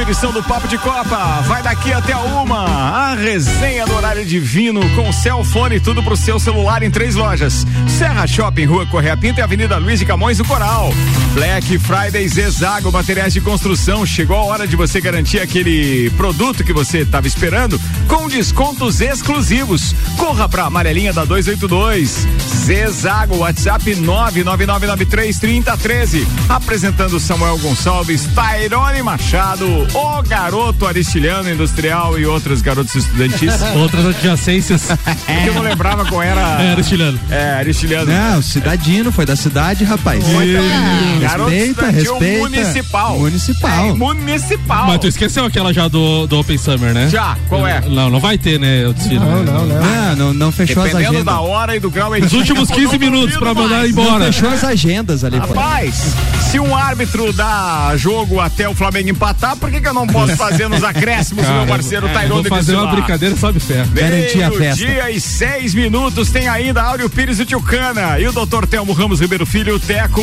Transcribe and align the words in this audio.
Uma 0.00 0.08
edição 0.08 0.32
do 0.32 0.42
Papo 0.42 0.66
de 0.66 0.78
Copa. 0.78 1.42
Vai 1.46 1.62
daqui 1.62 1.92
até 1.92 2.14
a 2.14 2.20
uma. 2.20 2.64
A 2.64 3.14
resenha 3.14 3.84
do 3.84 3.94
horário 3.94 4.24
divino 4.24 4.80
com 4.94 5.12
cellfone 5.12 5.76
e 5.76 5.80
tudo 5.80 6.02
pro 6.02 6.16
seu 6.16 6.38
celular 6.38 6.82
em 6.82 6.90
três 6.90 7.14
lojas. 7.14 7.66
Serra 7.86 8.26
Shopping, 8.26 8.64
Rua 8.64 8.86
Correia 8.86 9.14
Pinta 9.14 9.40
e 9.40 9.42
Avenida 9.42 9.76
Luiz 9.76 9.98
de 9.98 10.06
Camões 10.06 10.38
do 10.38 10.44
Coral. 10.44 10.90
Black 11.34 11.78
Friday 11.78 12.26
Zezago, 12.26 12.90
materiais 12.90 13.34
de 13.34 13.42
construção. 13.42 14.06
Chegou 14.06 14.36
a 14.36 14.44
hora 14.44 14.66
de 14.66 14.74
você 14.74 15.02
garantir 15.02 15.38
aquele 15.38 16.08
produto 16.16 16.64
que 16.64 16.72
você 16.72 17.00
estava 17.00 17.26
esperando 17.26 17.78
com 18.08 18.26
descontos 18.26 19.02
exclusivos. 19.02 19.94
Corra 20.16 20.48
pra 20.48 20.64
amarelinha 20.64 21.12
da 21.12 21.26
282. 21.26 22.26
Zezago, 22.64 23.36
WhatsApp 23.38 23.84
999933013. 23.96 26.26
Apresentando 26.48 27.20
Samuel 27.20 27.58
Gonçalves, 27.58 28.26
Tairone 28.34 29.02
Machado, 29.02 29.89
o 29.94 30.22
garoto 30.22 30.86
aristilhano 30.86 31.50
industrial 31.50 32.18
e 32.18 32.26
outros 32.26 32.62
garotos 32.62 32.94
estudantis. 32.94 33.60
Outras 33.74 34.06
adjacências. 34.06 34.90
É. 35.26 35.48
eu 35.48 35.54
não 35.54 35.62
lembrava 35.62 36.04
qual 36.04 36.22
era. 36.22 36.40
É, 36.62 36.72
aristilhano. 36.72 37.18
É, 37.30 37.50
aristilhano. 37.54 38.10
Não, 38.12 38.42
cidadino, 38.42 39.10
foi 39.10 39.24
da 39.24 39.36
cidade, 39.36 39.84
rapaz. 39.84 40.24
Muito 40.26 40.52
bem. 40.52 41.20
Garoto 41.20 41.50
respeita, 41.50 41.90
respeita. 41.90 42.38
municipal. 42.38 43.18
Municipal. 43.18 43.70
É, 43.70 43.92
municipal. 43.92 44.86
Mas 44.86 44.98
tu 45.00 45.06
esqueceu 45.08 45.44
aquela 45.44 45.72
já 45.72 45.88
do, 45.88 46.26
do 46.26 46.38
Open 46.38 46.58
Summer, 46.58 46.92
né? 46.92 47.08
Já, 47.08 47.36
qual 47.48 47.66
é? 47.66 47.80
Não, 47.80 48.10
não 48.10 48.20
vai 48.20 48.38
ter, 48.38 48.58
né? 48.58 48.86
O 48.86 48.92
desfile. 48.92 49.18
Não, 49.18 49.42
não, 49.42 49.66
não. 49.66 49.76
Ah, 49.82 50.14
não, 50.16 50.32
não 50.32 50.52
fechou 50.52 50.82
as 50.82 50.90
Dependendo 50.90 51.16
agendas. 51.16 51.34
da 51.34 51.40
hora 51.40 51.76
e 51.76 51.80
do 51.80 51.90
grau 51.90 52.12
Os 52.12 52.32
últimos 52.32 52.70
15 52.70 52.98
minutos 52.98 53.36
pra 53.36 53.54
mandar 53.54 53.88
embora. 53.88 54.26
Não 54.26 54.32
fechou 54.32 54.50
as 54.50 54.64
agendas 54.64 55.24
ali, 55.24 55.40
pô. 55.40 55.48
Rapaz, 55.48 56.14
se 56.50 56.58
um 56.58 56.74
árbitro 56.76 57.32
dá 57.32 57.92
jogo 57.96 58.40
até 58.40 58.68
o 58.68 58.74
Flamengo 58.74 59.08
empatar, 59.08 59.56
por 59.70 59.74
que, 59.76 59.80
que 59.80 59.88
eu 59.88 59.94
não 59.94 60.06
posso 60.06 60.36
fazer 60.36 60.68
nos 60.68 60.82
acréscimos 60.82 61.46
o 61.46 61.52
meu 61.52 61.66
parceiro 61.66 62.08
Tairone 62.08 62.42
Vou 62.42 62.58
fazer 62.58 62.74
uma 62.74 62.88
brincadeira, 62.88 63.36
sobe 63.36 63.60
fé. 63.60 63.86
Garantir 63.92 64.42
a 64.42 64.50
festa. 64.50 64.84
dia 64.84 65.10
e 65.10 65.20
seis 65.20 65.74
minutos 65.74 66.30
tem 66.30 66.48
ainda 66.48 66.82
Áureo 66.82 67.08
Pires 67.08 67.38
e 67.38 67.44
Tilcana 67.46 68.18
e 68.18 68.26
o 68.26 68.32
doutor 68.32 68.66
Telmo 68.66 68.92
Ramos 68.92 69.20
Ribeiro 69.20 69.46
Filho, 69.46 69.76
o 69.76 69.80
Teco. 69.80 70.20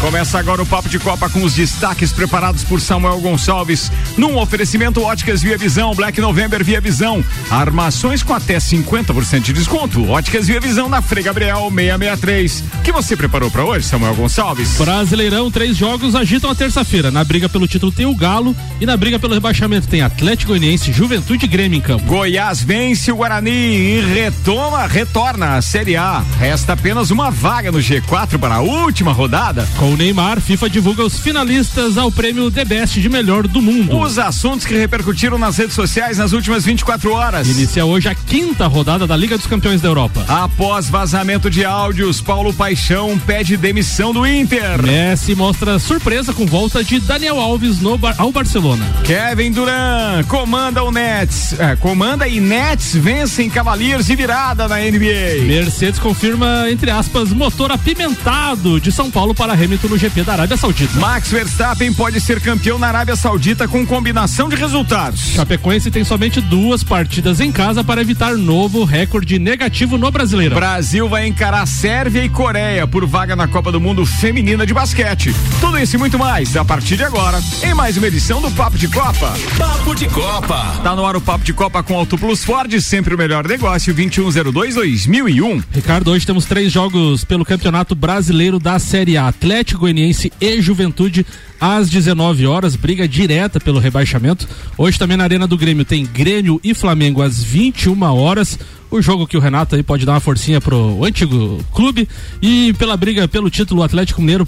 Começa 0.00 0.38
agora 0.38 0.62
o 0.62 0.66
Papo 0.66 0.88
de 0.88 0.98
Copa 0.98 1.28
com 1.28 1.44
os 1.44 1.54
destaques 1.54 2.12
preparados 2.12 2.64
por 2.64 2.80
Samuel 2.80 3.20
Gonçalves. 3.20 3.92
Num 4.16 4.36
oferecimento 4.36 5.02
Óticas 5.02 5.40
Via 5.40 5.56
Visão, 5.56 5.94
Black 5.94 6.20
November 6.20 6.64
Via 6.64 6.80
Visão. 6.80 7.24
Armações 7.48 8.24
com 8.24 8.34
até 8.34 8.56
50% 8.56 9.40
de 9.40 9.52
desconto. 9.52 10.08
Óticas 10.08 10.48
Via 10.48 10.60
Visão 10.60 10.88
na 10.88 11.00
Frei 11.00 11.22
Gabriel 11.22 11.70
663. 11.72 12.64
O 12.78 12.82
que 12.82 12.90
você 12.90 13.16
preparou 13.16 13.50
para 13.50 13.64
hoje, 13.64 13.86
Samuel 13.86 14.14
Gonçalves? 14.14 14.78
Brasileirão, 14.78 15.50
três 15.50 15.76
jogos 15.76 16.16
agitam 16.16 16.50
a 16.50 16.54
terça-feira. 16.54 17.10
Na 17.10 17.22
briga 17.22 17.48
pelo 17.48 17.68
título 17.68 17.92
tem 17.92 18.06
o 18.06 18.14
Galo 18.14 18.56
e 18.80 18.86
na 18.86 18.96
briga 18.96 19.18
pelo 19.18 19.34
rebaixamento 19.34 19.86
tem 19.86 20.00
Atlético 20.00 20.52
Goianiense, 20.52 20.92
Juventude 20.92 21.44
e 21.44 21.48
Grêmio 21.48 21.76
em 21.76 21.80
campo. 21.80 22.04
Goiás 22.06 22.62
vence 22.62 23.12
o 23.12 23.16
Guarani 23.16 23.50
e 23.50 24.00
retoma, 24.00 24.86
retorna 24.86 25.56
à 25.56 25.62
Série 25.62 25.96
A. 25.96 26.24
Resta 26.38 26.72
apenas 26.72 27.10
uma 27.10 27.30
vaga 27.30 27.70
no 27.70 27.78
G4 27.78 28.38
para 28.38 28.54
a 28.54 28.60
última 28.60 29.12
rodada. 29.12 29.68
Com 29.76 29.92
o 29.92 29.96
Neymar, 29.96 30.40
FIFA 30.40 30.70
divulga 30.70 31.04
os 31.04 31.18
finalistas 31.18 31.98
ao 31.98 32.10
prêmio 32.10 32.50
The 32.50 32.64
Best 32.64 33.00
de 33.00 33.08
melhor 33.10 33.46
do 33.46 33.60
mundo. 33.60 33.98
Os 33.98 34.18
assuntos 34.18 34.64
que 34.64 34.74
repercutiram 34.74 35.36
nas 35.36 35.58
redes 35.58 35.74
sociais 35.74 36.16
nas 36.16 36.32
últimas 36.32 36.64
24 36.64 37.12
horas. 37.12 37.48
Inicia 37.48 37.84
hoje 37.84 38.08
a 38.08 38.14
quinta 38.14 38.66
rodada 38.66 39.06
da 39.06 39.16
Liga 39.16 39.36
dos 39.36 39.46
Campeões 39.46 39.82
da 39.82 39.88
Europa. 39.88 40.24
Após 40.26 40.88
vazamento 40.88 41.50
de 41.50 41.64
áudios, 41.66 42.22
Paulo 42.22 42.54
Paixão 42.54 43.18
pede 43.18 43.58
demissão 43.58 44.12
do 44.14 44.26
Inter. 44.26 44.82
Messi 44.82 45.34
mostra 45.34 45.78
surpresa 45.78 46.32
com 46.32 46.46
volta 46.46 46.82
de 46.82 46.98
Daniel 46.98 47.38
Alves 47.38 47.80
no 47.80 48.00
ao 48.16 48.32
Barcelona. 48.32 48.69
Kevin 49.04 49.52
Durant 49.52 50.26
comanda 50.26 50.82
o 50.82 50.92
Nets. 50.92 51.58
É, 51.58 51.76
comanda 51.76 52.28
e 52.28 52.40
Nets 52.40 52.94
vencem 52.94 53.50
Cavaliers 53.50 54.06
de 54.06 54.14
virada 54.14 54.68
na 54.68 54.76
NBA. 54.76 55.44
Mercedes 55.46 55.98
confirma, 55.98 56.70
entre 56.70 56.90
aspas, 56.90 57.30
motor 57.30 57.72
apimentado 57.72 58.80
de 58.80 58.92
São 58.92 59.10
Paulo 59.10 59.34
para 59.34 59.52
Hamilton 59.52 59.88
no 59.88 59.98
GP 59.98 60.22
da 60.22 60.32
Arábia 60.32 60.56
Saudita. 60.56 60.98
Max 60.98 61.30
Verstappen 61.30 61.92
pode 61.92 62.20
ser 62.20 62.40
campeão 62.40 62.78
na 62.78 62.88
Arábia 62.88 63.16
Saudita 63.16 63.66
com 63.66 63.86
combinação 63.86 64.48
de 64.48 64.56
resultados. 64.56 65.20
Chapecoense 65.34 65.90
tem 65.90 66.04
somente 66.04 66.40
duas 66.40 66.84
partidas 66.84 67.40
em 67.40 67.50
casa 67.50 67.82
para 67.82 68.00
evitar 68.00 68.34
novo 68.34 68.84
recorde 68.84 69.38
negativo 69.38 69.96
no 69.98 70.10
Brasileirão. 70.10 70.56
Brasil 70.56 71.08
vai 71.08 71.26
encarar 71.26 71.66
Sérvia 71.66 72.24
e 72.24 72.28
Coreia 72.28 72.86
por 72.86 73.06
vaga 73.06 73.34
na 73.34 73.48
Copa 73.48 73.72
do 73.72 73.80
Mundo 73.80 74.04
Feminina 74.04 74.66
de 74.66 74.74
Basquete. 74.74 75.34
Tudo 75.60 75.78
isso 75.78 75.96
e 75.96 75.98
muito 75.98 76.18
mais 76.18 76.56
a 76.56 76.64
partir 76.64 76.96
de 76.96 77.04
agora 77.04 77.40
em 77.62 77.74
mais 77.74 77.96
uma 77.96 78.06
edição 78.06 78.40
do 78.40 78.50
Papo 78.60 78.76
de 78.76 78.88
Copa. 78.88 79.34
Papo 79.56 79.94
de 79.94 80.06
Copa. 80.06 80.80
Tá 80.82 80.94
no 80.94 81.06
ar 81.06 81.16
o 81.16 81.20
Papo 81.20 81.42
de 81.42 81.54
Copa 81.54 81.82
com 81.82 81.96
Auto 81.96 82.18
Plus 82.18 82.44
Ford, 82.44 82.70
sempre 82.78 83.14
o 83.14 83.16
melhor 83.16 83.48
negócio, 83.48 83.94
2102-2001. 83.94 85.64
Ricardo, 85.72 86.10
hoje 86.10 86.26
temos 86.26 86.44
três 86.44 86.70
jogos 86.70 87.24
pelo 87.24 87.42
Campeonato 87.42 87.94
Brasileiro 87.94 88.58
da 88.58 88.78
Série 88.78 89.16
A. 89.16 89.28
Atlético 89.28 89.80
Goianiense 89.80 90.30
e 90.38 90.60
Juventude 90.60 91.24
às 91.58 91.88
19 91.88 92.46
horas, 92.46 92.76
briga 92.76 93.08
direta 93.08 93.58
pelo 93.58 93.78
rebaixamento. 93.78 94.46
Hoje 94.76 94.98
também 94.98 95.16
na 95.16 95.24
Arena 95.24 95.46
do 95.46 95.56
Grêmio 95.56 95.86
tem 95.86 96.04
Grêmio 96.04 96.60
e 96.62 96.74
Flamengo 96.74 97.22
às 97.22 97.42
21 97.42 98.02
horas. 98.12 98.58
O 98.90 99.00
jogo 99.00 99.26
que 99.26 99.38
o 99.38 99.40
Renato 99.40 99.74
aí 99.74 99.82
pode 99.82 100.04
dar 100.04 100.12
uma 100.12 100.20
forcinha 100.20 100.60
pro 100.60 101.02
antigo 101.02 101.64
clube 101.72 102.06
e 102.42 102.74
pela 102.74 102.94
briga 102.94 103.26
pelo 103.26 103.48
título 103.48 103.80
o 103.80 103.84
Atlético 103.84 104.20
Mineiro 104.20 104.46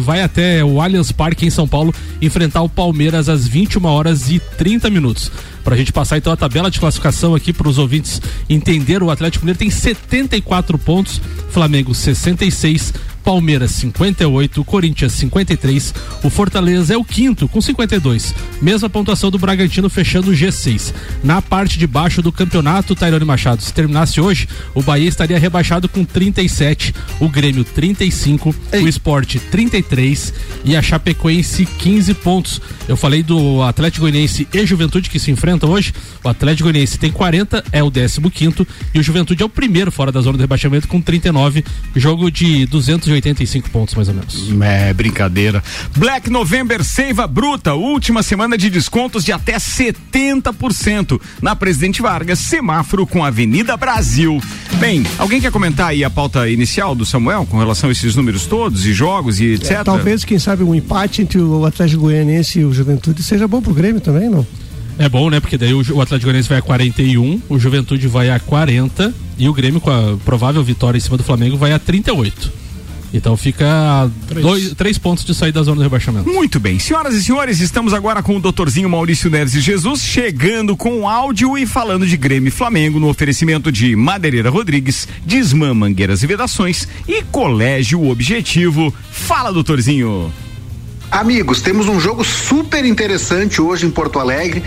vai 0.00 0.22
até 0.22 0.64
o 0.64 0.80
Allianz 0.80 1.12
Parque 1.12 1.46
em 1.46 1.50
São 1.50 1.66
Paulo 1.66 1.94
enfrentar 2.20 2.62
o 2.62 2.68
Palmeiras 2.68 3.28
às 3.28 3.46
21 3.46 3.84
horas 3.84 4.30
e 4.30 4.38
30 4.38 4.90
minutos. 4.90 5.30
Pra 5.64 5.76
gente 5.76 5.92
passar 5.92 6.18
então 6.18 6.32
a 6.32 6.36
tabela 6.36 6.70
de 6.70 6.80
classificação 6.80 7.34
aqui 7.34 7.52
para 7.52 7.68
os 7.68 7.78
ouvintes 7.78 8.20
entender, 8.48 9.02
o 9.02 9.10
Atlético 9.10 9.44
Mineiro 9.44 9.58
tem 9.58 9.70
74 9.70 10.78
pontos, 10.78 11.20
Flamengo 11.50 11.94
66, 11.94 12.92
Palmeiras 13.22 13.70
58, 13.72 14.64
Corinthians 14.64 15.12
53, 15.12 15.94
o 16.22 16.30
Fortaleza 16.30 16.94
é 16.94 16.96
o 16.96 17.04
quinto 17.04 17.48
com 17.48 17.60
52, 17.60 18.34
mesma 18.60 18.90
pontuação 18.90 19.30
do 19.30 19.38
Bragantino 19.38 19.88
fechando 19.88 20.30
o 20.30 20.34
G6. 20.34 20.92
Na 21.22 21.40
parte 21.40 21.78
de 21.78 21.86
baixo 21.86 22.20
do 22.20 22.32
campeonato, 22.32 22.94
Tairone 22.94 23.24
Machado, 23.24 23.62
se 23.62 23.72
terminasse 23.72 24.20
hoje, 24.20 24.48
o 24.74 24.82
Bahia 24.82 25.08
estaria 25.08 25.38
rebaixado 25.38 25.88
com 25.88 26.04
37, 26.04 26.94
o 27.20 27.28
Grêmio 27.28 27.64
35, 27.64 28.54
Ei. 28.72 28.82
o 28.82 28.88
Esporte 28.88 29.38
33 29.38 30.34
e 30.64 30.76
a 30.76 30.82
Chapecoense 30.82 31.64
15 31.64 32.14
pontos. 32.14 32.60
Eu 32.88 32.96
falei 32.96 33.22
do 33.22 33.62
Atlético 33.62 34.02
Goianiense 34.02 34.48
e 34.52 34.66
Juventude 34.66 35.08
que 35.08 35.18
se 35.18 35.30
enfrentam 35.30 35.51
hoje. 35.60 35.92
O 36.22 36.28
Atlético 36.28 36.64
Goianiense 36.64 36.98
tem 36.98 37.10
40, 37.10 37.64
é 37.72 37.82
o 37.82 37.90
15 37.90 38.20
quinto 38.30 38.66
e 38.94 38.98
o 38.98 39.02
Juventude 39.02 39.42
é 39.42 39.46
o 39.46 39.48
primeiro 39.48 39.90
fora 39.90 40.10
da 40.10 40.20
zona 40.20 40.36
do 40.38 40.40
rebaixamento 40.40 40.88
com 40.88 41.00
39, 41.00 41.64
jogo 41.94 42.30
de 42.30 42.66
200 42.66 43.08
85 43.08 43.70
pontos, 43.70 43.94
mais 43.94 44.08
ou 44.08 44.14
menos. 44.14 44.50
É, 44.62 44.92
brincadeira. 44.92 45.62
Black 45.96 46.30
November 46.30 46.82
Seiva 46.84 47.26
Bruta, 47.26 47.74
última 47.74 48.22
semana 48.22 48.56
de 48.56 48.70
descontos 48.70 49.24
de 49.24 49.32
até 49.32 49.56
70% 49.56 51.20
na 51.40 51.54
Presidente 51.54 52.02
Vargas, 52.02 52.38
semáforo 52.38 53.06
com 53.06 53.24
Avenida 53.24 53.76
Brasil. 53.76 54.40
Bem, 54.78 55.04
alguém 55.18 55.40
quer 55.40 55.52
comentar 55.52 55.88
aí 55.88 56.02
a 56.04 56.10
pauta 56.10 56.48
inicial 56.48 56.94
do 56.94 57.04
Samuel 57.04 57.46
com 57.46 57.58
relação 57.58 57.88
a 57.88 57.92
esses 57.92 58.16
números 58.16 58.46
todos 58.46 58.86
e 58.86 58.92
jogos 58.92 59.40
e 59.40 59.54
etc? 59.54 59.70
É, 59.70 59.84
talvez, 59.84 60.24
quem 60.24 60.38
sabe, 60.38 60.62
um 60.64 60.74
empate 60.74 61.22
entre 61.22 61.38
o 61.38 61.64
Atlético 61.64 62.02
Goianiense 62.02 62.60
e 62.60 62.64
o 62.64 62.72
Juventude 62.72 63.22
seja 63.22 63.46
bom 63.46 63.60
pro 63.60 63.74
Grêmio 63.74 64.00
também, 64.00 64.28
não? 64.28 64.46
É 65.02 65.08
bom, 65.08 65.28
né? 65.28 65.40
Porque 65.40 65.58
daí 65.58 65.74
o, 65.74 65.78
o 65.78 66.00
Atlético 66.00 66.26
Goianiense 66.26 66.48
vai 66.48 66.58
a 66.58 66.62
41, 66.62 67.42
o 67.48 67.58
Juventude 67.58 68.06
vai 68.06 68.30
a 68.30 68.38
40 68.38 69.12
e 69.36 69.48
o 69.48 69.52
Grêmio, 69.52 69.80
com 69.80 69.90
a 69.90 70.16
provável 70.24 70.62
vitória 70.62 70.96
em 70.96 71.00
cima 71.00 71.16
do 71.16 71.24
Flamengo, 71.24 71.56
vai 71.56 71.72
a 71.72 71.78
38. 71.78 72.62
Então 73.12 73.36
fica 73.36 74.08
três. 74.28 74.46
Dois, 74.46 74.74
três 74.74 74.98
pontos 74.98 75.24
de 75.24 75.34
sair 75.34 75.50
da 75.50 75.60
zona 75.64 75.78
do 75.78 75.82
rebaixamento. 75.82 76.30
Muito 76.30 76.60
bem. 76.60 76.78
Senhoras 76.78 77.14
e 77.14 77.22
senhores, 77.22 77.60
estamos 77.60 77.92
agora 77.92 78.22
com 78.22 78.36
o 78.36 78.40
doutorzinho 78.40 78.88
Maurício 78.88 79.28
Neres 79.28 79.52
de 79.52 79.60
Jesus, 79.60 80.02
chegando 80.02 80.76
com 80.76 81.08
áudio 81.08 81.58
e 81.58 81.66
falando 81.66 82.06
de 82.06 82.16
Grêmio 82.16 82.48
e 82.48 82.52
Flamengo 82.52 83.00
no 83.00 83.08
oferecimento 83.08 83.72
de 83.72 83.96
Madeireira 83.96 84.50
Rodrigues, 84.50 85.08
Desmã 85.26 85.74
Mangueiras 85.74 86.22
e 86.22 86.28
Vedações 86.28 86.86
e 87.08 87.22
Colégio 87.24 88.08
Objetivo. 88.08 88.94
Fala, 89.10 89.52
doutorzinho. 89.52 90.32
Amigos, 91.12 91.60
temos 91.60 91.88
um 91.88 92.00
jogo 92.00 92.24
super 92.24 92.86
interessante 92.86 93.60
hoje 93.60 93.84
em 93.84 93.90
Porto 93.90 94.18
Alegre. 94.18 94.64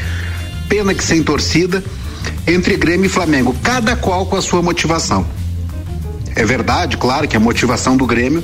Pena 0.70 0.94
que 0.94 1.04
sem 1.04 1.24
torcida. 1.24 1.84
Entre 2.46 2.78
Grêmio 2.78 3.08
e 3.08 3.10
Flamengo, 3.10 3.56
cada 3.64 3.96
qual 3.96 4.28
com 4.28 4.36
a 4.36 4.42
sua 4.44 4.62
motivação. 4.62 5.26
É 6.36 6.46
verdade, 6.46 6.98
claro, 6.98 7.28
que 7.28 7.36
a 7.36 7.40
motivação 7.40 7.98
do 7.98 8.06
Grêmio 8.06 8.44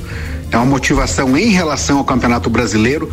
é 0.50 0.56
uma 0.56 0.66
motivação 0.66 1.38
em 1.38 1.50
relação 1.50 1.98
ao 1.98 2.04
Campeonato 2.04 2.50
Brasileiro 2.50 3.12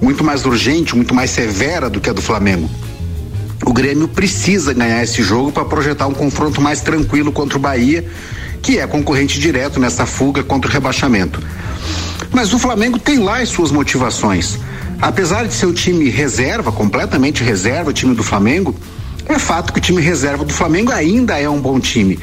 muito 0.00 0.24
mais 0.24 0.46
urgente, 0.46 0.96
muito 0.96 1.14
mais 1.14 1.28
severa 1.28 1.90
do 1.90 2.00
que 2.00 2.08
a 2.08 2.12
do 2.14 2.22
Flamengo. 2.22 2.70
O 3.66 3.74
Grêmio 3.74 4.08
precisa 4.08 4.72
ganhar 4.72 5.02
esse 5.02 5.22
jogo 5.22 5.52
para 5.52 5.66
projetar 5.66 6.06
um 6.06 6.14
confronto 6.14 6.62
mais 6.62 6.80
tranquilo 6.80 7.30
contra 7.30 7.58
o 7.58 7.60
Bahia, 7.60 8.08
que 8.62 8.78
é 8.78 8.86
concorrente 8.86 9.38
direto 9.38 9.78
nessa 9.78 10.06
fuga 10.06 10.42
contra 10.42 10.70
o 10.70 10.72
rebaixamento. 10.72 11.42
Mas 12.30 12.52
o 12.52 12.58
Flamengo 12.58 12.98
tem 12.98 13.18
lá 13.18 13.40
as 13.40 13.48
suas 13.48 13.70
motivações. 13.70 14.58
Apesar 15.00 15.46
de 15.46 15.54
ser 15.54 15.66
o 15.66 15.72
time 15.72 16.08
reserva, 16.08 16.72
completamente 16.72 17.42
reserva, 17.42 17.90
o 17.90 17.92
time 17.92 18.14
do 18.14 18.22
Flamengo, 18.22 18.74
é 19.26 19.38
fato 19.38 19.72
que 19.72 19.78
o 19.78 19.82
time 19.82 20.02
reserva 20.02 20.44
do 20.44 20.52
Flamengo 20.52 20.92
ainda 20.92 21.38
é 21.38 21.48
um 21.48 21.60
bom 21.60 21.80
time. 21.80 22.18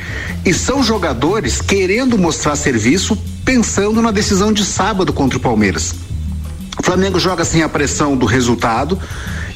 E 0.46 0.54
são 0.54 0.84
jogadores 0.84 1.62
querendo 1.62 2.18
mostrar 2.18 2.56
serviço 2.56 3.18
pensando 3.44 4.02
na 4.02 4.12
decisão 4.12 4.54
de 4.54 4.64
sábado 4.64 5.12
contra 5.12 5.38
o 5.38 5.42
Palmeiras. 5.42 5.96
O 6.80 6.84
Flamengo 6.84 7.20
joga 7.20 7.44
sem 7.44 7.64
a 7.64 7.70
pressão 7.70 8.16
do 8.16 8.26
resultado, 8.26 8.98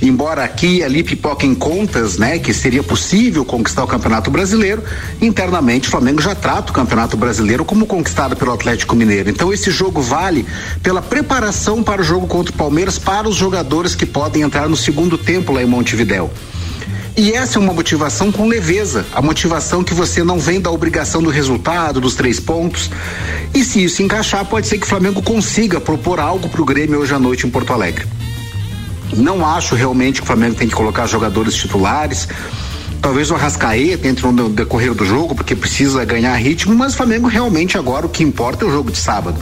embora 0.02 0.44
aqui 0.44 0.78
e 0.78 0.84
ali 0.84 1.04
pipoquem 1.04 1.54
contas, 1.54 2.18
né, 2.18 2.40
que 2.40 2.54
seria 2.54 2.84
possível 2.84 3.44
conquistar 3.46 3.84
o 3.84 3.88
Campeonato 3.88 4.30
Brasileiro, 4.30 4.84
internamente 5.22 5.88
o 5.88 5.92
Flamengo 5.92 6.22
já 6.22 6.36
trata 6.36 6.72
o 6.72 6.76
Campeonato 6.76 7.18
Brasileiro 7.18 7.66
como 7.66 7.86
conquistado 7.86 8.36
pelo 8.36 8.54
Atlético 8.54 8.96
Mineiro. 8.96 9.30
Então 9.30 9.54
esse 9.54 9.72
jogo 9.72 10.02
vale 10.02 10.46
pela 10.82 11.02
preparação 11.02 11.84
para 11.84 12.02
o 12.02 12.04
jogo 12.04 12.28
contra 12.28 12.54
o 12.54 12.58
Palmeiras 12.58 12.98
para 12.98 13.28
os 13.28 13.36
jogadores 13.36 13.96
que 13.96 14.06
podem 14.06 14.42
entrar 14.42 14.68
no 14.68 14.76
segundo 14.76 15.18
tempo 15.18 15.54
lá 15.54 15.62
em 15.62 15.66
Montevidéu. 15.66 16.32
E 17.18 17.32
essa 17.32 17.58
é 17.58 17.62
uma 17.62 17.72
motivação 17.74 18.30
com 18.30 18.46
leveza, 18.46 19.06
a 19.14 19.22
motivação 19.22 19.86
que 19.86 19.94
você 19.94 20.22
não 20.22 20.38
vem 20.38 20.60
da 20.60 20.70
obrigação 20.70 21.24
do 21.24 21.30
resultado, 21.30 22.02
dos 22.02 22.14
três 22.14 22.42
pontos. 22.42 22.92
E 23.54 23.64
se 23.64 23.82
isso 23.82 24.04
encaixar, 24.04 24.44
pode 24.46 24.68
ser 24.68 24.78
que 24.78 24.86
o 24.86 24.90
Flamengo 24.90 25.22
consiga 25.22 25.80
propor 25.80 26.20
algo 26.20 26.50
para 26.50 26.62
o 26.62 26.66
Grêmio 26.66 27.00
hoje 27.00 27.14
à 27.14 27.20
noite 27.20 27.48
em 27.48 27.50
Porto 27.50 27.72
Alegre. 27.72 28.06
Não 29.14 29.46
acho 29.46 29.76
realmente 29.76 30.22
que 30.22 30.24
o 30.24 30.26
Flamengo 30.26 30.56
tem 30.56 30.68
que 30.68 30.76
colocar 30.76 31.06
jogadores 31.08 31.56
titulares. 31.56 32.28
Talvez 33.02 33.30
o 33.30 33.36
Arrascaeta 33.36 34.08
entre 34.08 34.26
no 34.32 34.50
decorrer 34.50 34.94
do 34.94 35.06
jogo, 35.06 35.36
porque 35.36 35.56
precisa 35.56 36.04
ganhar 36.04 36.36
ritmo, 36.36 36.74
mas 36.74 36.94
o 36.94 36.98
Flamengo 36.98 37.28
realmente 37.28 37.78
agora 37.78 38.06
o 38.06 38.10
que 38.10 38.24
importa 38.24 38.66
é 38.66 38.68
o 38.68 38.72
jogo 38.72 38.92
de 38.92 38.98
sábado. 38.98 39.38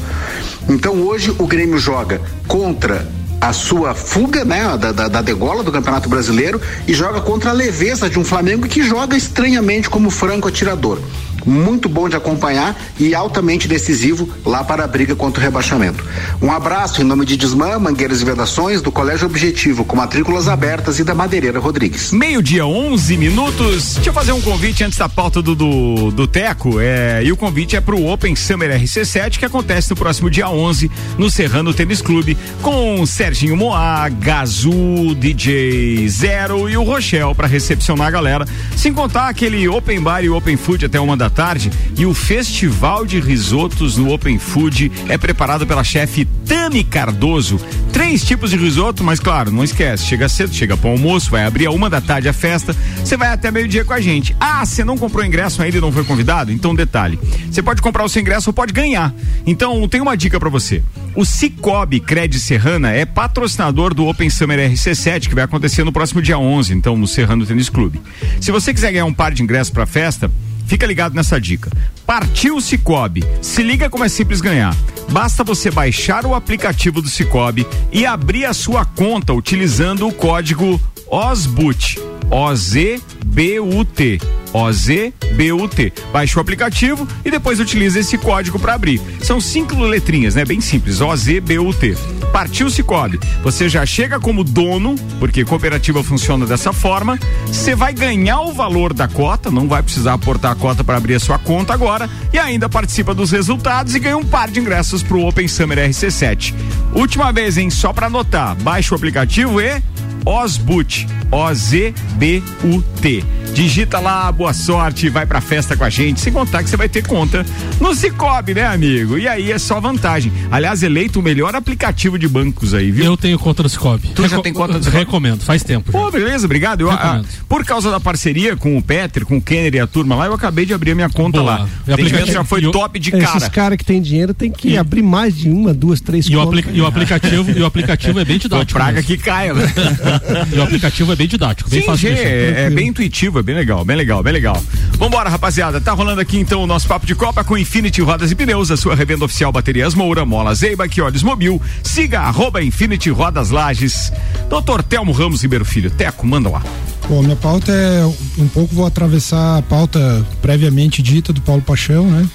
Então 0.67 1.01
hoje 1.01 1.33
o 1.37 1.47
Grêmio 1.47 1.77
joga 1.77 2.21
contra 2.47 3.07
a 3.39 3.51
sua 3.51 3.93
fuga, 3.93 4.45
né, 4.45 4.77
da, 4.77 4.91
da, 4.91 5.07
da, 5.09 5.21
degola 5.21 5.63
do 5.63 5.71
Campeonato 5.71 6.07
Brasileiro 6.07 6.61
e 6.87 6.93
joga 6.93 7.19
contra 7.19 7.49
a 7.49 7.53
leveza 7.53 8.09
de 8.09 8.17
um 8.17 8.23
Flamengo 8.23 8.67
que 8.67 8.81
joga 8.81 9.17
estranhamente 9.17 9.89
como 9.89 10.09
franco 10.09 10.47
atirador 10.47 10.99
muito 11.45 11.89
bom 11.89 12.09
de 12.09 12.15
acompanhar 12.15 12.75
e 12.99 13.13
altamente 13.15 13.67
decisivo 13.67 14.29
lá 14.45 14.63
para 14.63 14.83
a 14.83 14.87
briga 14.87 15.15
contra 15.15 15.41
o 15.41 15.43
rebaixamento. 15.43 16.03
Um 16.41 16.51
abraço 16.51 17.01
em 17.01 17.05
nome 17.05 17.25
de 17.25 17.37
Desmã, 17.37 17.79
Mangueiras 17.79 18.21
e 18.21 18.25
Vedações, 18.25 18.81
do 18.81 18.91
Colégio 18.91 19.25
Objetivo, 19.25 19.85
com 19.85 19.95
matrículas 19.95 20.47
abertas 20.47 20.99
e 20.99 21.03
da 21.03 21.15
Madeireira 21.15 21.59
Rodrigues. 21.59 22.11
Meio-dia, 22.11 22.65
11 22.65 23.17
minutos. 23.17 23.95
Deixa 23.95 24.09
eu 24.09 24.13
fazer 24.13 24.31
um 24.31 24.41
convite 24.41 24.83
antes 24.83 24.97
da 24.97 25.09
pauta 25.09 25.41
do, 25.41 25.55
do, 25.55 26.11
do 26.11 26.27
Teco. 26.27 26.79
É, 26.79 27.23
e 27.23 27.31
o 27.31 27.37
convite 27.37 27.75
é 27.75 27.81
para 27.81 27.95
o 27.95 28.11
Open 28.11 28.35
Summer 28.35 28.79
RC7, 28.79 29.37
que 29.37 29.45
acontece 29.45 29.89
no 29.89 29.95
próximo 29.95 30.29
dia 30.29 30.49
11, 30.49 30.89
no 31.17 31.29
Serrano 31.29 31.73
Tênis 31.73 32.01
Clube, 32.01 32.37
com 32.61 33.05
Serginho 33.05 33.55
Moá, 33.55 34.07
Gazu, 34.09 35.15
DJ 35.15 36.07
Zero 36.09 36.69
e 36.69 36.77
o 36.77 36.83
Rochelle 36.83 37.35
para 37.35 37.47
recepcionar 37.47 38.07
a 38.07 38.11
galera. 38.11 38.45
Sem 38.75 38.93
contar 38.93 39.29
aquele 39.29 39.67
Open 39.67 40.01
Bar 40.01 40.23
e 40.23 40.29
Open 40.29 40.57
Food 40.57 40.85
até 40.85 40.99
uma 40.99 41.17
da 41.17 41.29
tarde 41.33 41.71
e 41.97 42.05
o 42.05 42.13
Festival 42.13 43.05
de 43.05 43.19
Risotos 43.19 43.97
no 43.97 44.13
Open 44.13 44.37
Food 44.37 44.91
é 45.09 45.17
preparado 45.17 45.65
pela 45.65 45.83
chefe 45.83 46.25
Tami 46.47 46.83
Cardoso. 46.83 47.59
Três 47.91 48.23
tipos 48.23 48.49
de 48.49 48.57
risoto, 48.57 49.03
mas 49.03 49.19
claro, 49.19 49.51
não 49.51 49.63
esquece, 49.63 50.05
chega 50.05 50.29
cedo, 50.29 50.53
chega 50.53 50.77
para 50.77 50.89
o 50.89 50.93
almoço, 50.93 51.29
vai 51.29 51.45
abrir 51.45 51.65
a 51.65 51.71
uma 51.71 51.89
da 51.89 52.01
tarde 52.01 52.27
a 52.27 52.33
festa, 52.33 52.75
você 53.03 53.17
vai 53.17 53.29
até 53.29 53.51
meio-dia 53.51 53.85
com 53.85 53.93
a 53.93 54.01
gente. 54.01 54.35
Ah, 54.39 54.65
você 54.65 54.83
não 54.83 54.97
comprou 54.97 55.25
ingresso 55.25 55.61
ainda 55.61 55.77
e 55.77 55.81
não 55.81 55.91
foi 55.91 56.03
convidado? 56.03 56.51
Então 56.51 56.73
detalhe, 56.73 57.19
você 57.49 57.61
pode 57.61 57.81
comprar 57.81 58.03
o 58.03 58.09
seu 58.09 58.21
ingresso 58.21 58.49
ou 58.49 58.53
pode 58.53 58.73
ganhar. 58.73 59.13
Então 59.45 59.87
tem 59.87 60.01
uma 60.01 60.15
dica 60.15 60.39
para 60.39 60.49
você. 60.49 60.81
O 61.15 61.25
Cicobi 61.25 61.99
Cred 61.99 62.39
Serrana 62.39 62.91
é 62.91 63.05
patrocinador 63.05 63.93
do 63.93 64.07
Open 64.07 64.29
Summer 64.29 64.71
RC7 64.71 65.27
que 65.27 65.35
vai 65.35 65.43
acontecer 65.43 65.83
no 65.83 65.91
próximo 65.91 66.21
dia 66.21 66.37
11, 66.37 66.73
então 66.73 66.97
no 66.97 67.07
Serrano 67.07 67.45
Tênis 67.45 67.69
Clube. 67.69 68.01
Se 68.41 68.51
você 68.51 68.73
quiser 68.73 68.91
ganhar 68.91 69.05
um 69.05 69.13
par 69.13 69.31
de 69.31 69.43
ingressos 69.43 69.71
para 69.71 69.83
a 69.83 69.87
festa, 69.87 70.31
Fica 70.65 70.85
ligado 70.85 71.15
nessa 71.15 71.39
dica. 71.39 71.71
Partiu 72.05 72.59
Cicobi. 72.59 73.23
Se 73.41 73.63
liga 73.63 73.89
como 73.89 74.03
é 74.03 74.09
simples 74.09 74.41
ganhar. 74.41 74.75
Basta 75.11 75.43
você 75.43 75.69
baixar 75.69 76.25
o 76.25 76.35
aplicativo 76.35 77.01
do 77.01 77.09
Cicobi 77.09 77.67
e 77.91 78.05
abrir 78.05 78.45
a 78.45 78.53
sua 78.53 78.85
conta 78.85 79.33
utilizando 79.33 80.07
o 80.07 80.13
código 80.13 80.79
OSBUT. 81.07 82.12
O-Z-B-U-T. 82.29 84.19
OZBUT. 84.53 85.93
Baixe 86.11 86.37
o 86.37 86.41
aplicativo 86.41 87.07
e 87.25 87.31
depois 87.31 87.59
utilize 87.59 87.97
esse 87.97 88.17
código 88.17 88.59
para 88.59 88.75
abrir. 88.75 89.01
São 89.21 89.41
cinco 89.41 89.75
letrinhas, 89.75 90.35
né? 90.35 90.45
Bem 90.45 90.61
simples. 90.61 91.01
OZBUT. 91.01 91.97
Partiu 92.31 92.69
Cicobi. 92.69 93.19
Você 93.43 93.67
já 93.67 93.85
chega 93.85 94.19
como 94.19 94.43
dono, 94.43 94.95
porque 95.19 95.43
cooperativa 95.43 96.03
funciona 96.03 96.45
dessa 96.45 96.71
forma. 96.71 97.19
Você 97.47 97.75
vai 97.75 97.93
ganhar 97.93 98.41
o 98.41 98.53
valor 98.53 98.93
da 98.93 99.07
cota, 99.07 99.51
não 99.51 99.67
vai 99.67 99.81
precisar 99.81 100.13
aportar 100.13 100.51
a 100.51 100.55
cota 100.55 100.83
para 100.83 100.97
abrir 100.97 101.15
a 101.15 101.19
sua 101.19 101.39
conta 101.39 101.73
agora 101.73 102.09
e 102.31 102.37
ainda 102.37 102.69
participa 102.69 103.13
dos 103.13 103.31
resultados 103.31 103.95
e 103.95 103.99
ganha 103.99 104.17
um 104.17 104.25
par 104.25 104.49
de 104.49 104.59
ingressos 104.59 105.01
para 105.01 105.17
o 105.17 105.27
Open 105.27 105.47
Summer 105.47 105.77
RC7. 105.89 106.53
Última 106.93 107.31
vez, 107.31 107.57
hein? 107.57 107.69
Só 107.69 107.91
para 107.91 108.07
anotar. 108.07 108.55
Baixe 108.55 108.93
o 108.93 108.97
aplicativo 108.97 109.59
e 109.59 109.81
Osbut, 110.25 111.07
O-Z-B-U-T. 111.31 113.23
Digita 113.53 113.99
lá, 113.99 114.31
boa 114.31 114.53
sorte, 114.53 115.09
vai 115.09 115.25
pra 115.27 115.39
festa 115.39 115.77
com 115.77 115.83
a 115.83 115.89
gente, 115.89 116.19
sem 116.19 116.33
contar 116.33 116.63
que 116.63 116.69
você 116.69 116.77
vai 116.77 116.89
ter 116.89 117.05
conta 117.05 117.45
no 117.79 117.93
Cicobi, 117.93 118.55
né, 118.55 118.65
amigo? 118.65 119.17
E 119.17 119.27
aí 119.27 119.51
é 119.51 119.59
só 119.59 119.79
vantagem. 119.79 120.31
Aliás, 120.49 120.81
eleito 120.81 121.19
o 121.19 121.23
melhor 121.23 121.53
aplicativo 121.55 122.17
de 122.17 122.27
bancos 122.27 122.73
aí, 122.73 122.89
viu? 122.89 123.05
Eu 123.05 123.15
tenho 123.15 123.37
conta 123.37 123.61
no 123.61 123.69
Cicobi. 123.69 124.07
Tu 124.09 124.23
Reco 124.23 124.35
já 124.35 124.41
tem 124.41 124.53
conta 124.53 124.73
no 124.73 124.83
Cicobi? 124.83 124.97
Recomendo, 124.97 125.43
faz 125.43 125.63
tempo. 125.63 125.91
Já. 125.91 125.99
Pô, 125.99 126.09
beleza, 126.09 126.45
obrigado. 126.45 126.81
Eu, 126.81 126.89
a, 126.89 126.95
ah, 126.95 127.21
por 127.47 127.63
causa 127.63 127.91
da 127.91 127.99
parceria 127.99 128.55
com 128.55 128.75
o 128.75 128.81
Peter, 128.81 129.23
com 129.25 129.37
o 129.37 129.41
Kenner 129.41 129.75
e 129.75 129.79
a 129.79 129.85
turma 129.85 130.15
lá, 130.15 130.25
eu 130.25 130.33
acabei 130.33 130.65
de 130.65 130.73
abrir 130.73 130.91
a 130.91 130.95
minha 130.95 131.09
conta 131.09 131.39
Boa. 131.39 131.57
lá. 131.59 131.69
O 131.87 131.93
aplicativo 131.93 132.31
já 132.31 132.43
foi 132.43 132.61
top 132.71 132.97
de 132.97 133.11
cara. 133.11 133.37
Esses 133.37 133.49
caras 133.49 133.77
que 133.77 133.85
tem 133.85 134.01
dinheiro 134.01 134.33
tem 134.33 134.51
que 134.51 134.69
e... 134.69 134.77
abrir 134.77 135.03
mais 135.03 135.37
de 135.37 135.49
uma, 135.49 135.73
duas, 135.73 136.01
três 136.01 136.25
e 136.25 136.33
contas. 136.33 136.65
O 136.65 136.69
e 136.71 136.81
o 136.81 136.87
aplicativo, 136.87 137.51
e 137.51 137.61
o 137.61 137.65
aplicativo 137.65 138.19
é 138.19 138.25
bem 138.25 138.39
didático. 138.39 138.73
praga 138.73 138.93
mesmo. 138.93 139.07
que 139.07 139.17
caia, 139.17 139.53
né? 139.53 139.71
e 140.53 140.57
o 140.57 140.63
aplicativo 140.63 141.11
é 141.11 141.15
bem 141.15 141.27
didático, 141.27 141.69
bem 141.69 141.81
Sim, 141.81 141.85
fácil. 141.85 142.09
É, 142.09 142.65
é 142.65 142.69
bem 142.69 142.89
intuitivo, 142.89 143.39
é 143.39 143.43
bem 143.43 143.55
legal, 143.55 143.83
bem 143.83 143.95
legal, 143.95 144.23
bem 144.23 144.33
legal. 144.33 144.61
Vambora, 144.97 145.29
rapaziada. 145.29 145.79
Tá 145.81 145.91
rolando 145.93 146.21
aqui 146.21 146.37
então 146.37 146.63
o 146.63 146.67
nosso 146.67 146.87
papo 146.87 147.05
de 147.05 147.15
Copa 147.15 147.43
com 147.43 147.57
Infinity 147.57 148.01
Rodas 148.01 148.31
e 148.31 148.35
Pneus, 148.35 148.71
a 148.71 148.77
sua 148.77 148.95
revenda 148.95 149.25
oficial 149.25 149.51
Baterias 149.51 149.93
Moura, 149.93 150.25
Mola 150.25 150.53
Zeiba, 150.53 150.87
que 150.87 151.01
olhos 151.01 151.23
mobil. 151.23 151.61
Siga 151.83 152.21
arroba 152.21 152.61
Infinity 152.61 153.09
Rodas 153.09 153.49
Lages. 153.49 154.11
Doutor 154.49 154.83
Telmo 154.83 155.11
Ramos 155.11 155.41
Ribeiro 155.41 155.65
Filho, 155.65 155.91
Teco, 155.91 156.25
manda 156.25 156.49
lá. 156.49 156.63
Bom, 157.07 157.21
minha 157.21 157.35
pauta 157.35 157.71
é 157.71 158.05
um 158.37 158.47
pouco 158.47 158.73
vou 158.73 158.85
atravessar 158.85 159.57
a 159.57 159.61
pauta 159.61 160.25
previamente 160.41 161.01
dita 161.01 161.33
do 161.33 161.41
Paulo 161.41 161.61
Paixão, 161.61 162.09
né? 162.09 162.27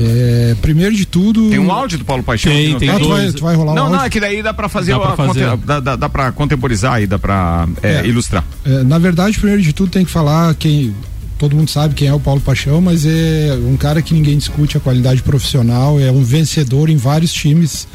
É, 0.00 0.56
primeiro 0.62 0.94
de 0.94 1.04
tudo. 1.04 1.50
Tem 1.50 1.58
um 1.58 1.72
áudio 1.72 1.98
do 1.98 2.04
Paulo 2.04 2.22
Paixão? 2.22 2.52
Tem, 2.52 2.78
tem. 2.78 2.88
Ah, 2.88 2.98
tu 3.00 3.08
vai, 3.08 3.32
tu 3.32 3.42
vai 3.42 3.56
rolar 3.56 3.74
Não, 3.74 3.90
não, 3.90 4.04
é 4.04 4.08
que 4.08 4.20
daí 4.20 4.42
dá 4.42 4.54
pra 4.54 4.68
fazer. 4.68 4.92
Dá 4.92 5.00
pra, 5.00 5.16
fazer. 5.16 5.56
Dá, 5.58 5.80
dá, 5.80 5.96
dá 5.96 6.08
pra 6.08 6.30
contemporizar 6.30 6.94
aí, 6.94 7.06
dá 7.06 7.18
pra 7.18 7.68
é, 7.82 7.96
é, 7.96 8.06
ilustrar. 8.06 8.44
É, 8.64 8.84
na 8.84 8.98
verdade, 8.98 9.36
primeiro 9.38 9.60
de 9.60 9.72
tudo 9.72 9.90
tem 9.90 10.04
que 10.04 10.10
falar 10.10 10.54
quem. 10.54 10.94
Todo 11.36 11.54
mundo 11.54 11.70
sabe 11.70 11.94
quem 11.94 12.08
é 12.08 12.12
o 12.12 12.18
Paulo 12.18 12.40
Paixão, 12.40 12.80
mas 12.80 13.06
é 13.06 13.56
um 13.68 13.76
cara 13.76 14.02
que 14.02 14.12
ninguém 14.12 14.36
discute 14.36 14.76
a 14.76 14.80
qualidade 14.80 15.22
profissional, 15.22 16.00
é 16.00 16.10
um 16.10 16.22
vencedor 16.22 16.90
em 16.90 16.96
vários 16.96 17.32
times. 17.32 17.86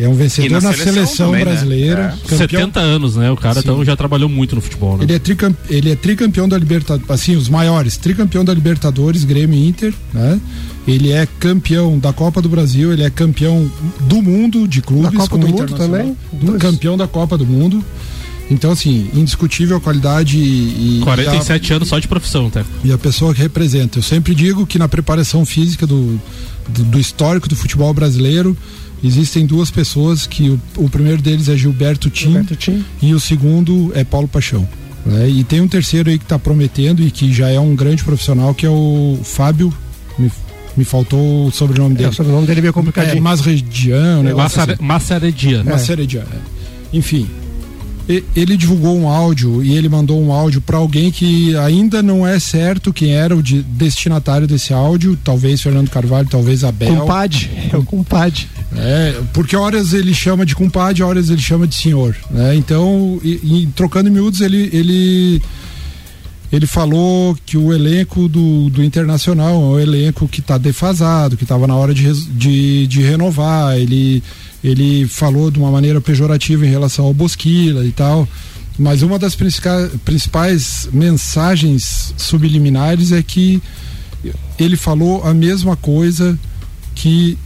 É 0.00 0.08
um 0.08 0.14
vencedor 0.14 0.62
na, 0.62 0.68
na, 0.68 0.72
seleção, 0.72 0.94
seleção 0.94 1.26
também, 1.26 1.44
né? 1.44 1.50
brasileira. 1.50 2.02
Né? 2.08 2.18
É. 2.30 2.36
70 2.36 2.80
anos, 2.80 3.16
né? 3.16 3.30
O 3.30 3.36
cara 3.36 3.60
então, 3.60 3.84
já 3.84 3.96
trabalhou 3.96 4.28
muito 4.28 4.54
no 4.54 4.60
futebol, 4.60 4.96
né? 4.96 5.04
Ele 5.04 5.14
é, 5.14 5.18
tricamp, 5.18 5.56
ele 5.68 5.90
é 5.90 5.96
tricampeão 5.96 6.48
da 6.48 6.56
Libertadores, 6.56 7.10
assim, 7.10 7.34
os 7.34 7.48
maiores, 7.48 7.96
tricampeão 7.96 8.44
da 8.44 8.54
Libertadores, 8.54 9.24
Grêmio 9.24 9.58
Inter, 9.58 9.92
né? 10.12 10.40
Ele 10.86 11.12
é 11.12 11.26
campeão 11.38 11.98
da 11.98 12.12
Copa 12.12 12.40
do 12.40 12.48
Brasil, 12.48 12.92
ele 12.92 13.02
é 13.02 13.10
campeão 13.10 13.70
do 14.00 14.22
mundo 14.22 14.66
de 14.66 14.80
clubes. 14.80 15.12
Da 15.12 15.18
Copa 15.18 15.36
do 15.36 15.48
Mundo 15.48 15.74
também? 15.74 16.16
Do, 16.32 16.54
campeão 16.54 16.96
da 16.96 17.06
Copa 17.06 17.36
do 17.36 17.44
Mundo. 17.44 17.84
Então, 18.50 18.72
assim, 18.72 19.10
indiscutível 19.12 19.76
a 19.76 19.80
qualidade 19.80 20.38
e. 20.38 21.00
47 21.04 21.72
a, 21.72 21.76
anos 21.76 21.88
só 21.88 21.98
de 21.98 22.08
profissão, 22.08 22.48
tá? 22.48 22.64
E 22.82 22.90
a 22.90 22.96
pessoa 22.96 23.34
que 23.34 23.42
representa. 23.42 23.98
Eu 23.98 24.02
sempre 24.02 24.34
digo 24.34 24.66
que 24.66 24.78
na 24.78 24.88
preparação 24.88 25.44
física 25.44 25.86
do, 25.86 26.18
do, 26.68 26.84
do 26.84 26.98
histórico 26.98 27.48
do 27.48 27.54
futebol 27.54 27.92
brasileiro, 27.92 28.56
existem 29.02 29.46
duas 29.46 29.70
pessoas 29.70 30.26
que 30.26 30.50
o, 30.50 30.60
o 30.76 30.88
primeiro 30.88 31.22
deles 31.22 31.48
é 31.48 31.56
Gilberto 31.56 32.10
Tim, 32.10 32.26
Gilberto 32.26 32.56
Tim, 32.56 32.84
e 33.00 33.14
o 33.14 33.20
segundo 33.20 33.92
é 33.94 34.04
Paulo 34.04 34.28
Paixão. 34.28 34.68
Né? 35.06 35.28
E 35.28 35.44
tem 35.44 35.60
um 35.60 35.68
terceiro 35.68 36.10
aí 36.10 36.18
que 36.18 36.24
está 36.24 36.38
prometendo 36.38 37.02
e 37.02 37.10
que 37.10 37.32
já 37.32 37.48
é 37.48 37.58
um 37.58 37.74
grande 37.74 38.02
profissional, 38.04 38.54
que 38.54 38.66
é 38.66 38.70
o 38.70 39.18
Fábio 39.22 39.72
me 40.18 40.30
Me 40.76 40.84
faltou 40.84 41.48
o 41.48 41.50
sobrenome 41.50 41.94
dele. 41.94 42.06
É, 42.06 42.10
o 42.10 42.14
sobrenome 42.14 42.46
dele 42.46 42.60
é 42.60 42.62
meio 42.62 42.72
complicadinho. 42.72 43.18
É, 43.18 43.20
Masredian, 43.20 44.22
né? 44.22 44.32
Massare, 44.34 44.72
assim. 44.72 44.82
Massaredian. 44.84 45.64
Massaredian, 45.64 46.22
é. 46.22 46.96
Enfim, 46.96 47.28
ele 48.34 48.56
divulgou 48.56 48.98
um 48.98 49.08
áudio 49.08 49.62
e 49.62 49.76
ele 49.76 49.88
mandou 49.88 50.20
um 50.20 50.32
áudio 50.32 50.60
para 50.62 50.78
alguém 50.78 51.10
que 51.10 51.54
ainda 51.56 52.02
não 52.02 52.26
é 52.26 52.38
certo 52.38 52.92
quem 52.92 53.12
era 53.12 53.36
o 53.36 53.42
de 53.42 53.62
destinatário 53.62 54.46
desse 54.46 54.72
áudio, 54.72 55.18
talvez 55.22 55.60
Fernando 55.60 55.90
Carvalho, 55.90 56.26
talvez 56.28 56.64
Abel. 56.64 56.96
Compadre, 56.96 57.50
é 57.70 57.76
o 57.76 57.82
compadre. 57.84 58.46
É, 58.76 59.20
porque 59.32 59.54
horas 59.54 59.92
ele 59.92 60.14
chama 60.14 60.46
de 60.46 60.54
compadre, 60.54 61.02
horas 61.02 61.28
ele 61.28 61.40
chama 61.40 61.66
de 61.66 61.74
senhor, 61.74 62.16
né? 62.30 62.54
Então, 62.54 63.20
e, 63.22 63.40
e, 63.42 63.68
trocando 63.74 64.08
em 64.08 64.12
miúdos, 64.12 64.40
ele, 64.40 64.70
ele 64.72 65.42
ele 66.50 66.66
falou 66.66 67.36
que 67.44 67.56
o 67.58 67.72
elenco 67.72 68.28
do, 68.28 68.70
do 68.70 68.82
Internacional 68.82 69.54
é 69.54 69.58
um 69.58 69.78
elenco 69.78 70.26
que 70.26 70.40
está 70.40 70.56
defasado, 70.56 71.36
que 71.36 71.44
estava 71.44 71.66
na 71.66 71.74
hora 71.74 71.92
de, 71.92 72.10
de, 72.30 72.86
de 72.86 73.02
renovar. 73.02 73.76
Ele 73.76 74.22
ele 74.62 75.06
falou 75.06 75.50
de 75.50 75.58
uma 75.58 75.70
maneira 75.70 76.00
pejorativa 76.00 76.66
em 76.66 76.70
relação 76.70 77.04
ao 77.04 77.14
Bosquila 77.14 77.84
e 77.84 77.92
tal. 77.92 78.26
Mas 78.78 79.02
uma 79.02 79.18
das 79.18 79.34
principais 79.34 80.88
mensagens 80.92 82.14
subliminares 82.16 83.12
é 83.12 83.22
que 83.22 83.60
ele 84.58 84.76
falou 84.76 85.24
a 85.24 85.34
mesma 85.34 85.76
coisa 85.76 86.38
que 86.94 87.36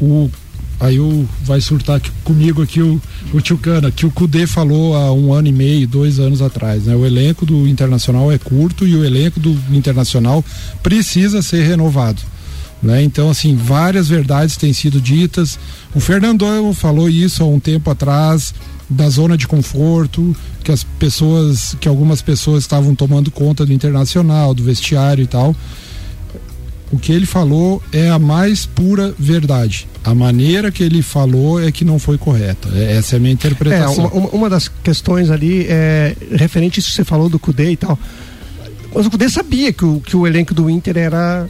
o. 0.00 0.30
Aí 0.78 1.00
o, 1.00 1.26
vai 1.42 1.60
surtar 1.60 1.96
aqui, 1.96 2.10
comigo 2.22 2.62
aqui 2.62 2.82
o, 2.82 3.00
o 3.32 3.40
Tchucana, 3.40 3.90
que 3.90 4.04
o 4.04 4.10
Cudê 4.10 4.46
falou 4.46 4.94
há 4.94 5.10
um 5.12 5.32
ano 5.32 5.48
e 5.48 5.52
meio, 5.52 5.88
dois 5.88 6.18
anos 6.18 6.42
atrás. 6.42 6.84
Né? 6.84 6.94
O 6.94 7.06
elenco 7.06 7.46
do 7.46 7.66
Internacional 7.66 8.30
é 8.30 8.38
curto 8.38 8.86
e 8.86 8.94
o 8.94 9.04
elenco 9.04 9.40
do 9.40 9.58
Internacional 9.72 10.44
precisa 10.82 11.40
ser 11.40 11.66
renovado. 11.66 12.20
Né? 12.82 13.02
Então, 13.02 13.30
assim, 13.30 13.56
várias 13.56 14.08
verdades 14.08 14.56
têm 14.56 14.72
sido 14.72 15.00
ditas. 15.00 15.58
O 15.94 16.00
Fernandão 16.00 16.74
falou 16.74 17.08
isso 17.08 17.42
há 17.42 17.46
um 17.46 17.58
tempo 17.58 17.90
atrás 17.90 18.54
da 18.88 19.08
zona 19.08 19.36
de 19.36 19.48
conforto, 19.48 20.36
que 20.62 20.70
as 20.70 20.84
pessoas, 20.84 21.74
que 21.80 21.88
algumas 21.88 22.22
pessoas 22.22 22.62
estavam 22.62 22.94
tomando 22.94 23.30
conta 23.30 23.64
do 23.64 23.72
internacional, 23.72 24.54
do 24.54 24.62
vestiário 24.62 25.24
e 25.24 25.26
tal. 25.26 25.56
O 26.96 26.98
que 26.98 27.12
ele 27.12 27.26
falou 27.26 27.82
é 27.92 28.08
a 28.08 28.18
mais 28.18 28.64
pura 28.64 29.14
verdade. 29.18 29.86
A 30.02 30.14
maneira 30.14 30.70
que 30.72 30.82
ele 30.82 31.02
falou 31.02 31.62
é 31.62 31.70
que 31.70 31.84
não 31.84 31.98
foi 31.98 32.16
correta. 32.16 32.70
É, 32.74 32.96
essa 32.96 33.16
é 33.16 33.18
a 33.18 33.20
minha 33.20 33.34
interpretação. 33.34 34.06
É, 34.06 34.08
uma, 34.08 34.28
uma 34.30 34.48
das 34.48 34.66
questões 34.66 35.30
ali 35.30 35.66
é 35.68 36.16
referente 36.32 36.78
a 36.78 36.80
isso 36.80 36.88
que 36.88 36.96
você 36.96 37.04
falou 37.04 37.28
do 37.28 37.38
Cudê 37.38 37.72
e 37.72 37.76
tal. 37.76 37.98
Mas 38.94 39.04
o 39.04 39.10
Cudê 39.10 39.28
sabia 39.28 39.74
que 39.74 39.84
o, 39.84 40.00
que 40.00 40.16
o 40.16 40.26
elenco 40.26 40.54
do 40.54 40.70
Inter 40.70 40.96
era 40.96 41.46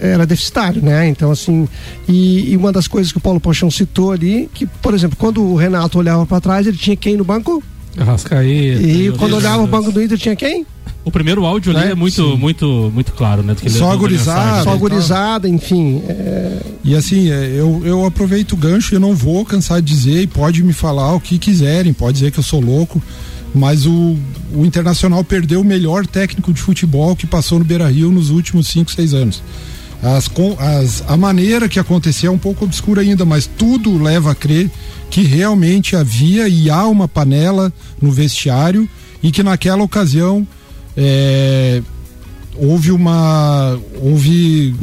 era 0.00 0.26
deficitário, 0.26 0.82
né? 0.82 1.08
Então, 1.08 1.30
assim, 1.30 1.68
e, 2.08 2.52
e, 2.52 2.56
uma 2.56 2.72
das 2.72 2.86
coisas 2.86 3.10
que 3.10 3.18
o 3.18 3.20
Paulo 3.20 3.40
Paixão 3.40 3.70
citou 3.70 4.12
ali, 4.12 4.48
que, 4.52 4.66
por 4.66 4.94
exemplo, 4.94 5.16
quando 5.16 5.42
o 5.42 5.56
Renato 5.56 5.98
olhava 5.98 6.26
para 6.26 6.40
trás, 6.40 6.66
ele 6.66 6.76
tinha 6.76 6.96
quem 6.96 7.16
no 7.16 7.24
banco? 7.24 7.62
Arrascaeta. 7.96 8.82
E 8.82 9.12
quando 9.12 9.34
olhava 9.34 9.62
o 9.62 9.66
banco 9.66 9.90
do 9.90 10.02
Inter, 10.02 10.18
tinha 10.18 10.36
quem? 10.36 10.66
O 11.04 11.10
primeiro 11.10 11.44
áudio 11.44 11.76
ali 11.76 11.86
né? 11.86 11.92
é 11.92 11.94
muito, 11.94 12.36
muito, 12.36 12.90
muito 12.94 13.12
claro, 13.12 13.42
né? 13.42 13.56
só 13.66 13.90
agorizada. 13.90 14.62
Só 14.62 14.70
agorizada, 14.70 15.48
enfim. 15.48 16.00
É... 16.08 16.60
E 16.84 16.94
assim, 16.94 17.30
é, 17.30 17.54
eu, 17.56 17.82
eu 17.84 18.06
aproveito 18.06 18.52
o 18.52 18.56
gancho 18.56 18.94
e 18.94 18.96
eu 18.96 19.00
não 19.00 19.14
vou 19.14 19.44
cansar 19.44 19.82
de 19.82 19.92
dizer, 19.92 20.22
e 20.22 20.26
pode 20.26 20.62
me 20.62 20.72
falar 20.72 21.14
o 21.14 21.20
que 21.20 21.38
quiserem, 21.38 21.92
pode 21.92 22.14
dizer 22.14 22.30
que 22.30 22.38
eu 22.38 22.42
sou 22.42 22.60
louco, 22.60 23.02
mas 23.52 23.84
o, 23.84 24.16
o 24.54 24.64
Internacional 24.64 25.24
perdeu 25.24 25.60
o 25.60 25.64
melhor 25.64 26.06
técnico 26.06 26.52
de 26.52 26.60
futebol 26.60 27.16
que 27.16 27.26
passou 27.26 27.58
no 27.58 27.64
Beira 27.64 27.88
Rio 27.88 28.12
nos 28.12 28.30
últimos 28.30 28.68
5, 28.68 28.92
6 28.92 29.14
anos. 29.14 29.42
As, 30.02 30.30
as, 30.58 31.04
a 31.06 31.16
maneira 31.16 31.68
que 31.68 31.78
aconteceu 31.78 32.32
é 32.32 32.34
um 32.34 32.38
pouco 32.38 32.64
obscura 32.64 33.02
ainda, 33.02 33.24
mas 33.24 33.46
tudo 33.46 34.02
leva 34.02 34.32
a 34.32 34.34
crer 34.34 34.70
que 35.10 35.22
realmente 35.22 35.94
havia 35.94 36.48
e 36.48 36.70
há 36.70 36.86
uma 36.86 37.06
panela 37.06 37.72
no 38.00 38.10
vestiário 38.10 38.88
e 39.22 39.30
que 39.30 39.42
naquela 39.42 39.82
ocasião 39.82 40.46
é, 40.96 41.82
houve 42.56 42.90
uma 42.90 43.78
houve 44.00 44.74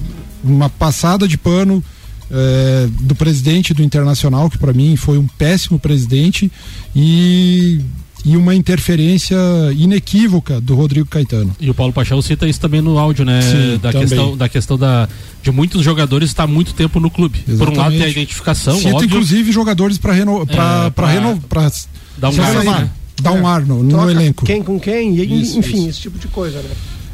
uma 0.44 0.70
passada 0.70 1.28
de 1.28 1.38
pano 1.38 1.84
é, 2.32 2.88
do 3.02 3.16
presidente 3.16 3.74
do 3.74 3.84
Internacional 3.84 4.50
que 4.50 4.58
para 4.58 4.74
mim 4.74 4.96
foi 4.96 5.18
um 5.18 5.28
péssimo 5.28 5.80
presidente 5.80 6.52
e 6.96 7.82
e 8.26 8.36
uma 8.36 8.54
interferência 8.54 9.38
inequívoca 9.76 10.60
do 10.60 10.76
Rodrigo 10.76 11.08
Caetano. 11.08 11.56
E 11.60 11.70
o 11.70 11.74
Paulo 11.74 11.94
Paixão 11.94 12.22
cita 12.22 12.48
isso 12.48 12.60
também 12.60 12.82
no 12.82 12.98
áudio, 12.98 13.24
né? 13.24 13.42
Sim, 13.42 13.80
da, 13.82 13.94
questão, 13.94 14.38
da 14.38 14.50
questão 14.50 14.78
da, 14.78 15.08
de 15.42 15.52
muitos 15.52 15.84
jogadores 15.84 16.30
estar 16.30 16.46
muito 16.46 16.74
tempo 16.74 17.00
no 17.00 17.10
clube. 17.10 17.40
Exatamente. 17.48 17.66
Por 17.66 17.70
um 17.70 17.82
lado 17.82 17.92
tem 17.92 18.04
a 18.04 18.10
identificação, 18.10 18.76
Cita 18.76 18.90
óbvio. 18.90 19.06
inclusive 19.06 19.52
jogadores 19.52 19.98
para 19.98 20.14
reno, 20.14 20.42
é, 20.42 20.90
para 20.90 21.08
renovar, 21.08 21.42
para 21.48 21.72
dar 22.18 22.30
um 22.30 22.42
ar, 22.42 22.64
né? 22.64 22.92
Dar 23.22 23.34
um 23.34 23.48
ar 23.48 23.66
no, 23.66 23.84
no 23.84 24.10
elenco. 24.10 24.46
Quem 24.46 24.64
com 24.64 24.80
quem, 24.80 25.16
e, 25.16 25.42
isso, 25.42 25.58
enfim, 25.60 25.80
isso. 25.80 25.90
esse 25.90 26.00
tipo 26.02 26.18
de 26.20 26.28
coisa, 26.28 26.62
né? 26.62 26.70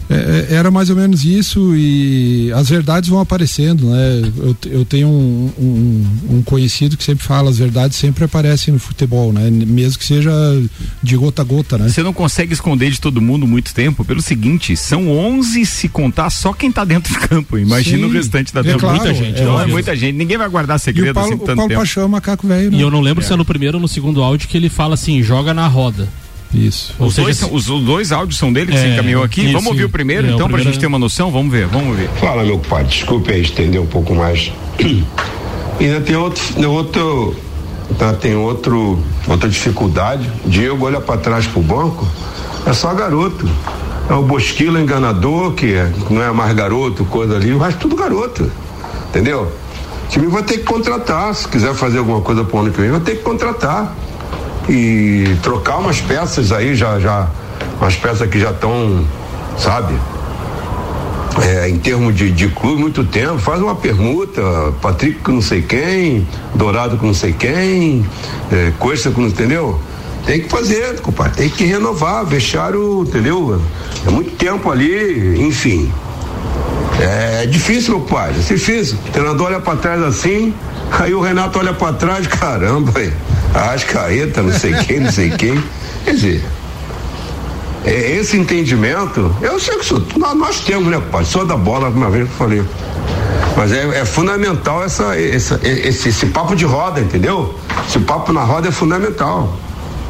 É, 0.09 0.51
é, 0.51 0.55
era 0.55 0.69
mais 0.69 0.89
ou 0.89 0.95
menos 0.95 1.25
isso 1.25 1.75
e 1.75 2.51
as 2.53 2.69
verdades 2.69 3.09
vão 3.09 3.19
aparecendo, 3.19 3.89
né? 3.89 4.31
Eu, 4.37 4.55
eu 4.71 4.85
tenho 4.85 5.07
um, 5.07 5.51
um, 5.57 6.35
um, 6.35 6.41
conhecido 6.43 6.95
que 6.95 7.03
sempre 7.03 7.25
fala, 7.25 7.49
as 7.49 7.57
verdades 7.57 7.97
sempre 7.97 8.23
aparecem 8.23 8.73
no 8.73 8.79
futebol, 8.79 9.33
né? 9.33 9.49
Mesmo 9.49 9.97
que 9.97 10.05
seja 10.05 10.31
de 11.01 11.17
gota 11.17 11.41
a 11.41 11.45
gota, 11.45 11.77
né? 11.77 11.89
Você 11.89 12.03
não 12.03 12.13
consegue 12.13 12.53
esconder 12.53 12.91
de 12.91 13.01
todo 13.01 13.19
mundo 13.19 13.47
muito 13.47 13.73
tempo, 13.73 14.05
pelo 14.05 14.21
seguinte, 14.21 14.77
são 14.77 15.09
11 15.09 15.65
se 15.65 15.89
contar 15.89 16.29
só 16.29 16.53
quem 16.53 16.71
tá 16.71 16.85
dentro 16.85 17.11
do 17.11 17.19
campo, 17.27 17.57
imagina 17.57 17.97
Sim, 17.97 18.05
o 18.05 18.11
restante 18.11 18.53
da 18.53 18.61
é 18.61 18.77
claro, 18.77 18.97
muita 18.97 19.13
gente, 19.13 19.39
é, 19.39 19.43
é 19.43 19.65
muita 19.65 19.95
gente, 19.95 20.15
ninguém 20.15 20.37
vai 20.37 20.49
guardar 20.49 20.79
segredo 20.79 21.07
e 21.07 21.11
o 21.11 21.13
Paulo, 21.13 21.29
assim 21.29 21.37
tanto 21.39 21.51
o 21.51 21.55
Paulo 21.55 21.69
tempo. 21.69 21.79
Paixão, 21.79 22.07
macaco 22.07 22.47
velho, 22.47 22.71
né? 22.71 22.77
E 22.77 22.81
eu 22.81 22.91
não 22.91 23.01
lembro 23.01 23.23
se 23.23 23.33
é 23.33 23.35
no 23.35 23.45
primeiro 23.45 23.77
ou 23.77 23.81
no 23.81 23.87
segundo 23.87 24.21
áudio 24.21 24.47
que 24.47 24.55
ele 24.55 24.69
fala 24.69 24.93
assim, 24.93 25.23
joga 25.23 25.53
na 25.53 25.67
roda. 25.67 26.07
Isso. 26.55 26.95
Os, 26.97 27.13
seja, 27.13 27.25
dois, 27.25 27.43
os, 27.43 27.69
os, 27.69 27.83
dois 27.83 28.11
áudios 28.11 28.39
são 28.39 28.51
dele 28.51 28.71
que 28.71 28.77
é, 28.77 28.81
você 28.81 28.87
encaminhou 28.93 29.23
aqui. 29.23 29.43
Isso, 29.43 29.53
vamos 29.53 29.67
ouvir 29.67 29.83
o 29.83 29.89
primeiro, 29.89 30.27
é, 30.27 30.31
então, 30.31 30.45
o 30.45 30.49
primeiro... 30.49 30.63
pra 30.63 30.71
gente 30.71 30.79
ter 30.79 30.87
uma 30.87 30.99
noção? 30.99 31.29
Vamos 31.29 31.51
ver, 31.51 31.67
vamos 31.67 31.97
ver. 31.97 32.09
Fala, 32.19 32.43
meu 32.43 32.59
pai, 32.59 32.83
desculpe 32.85 33.31
aí 33.31 33.41
estender 33.41 33.81
um 33.81 33.85
pouco 33.85 34.15
mais. 34.15 34.51
Ainda 35.79 35.99
tem 36.01 36.15
outro. 36.15 36.71
outro 36.71 37.35
tá, 37.99 38.13
tem 38.13 38.35
outro, 38.35 38.99
outra 39.27 39.49
dificuldade. 39.49 40.31
Diego 40.45 40.85
olha 40.85 41.01
para 41.01 41.19
trás 41.19 41.45
pro 41.45 41.61
banco, 41.61 42.07
é 42.65 42.73
só 42.73 42.93
garoto. 42.93 43.49
É 44.09 44.13
o 44.13 44.21
Bosquila 44.21 44.79
enganador, 44.79 45.53
que 45.53 45.73
é, 45.73 45.91
não 46.09 46.21
é 46.21 46.31
mais 46.31 46.53
garoto, 46.53 47.03
coisa 47.05 47.35
ali, 47.35 47.51
o 47.51 47.57
resto 47.57 47.79
tudo 47.79 47.95
garoto. 47.95 48.49
Entendeu? 49.09 49.51
O 50.05 50.07
time 50.09 50.27
vai 50.27 50.43
ter 50.43 50.59
que 50.59 50.63
contratar. 50.63 51.33
Se 51.33 51.47
quiser 51.47 51.73
fazer 51.73 51.97
alguma 51.97 52.21
coisa 52.21 52.43
pro 52.43 52.59
ano 52.59 52.71
que 52.71 52.79
vem, 52.79 52.91
vai 52.91 52.99
ter 52.99 53.17
que 53.17 53.23
contratar 53.23 53.95
e 54.69 55.35
trocar 55.43 55.77
umas 55.77 56.01
peças 56.01 56.51
aí, 56.51 56.75
já, 56.75 56.99
já 56.99 57.27
umas 57.79 57.95
peças 57.95 58.29
que 58.29 58.39
já 58.39 58.51
estão, 58.51 59.05
sabe, 59.57 59.93
é, 61.43 61.69
em 61.69 61.77
termos 61.77 62.15
de, 62.15 62.31
de 62.31 62.47
clube 62.47 62.81
muito 62.81 63.03
tempo, 63.03 63.37
faz 63.37 63.61
uma 63.61 63.75
permuta, 63.75 64.41
Patrick 64.81 65.19
com 65.19 65.33
não 65.33 65.41
sei 65.41 65.61
quem, 65.61 66.27
Dourado 66.53 66.97
com 66.97 67.07
não 67.07 67.13
sei 67.13 67.33
quem, 67.33 68.05
é, 68.51 68.71
Costa 68.79 69.11
com 69.11 69.21
entendeu? 69.23 69.79
Tem 70.25 70.41
que 70.41 70.49
fazer, 70.49 70.99
compadre, 71.01 71.33
tem 71.35 71.49
que 71.49 71.65
renovar, 71.65 72.25
vestiário, 72.25 73.03
entendeu? 73.03 73.61
É 74.07 74.09
muito 74.09 74.35
tempo 74.37 74.71
ali, 74.71 75.45
enfim. 75.45 75.91
É 76.99 77.45
difícil, 77.45 77.97
meu 77.97 78.07
pai, 78.07 78.31
é 78.31 78.53
difícil. 78.53 78.97
O 79.07 79.11
treinador 79.11 79.47
olha 79.47 79.59
pra 79.59 79.75
trás 79.75 80.01
assim, 80.01 80.51
aí 80.97 81.13
o 81.13 81.21
Renato 81.21 81.59
olha 81.59 81.73
pra 81.73 81.93
trás, 81.93 82.25
caramba, 82.27 82.93
aí 82.95 83.13
Arrascaeta, 83.55 84.43
não 84.43 84.51
sei 84.51 84.73
quem, 84.73 84.99
não 84.99 85.11
sei 85.11 85.29
quem. 85.29 85.63
Quer 86.03 86.13
dizer, 86.13 86.45
é, 87.85 88.17
esse 88.17 88.35
entendimento, 88.35 89.33
eu 89.41 89.59
sei 89.59 89.77
que 89.77 89.85
sou, 89.85 90.01
nós, 90.35 90.59
temos, 90.59 90.89
né, 90.89 91.01
pai? 91.11 91.23
Sou 91.23 91.45
da 91.45 91.55
bola, 91.55 91.87
uma 91.87 92.09
vez 92.09 92.27
que 92.27 92.33
eu 92.33 92.37
falei. 92.37 92.63
Mas 93.55 93.71
é, 93.71 94.01
é 94.01 94.05
fundamental 94.05 94.83
essa, 94.83 95.17
essa, 95.17 95.59
esse, 95.63 96.09
esse 96.09 96.25
papo 96.25 96.53
de 96.53 96.65
roda, 96.65 96.99
entendeu? 96.99 97.57
Esse 97.87 97.99
papo 97.99 98.33
na 98.33 98.43
roda 98.43 98.67
é 98.67 98.71
fundamental. 98.71 99.57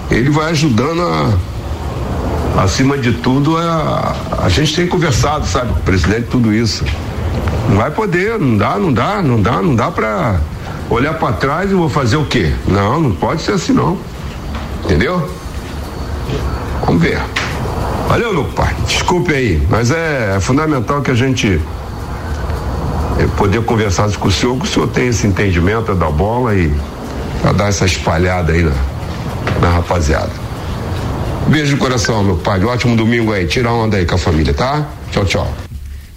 Ele 0.09 0.31
vai 0.31 0.49
ajudando 0.49 1.01
a, 1.03 2.63
acima 2.63 2.97
de 2.97 3.13
tudo, 3.13 3.57
a, 3.57 4.15
a 4.39 4.49
gente 4.49 4.75
tem 4.75 4.87
conversado, 4.87 5.45
sabe, 5.45 5.71
com 5.71 5.79
o 5.79 5.83
presidente, 5.83 6.27
tudo 6.31 6.51
isso. 6.51 6.83
Não 7.69 7.77
vai 7.77 7.91
poder, 7.91 8.39
não 8.39 8.57
dá, 8.57 8.77
não 8.79 8.91
dá, 8.91 9.21
não 9.21 9.39
dá, 9.39 9.61
não 9.61 9.75
dá 9.75 9.91
pra 9.91 10.39
olhar 10.89 11.13
para 11.15 11.33
trás 11.33 11.71
e 11.71 11.73
vou 11.73 11.89
fazer 11.89 12.17
o 12.17 12.25
quê? 12.25 12.53
Não, 12.67 12.99
não 12.99 13.11
pode 13.11 13.41
ser 13.41 13.53
assim 13.53 13.73
não. 13.73 13.97
Entendeu? 14.83 15.29
Vamos 16.85 17.01
ver. 17.01 17.19
Valeu, 18.07 18.33
meu 18.33 18.45
pai. 18.45 18.75
Desculpe 18.85 19.33
aí, 19.33 19.65
mas 19.69 19.91
é, 19.91 20.35
é 20.37 20.39
fundamental 20.39 21.01
que 21.01 21.11
a 21.11 21.15
gente 21.15 21.59
é, 23.19 23.25
poder 23.37 23.63
conversar 23.63 24.11
com 24.11 24.27
o 24.27 24.31
senhor, 24.31 24.57
que 24.57 24.65
o 24.65 24.67
senhor 24.67 24.87
tem 24.89 25.07
esse 25.07 25.25
entendimento 25.25 25.95
da 25.95 26.09
bola 26.09 26.53
e 26.55 26.71
para 27.41 27.51
dar 27.51 27.69
essa 27.69 27.85
espalhada 27.85 28.53
aí 28.53 28.63
na, 28.63 28.71
na 29.61 29.69
rapaziada. 29.69 30.31
Beijo 31.47 31.73
no 31.73 31.77
coração, 31.77 32.23
meu 32.23 32.37
pai. 32.37 32.63
Ótimo 32.63 32.95
domingo 32.95 33.31
aí. 33.31 33.45
Tira 33.45 33.71
onda 33.71 33.97
aí 33.97 34.05
com 34.05 34.15
a 34.15 34.17
família, 34.17 34.53
tá? 34.53 34.87
Tchau, 35.11 35.25
tchau. 35.25 35.64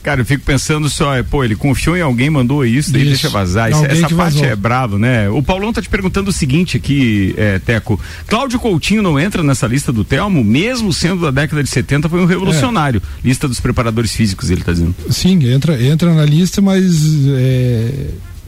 Cara, 0.03 0.21
eu 0.21 0.25
fico 0.25 0.45
pensando 0.45 0.89
só, 0.89 1.15
é, 1.17 1.23
pô, 1.23 1.45
ele 1.45 1.57
confiou 1.57 1.97
em 1.97 2.01
alguém, 2.01 2.31
mandou 2.31 2.65
isso, 2.65 2.93
daí 2.93 3.03
Isso. 3.03 3.11
deixa 3.11 3.29
vazar. 3.29 3.71
Isso- 3.71 3.85
essa 3.85 4.01
parte 4.03 4.15
vazou. 4.15 4.45
é 4.45 4.57
bravo, 4.57 4.99
né? 4.99 5.29
O 5.29 5.43
Paulão 5.43 5.73
tá 5.73 5.83
te 5.83 5.89
perguntando 5.89 6.31
o 6.31 6.33
seguinte 6.33 6.77
aqui, 6.77 7.35
é, 7.37 7.59
Teco. 7.59 8.01
Cláudio 8.27 8.59
Coutinho 8.61 9.03
não 9.03 9.19
entra 9.19 9.43
nessa 9.43 9.67
lista 9.67 9.93
do 9.93 10.05
Telmo, 10.05 10.43
mesmo 10.45 10.93
sendo 10.93 11.23
da 11.23 11.31
década 11.31 11.63
de 11.63 11.69
70, 11.69 12.09
foi 12.09 12.21
um 12.21 12.27
revolucionário. 12.27 13.03
Lista 13.25 13.49
dos 13.49 13.61
preparadores 13.61 14.15
físicos, 14.15 14.51
ele 14.51 14.63
tá 14.63 14.73
dizendo. 14.73 14.95
Sim, 15.11 15.51
entra, 15.51 15.83
entra 15.83 16.15
na 16.15 16.25
lista, 16.25 16.61
mas 16.63 16.85
é, 17.37 17.91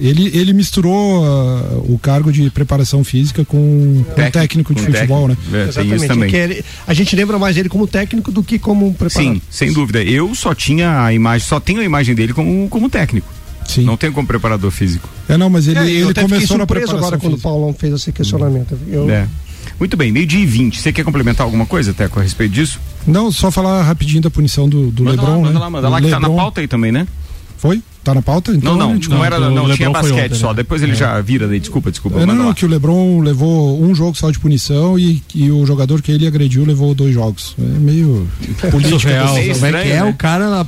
ele, 0.00 0.30
ele 0.36 0.52
misturou 0.52 1.24
ah, 1.24 1.78
o 1.88 1.98
cargo 1.98 2.32
de 2.32 2.48
preparação 2.50 3.04
física 3.04 3.44
com, 3.44 4.02
com 4.06 4.14
Técnico, 4.14 4.32
técnico 4.32 4.74
de 4.74 4.80
com 4.80 4.92
futebol, 4.92 5.28
técnico. 5.28 5.50
né? 5.50 5.58
É, 5.60 5.64
tem 5.64 5.68
isso 5.68 5.80
Exatamente. 5.80 6.08
também. 6.08 6.30
que 6.30 6.36
ele- 6.36 6.64
a 6.86 6.94
gente 6.94 7.14
lembra 7.16 7.38
mais 7.38 7.56
ele 7.56 7.68
como 7.68 7.86
técnico 7.86 8.32
do 8.32 8.42
que 8.42 8.58
como 8.58 8.86
um 8.86 8.92
preparador. 8.92 9.34
Sim, 9.34 9.42
sem 9.50 9.72
dúvida. 9.72 10.02
Eu 10.02 10.34
só 10.34 10.54
tinha 10.54 11.04
a 11.04 11.12
imagem, 11.12 11.46
só 11.46 11.60
tenho 11.60 11.80
a 11.80 11.84
imagem 11.84 12.14
dele 12.14 12.32
como, 12.32 12.68
como 12.68 12.88
técnico. 12.88 13.28
Sim. 13.68 13.84
Não 13.84 13.96
tenho 13.96 14.12
como 14.12 14.26
preparador 14.26 14.70
físico. 14.70 15.08
É, 15.28 15.36
não, 15.36 15.48
mas 15.48 15.68
ele, 15.68 15.78
É, 15.78 15.88
ele 15.88 16.14
começou 16.14 16.58
na 16.58 16.66
preparação 16.66 16.98
agora 16.98 17.18
quando 17.18 17.34
o 17.34 17.36
física. 17.36 17.48
Paulão 17.48 17.72
fez 17.72 17.94
esse 17.94 18.10
questionamento. 18.10 18.76
Eu, 18.88 19.08
É. 19.08 19.28
Muito 19.78 19.96
bem, 19.96 20.10
meio-dia 20.10 20.40
e 20.40 20.46
20. 20.46 20.80
Você 20.80 20.92
quer 20.92 21.04
complementar 21.04 21.44
alguma 21.46 21.64
coisa, 21.64 21.94
Teco, 21.94 22.18
a 22.18 22.22
respeito 22.22 22.52
disso? 22.52 22.80
Não, 23.06 23.30
só 23.30 23.50
falar 23.50 23.82
rapidinho 23.82 24.20
da 24.22 24.30
punição 24.30 24.68
do, 24.68 24.90
do 24.90 25.04
Manda 25.04 25.22
Lebron, 25.22 25.32
lá, 25.32 25.38
manda 25.40 25.52
né? 25.54 25.58
lá, 25.60 25.70
manda 25.70 25.88
lá, 25.88 26.00
que 26.00 26.08
tá 26.10 26.18
na 26.20 26.26
LeBron- 26.28 26.36
pauta 26.42 26.60
aí 26.60 26.68
também, 26.68 26.90
né? 26.92 27.06
Foi? 27.56 27.82
Tá 28.02 28.14
na 28.14 28.22
pauta? 28.22 28.52
Então, 28.52 28.76
Não, 28.78 28.86
não, 28.88 28.94
gente- 28.94 29.10
não 29.10 29.22
era, 29.22 29.36
o 29.38 29.50
não, 29.50 29.64
tinha 29.74 29.88
LeBron 29.88 30.00
foi 30.00 30.10
basquete 30.10 30.24
ontem, 30.32 30.38
só. 30.40 30.48
né? 30.48 30.54
Depois 30.54 30.82
ele 30.82 30.94
já 30.94 31.20
vira 31.20 31.46
daí, 31.46 31.60
desculpa, 31.60 31.90
desculpa. 31.90 32.18
É, 32.20 32.24
não, 32.26 32.34
não, 32.34 32.48
lá. 32.48 32.54
que 32.54 32.64
o 32.64 32.68
Lebron 32.68 33.20
levou 33.20 33.78
um 33.82 33.94
jogo 33.94 34.16
só 34.16 34.30
de 34.30 34.38
punição 34.38 34.98
e, 34.98 35.22
e 35.34 35.50
o 35.50 35.66
jogador 35.66 36.00
que 36.00 36.10
ele 36.10 36.26
agrediu 36.26 36.64
levou 36.64 36.94
dois 36.94 37.12
jogos. 37.12 37.54
É 37.58 37.62
meio. 37.62 38.26
Meio 38.40 38.70
Como 38.70 38.86
é 38.86 38.88
que 38.88 38.94
estranho, 39.52 39.78
é? 39.78 40.02
né? 40.02 40.04
O 40.04 40.14
cara 40.14 40.66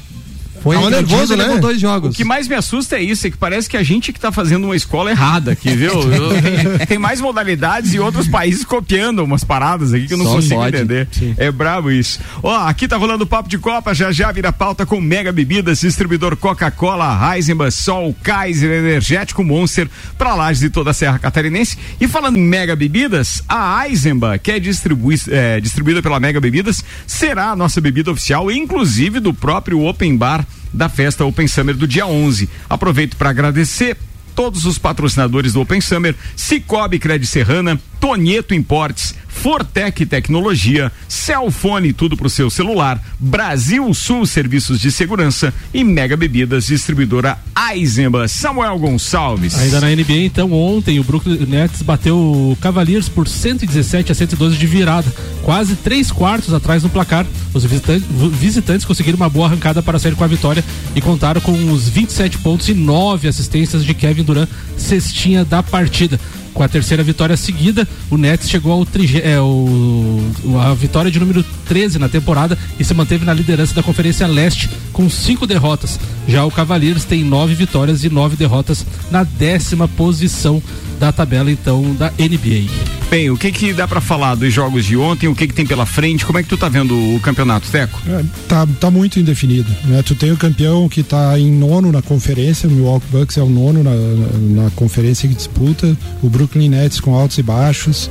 foi 0.62 0.76
Tava 0.76 0.90
nervoso, 0.90 1.36
né? 1.36 1.44
levou 1.44 1.60
dois 1.60 1.80
jogos. 1.80 2.14
O 2.14 2.16
que 2.16 2.24
mais 2.24 2.46
me 2.48 2.54
assusta 2.54 2.96
é 2.96 3.02
isso, 3.02 3.26
é 3.26 3.30
que 3.30 3.36
parece 3.36 3.68
que 3.68 3.76
a 3.76 3.82
gente 3.82 4.12
que 4.12 4.20
tá 4.20 4.30
fazendo 4.32 4.64
uma 4.64 4.76
escola 4.76 5.10
errada 5.10 5.52
aqui, 5.52 5.70
viu? 5.74 5.92
Eu- 6.12 6.30
tem, 6.78 6.86
tem 6.86 6.98
mais 6.98 7.20
modalidades 7.20 7.92
e 7.94 7.98
outros 7.98 8.28
países 8.28 8.64
copiando 8.64 9.20
umas 9.24 9.44
paradas 9.44 9.92
aqui 9.92 10.06
que 10.06 10.14
eu 10.14 10.18
não 10.18 10.26
Só 10.26 10.34
consigo 10.36 10.54
pode. 10.56 10.76
entender. 10.76 11.08
É 11.36 11.50
brabo 11.50 11.90
isso. 11.90 12.20
Ó, 12.42 12.54
aqui 12.66 12.86
tá 12.86 12.96
rolando 12.96 13.24
o 13.24 13.26
papo 13.26 13.48
de 13.48 13.58
Copa, 13.58 13.94
já 13.94 14.12
já 14.12 14.30
vira 14.32 14.52
pauta 14.52 14.84
com 14.86 15.00
Mega 15.00 15.32
Bebidas, 15.32 15.80
distribuidor 15.80 16.36
Coca-Cola, 16.36 17.34
Heisenberg, 17.34 17.72
Sol, 17.72 18.14
Kaiser, 18.22 18.70
Energético 18.70 19.42
Monster, 19.44 19.88
pra 20.16 20.34
lajes 20.34 20.60
de 20.60 20.70
toda 20.70 20.90
a 20.90 20.94
Serra 20.94 21.18
Catarinense. 21.18 21.76
E 22.00 22.06
falando 22.08 22.36
em 22.36 22.42
Mega 22.42 22.76
Bebidas, 22.76 23.42
a 23.48 23.88
Eisenbahn, 23.88 24.38
que 24.38 24.52
é, 24.52 24.60
distribui, 24.60 25.20
é, 25.28 25.60
distribuída 25.60 26.02
pela 26.02 26.20
Mega 26.20 26.40
Bebidas, 26.40 26.84
será 27.06 27.50
a 27.50 27.56
nossa 27.56 27.80
bebida 27.80 28.10
oficial, 28.10 28.50
inclusive 28.50 29.20
do 29.20 29.32
próprio 29.34 29.80
Open 29.84 30.16
Bar 30.16 30.44
da 30.72 30.88
festa 30.88 31.24
Open 31.24 31.46
Summer 31.46 31.76
do 31.76 31.86
dia 31.86 32.06
11. 32.06 32.48
Aproveito 32.68 33.16
para 33.16 33.30
agradecer 33.30 33.96
todos 34.34 34.64
os 34.64 34.78
patrocinadores 34.78 35.52
do 35.52 35.60
Open 35.60 35.80
Summer, 35.80 36.14
Cicobi 36.36 36.98
Cred 36.98 37.26
Serrana, 37.26 37.80
Tonieto 38.00 38.54
Importes, 38.54 39.14
Fortec 39.32 40.04
Tecnologia, 40.06 40.92
Celfone, 41.08 41.92
tudo 41.92 42.16
pro 42.16 42.28
seu 42.28 42.50
celular, 42.50 43.02
Brasil 43.18 43.92
Sul 43.94 44.26
Serviços 44.26 44.80
de 44.80 44.92
Segurança 44.92 45.52
e 45.72 45.82
Mega 45.82 46.16
Bebidas, 46.16 46.66
distribuidora 46.66 47.38
Eisenbahn. 47.72 48.28
Samuel 48.28 48.78
Gonçalves. 48.78 49.58
Ainda 49.58 49.80
na 49.80 49.88
NBA, 49.88 50.24
então, 50.24 50.52
ontem 50.52 51.00
o 51.00 51.04
Brooklyn 51.04 51.46
Nets 51.46 51.82
bateu 51.82 52.16
o 52.16 52.56
Cavaliers 52.60 53.08
por 53.08 53.26
117 53.26 54.12
a 54.12 54.14
112 54.14 54.56
de 54.56 54.66
virada, 54.66 55.12
quase 55.42 55.74
três 55.76 56.10
quartos 56.10 56.52
atrás 56.52 56.82
no 56.82 56.88
placar. 56.88 57.26
Os 57.54 57.64
visitantes, 57.64 58.06
visitantes 58.32 58.86
conseguiram 58.86 59.16
uma 59.16 59.28
boa 59.28 59.46
arrancada 59.46 59.82
para 59.82 59.98
sair 59.98 60.14
com 60.14 60.24
a 60.24 60.28
vitória 60.28 60.64
e 60.94 61.00
contaram 61.00 61.40
com 61.40 61.52
os 61.72 61.88
27 61.88 62.38
pontos 62.38 62.68
e 62.68 62.74
9 62.74 63.28
assistências 63.28 63.84
de 63.84 63.94
Kevin 63.94 64.21
Durant, 64.22 64.48
cestinha 64.76 65.44
da 65.44 65.62
partida. 65.62 66.18
Com 66.54 66.62
a 66.62 66.68
terceira 66.68 67.02
vitória 67.02 67.34
seguida, 67.34 67.88
o 68.10 68.18
Nets 68.18 68.50
chegou 68.50 68.72
ao 68.72 68.84
trige, 68.84 69.22
é, 69.22 69.40
o- 69.40 70.20
a 70.60 70.74
vitória 70.74 71.10
de 71.10 71.18
número 71.18 71.42
13 71.66 71.98
na 71.98 72.10
temporada 72.10 72.58
e 72.78 72.84
se 72.84 72.92
manteve 72.92 73.24
na 73.24 73.32
liderança 73.32 73.72
da 73.74 73.82
Conferência 73.82 74.26
Leste 74.26 74.68
com 74.92 75.08
cinco 75.08 75.46
derrotas. 75.46 75.98
Já 76.28 76.44
o 76.44 76.50
Cavaliers 76.50 77.04
tem 77.04 77.24
nove 77.24 77.54
vitórias 77.54 78.04
e 78.04 78.10
nove 78.10 78.36
derrotas 78.36 78.84
na 79.10 79.24
décima 79.24 79.88
posição 79.88 80.62
da 81.00 81.10
tabela 81.10 81.50
então 81.50 81.94
da 81.94 82.12
NBA. 82.18 82.91
Bem, 83.12 83.28
o 83.28 83.36
que 83.36 83.52
que 83.52 83.74
dá 83.74 83.86
para 83.86 84.00
falar 84.00 84.34
dos 84.36 84.50
jogos 84.54 84.86
de 84.86 84.96
ontem, 84.96 85.28
o 85.28 85.34
que 85.34 85.46
que 85.46 85.52
tem 85.52 85.66
pela 85.66 85.84
frente, 85.84 86.24
como 86.24 86.38
é 86.38 86.42
que 86.42 86.48
tu 86.48 86.56
tá 86.56 86.70
vendo 86.70 86.94
o 87.14 87.20
campeonato, 87.20 87.70
Teco? 87.70 88.00
É, 88.08 88.24
tá, 88.48 88.66
tá 88.80 88.90
muito 88.90 89.20
indefinido. 89.20 89.70
Né? 89.84 90.02
Tu 90.02 90.14
tem 90.14 90.32
o 90.32 90.36
campeão 90.38 90.88
que 90.88 91.02
tá 91.02 91.38
em 91.38 91.52
nono 91.52 91.92
na 91.92 92.00
conferência, 92.00 92.66
o 92.66 92.72
Milwaukee 92.72 93.06
Bucks 93.12 93.36
é 93.36 93.42
o 93.42 93.50
nono 93.50 93.82
na, 93.82 93.90
na, 94.62 94.70
conferência 94.70 95.28
que 95.28 95.34
disputa, 95.34 95.94
o 96.22 96.30
Brooklyn 96.30 96.70
Nets 96.70 97.00
com 97.00 97.14
altos 97.14 97.36
e 97.36 97.42
baixos. 97.42 98.08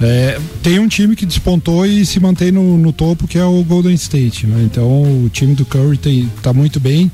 É, 0.00 0.40
tem 0.62 0.78
um 0.78 0.88
time 0.88 1.14
que 1.14 1.26
despontou 1.26 1.84
e 1.84 2.06
se 2.06 2.18
mantém 2.18 2.50
no, 2.50 2.78
no 2.78 2.90
topo, 2.90 3.28
que 3.28 3.36
é 3.36 3.44
o 3.44 3.62
Golden 3.62 3.92
State. 3.96 4.46
Né? 4.46 4.62
Então 4.64 5.02
o 5.26 5.28
time 5.30 5.54
do 5.54 5.66
Curry 5.66 5.98
tem, 5.98 6.32
tá 6.42 6.54
muito 6.54 6.80
bem, 6.80 7.12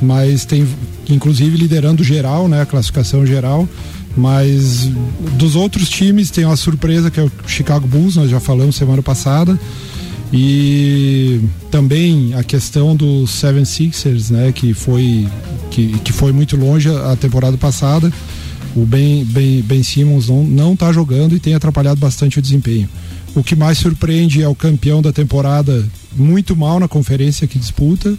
mas 0.00 0.46
tem 0.46 0.66
inclusive 1.10 1.54
liderando 1.54 2.02
geral, 2.02 2.48
né? 2.48 2.62
A 2.62 2.66
classificação 2.66 3.26
geral. 3.26 3.68
Mas 4.16 4.90
dos 5.38 5.56
outros 5.56 5.88
times 5.88 6.30
tem 6.30 6.44
uma 6.44 6.56
surpresa 6.56 7.10
que 7.10 7.18
é 7.18 7.22
o 7.22 7.32
Chicago 7.46 7.86
Bulls, 7.86 8.16
nós 8.16 8.30
já 8.30 8.40
falamos 8.40 8.76
semana 8.76 9.02
passada. 9.02 9.58
E 10.32 11.40
também 11.70 12.32
a 12.34 12.42
questão 12.42 12.96
do 12.96 13.26
Seven 13.26 13.64
Sixers, 13.64 14.30
né, 14.30 14.50
que 14.50 14.72
foi 14.72 15.28
que, 15.70 15.98
que 16.00 16.12
foi 16.12 16.32
muito 16.32 16.56
longe 16.56 16.88
a, 16.88 17.16
temporada 17.16 17.56
passada. 17.58 18.12
O 18.74 18.86
Ben, 18.86 19.24
ben, 19.24 19.60
ben 19.60 19.82
Simmons 19.82 20.28
não, 20.28 20.44
não 20.44 20.76
tá 20.76 20.90
jogando 20.92 21.36
e 21.36 21.40
tem 21.40 21.54
atrapalhado 21.54 22.00
bastante 22.00 22.38
o 22.38 22.42
desempenho. 22.42 22.88
O 23.34 23.42
que 23.42 23.54
mais 23.54 23.78
surpreende 23.78 24.42
é 24.42 24.48
o 24.48 24.54
campeão 24.54 25.02
da 25.02 25.12
temporada 25.12 25.86
muito 26.14 26.56
mal 26.56 26.80
na 26.80 26.88
conferência 26.88 27.46
que 27.46 27.58
disputa. 27.58 28.14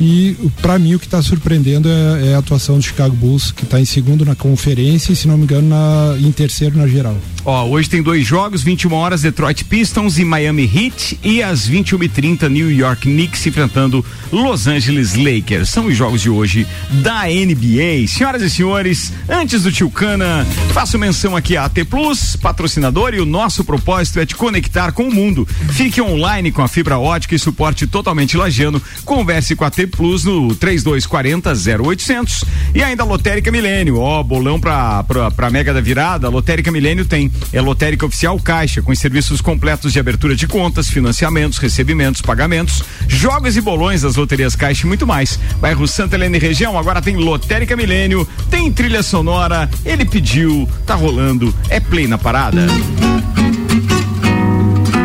E 0.00 0.36
para 0.62 0.78
mim 0.78 0.94
o 0.94 0.98
que 0.98 1.06
está 1.06 1.20
surpreendendo 1.20 1.88
é, 1.88 2.28
é, 2.28 2.34
a 2.34 2.38
atuação 2.38 2.76
do 2.76 2.82
Chicago 2.82 3.14
Bulls, 3.14 3.50
que 3.50 3.64
está 3.64 3.80
em 3.80 3.84
segundo 3.84 4.24
na 4.24 4.34
conferência 4.34 5.12
e, 5.12 5.16
se 5.16 5.26
não 5.26 5.36
me 5.36 5.44
engano, 5.44 5.68
na, 5.68 6.16
em 6.18 6.30
terceiro 6.30 6.76
na 6.76 6.86
geral. 6.86 7.16
Ó, 7.50 7.64
hoje 7.64 7.88
tem 7.88 8.02
dois 8.02 8.26
jogos, 8.26 8.62
21 8.62 8.92
horas 8.92 9.22
Detroit 9.22 9.64
Pistons 9.64 10.18
e 10.18 10.24
Miami 10.24 10.64
Heat 10.64 11.18
e 11.24 11.42
às 11.42 11.66
21h30 11.66 12.46
New 12.46 12.70
York 12.70 13.08
Knicks 13.08 13.46
enfrentando 13.46 14.04
Los 14.30 14.66
Angeles 14.66 15.14
Lakers. 15.14 15.70
São 15.70 15.86
os 15.86 15.96
jogos 15.96 16.20
de 16.20 16.28
hoje 16.28 16.66
da 16.90 17.22
NBA. 17.22 18.06
Senhoras 18.06 18.42
e 18.42 18.50
senhores, 18.50 19.14
antes 19.26 19.62
do 19.62 19.72
Tio 19.72 19.90
Cana, 19.90 20.46
faço 20.74 20.98
menção 20.98 21.34
aqui 21.34 21.56
a 21.56 21.64
AT 21.64 21.86
Plus, 21.88 22.36
patrocinador, 22.36 23.14
e 23.14 23.20
o 23.20 23.24
nosso 23.24 23.64
propósito 23.64 24.20
é 24.20 24.26
te 24.26 24.34
conectar 24.34 24.92
com 24.92 25.04
o 25.04 25.14
mundo. 25.14 25.48
Fique 25.70 26.02
online 26.02 26.52
com 26.52 26.60
a 26.60 26.68
fibra 26.68 26.98
ótica 26.98 27.34
e 27.34 27.38
suporte 27.38 27.86
totalmente 27.86 28.36
lagiano. 28.36 28.78
Converse 29.06 29.56
com 29.56 29.64
a 29.64 29.68
AT 29.68 29.86
Plus 29.86 30.22
no 30.22 30.54
3240 30.54 31.54
0800 31.82 32.44
e 32.74 32.82
ainda 32.82 33.04
a 33.04 33.06
Lotérica 33.06 33.50
Milênio. 33.50 33.96
Ó, 34.00 34.22
bolão 34.22 34.60
pra, 34.60 35.02
pra, 35.04 35.30
pra 35.30 35.48
Mega 35.48 35.72
da 35.72 35.80
Virada, 35.80 36.26
a 36.26 36.30
Lotérica 36.30 36.70
Milênio 36.70 37.06
tem. 37.06 37.32
É 37.52 37.60
Lotérica 37.60 38.06
Oficial 38.06 38.38
Caixa, 38.38 38.82
com 38.82 38.94
serviços 38.94 39.40
completos 39.40 39.92
de 39.92 39.98
abertura 39.98 40.36
de 40.36 40.46
contas, 40.46 40.88
financiamentos, 40.88 41.58
recebimentos, 41.58 42.20
pagamentos, 42.20 42.82
jogos 43.06 43.56
e 43.56 43.60
bolões 43.60 44.02
das 44.02 44.16
loterias 44.16 44.54
Caixa 44.54 44.84
e 44.84 44.88
muito 44.88 45.06
mais. 45.06 45.38
Bairro 45.60 45.86
Santa 45.88 46.16
Helena 46.16 46.36
e 46.36 46.40
região, 46.40 46.78
agora 46.78 47.00
tem 47.00 47.16
Lotérica 47.16 47.76
Milênio, 47.76 48.26
tem 48.50 48.72
trilha 48.72 49.02
sonora, 49.02 49.68
ele 49.84 50.04
pediu, 50.04 50.68
tá 50.86 50.94
rolando, 50.94 51.54
é 51.68 51.80
play 51.80 52.06
na 52.06 52.18
parada. 52.18 52.66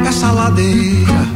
Essa 0.08 0.32
ladeira, 0.32 1.28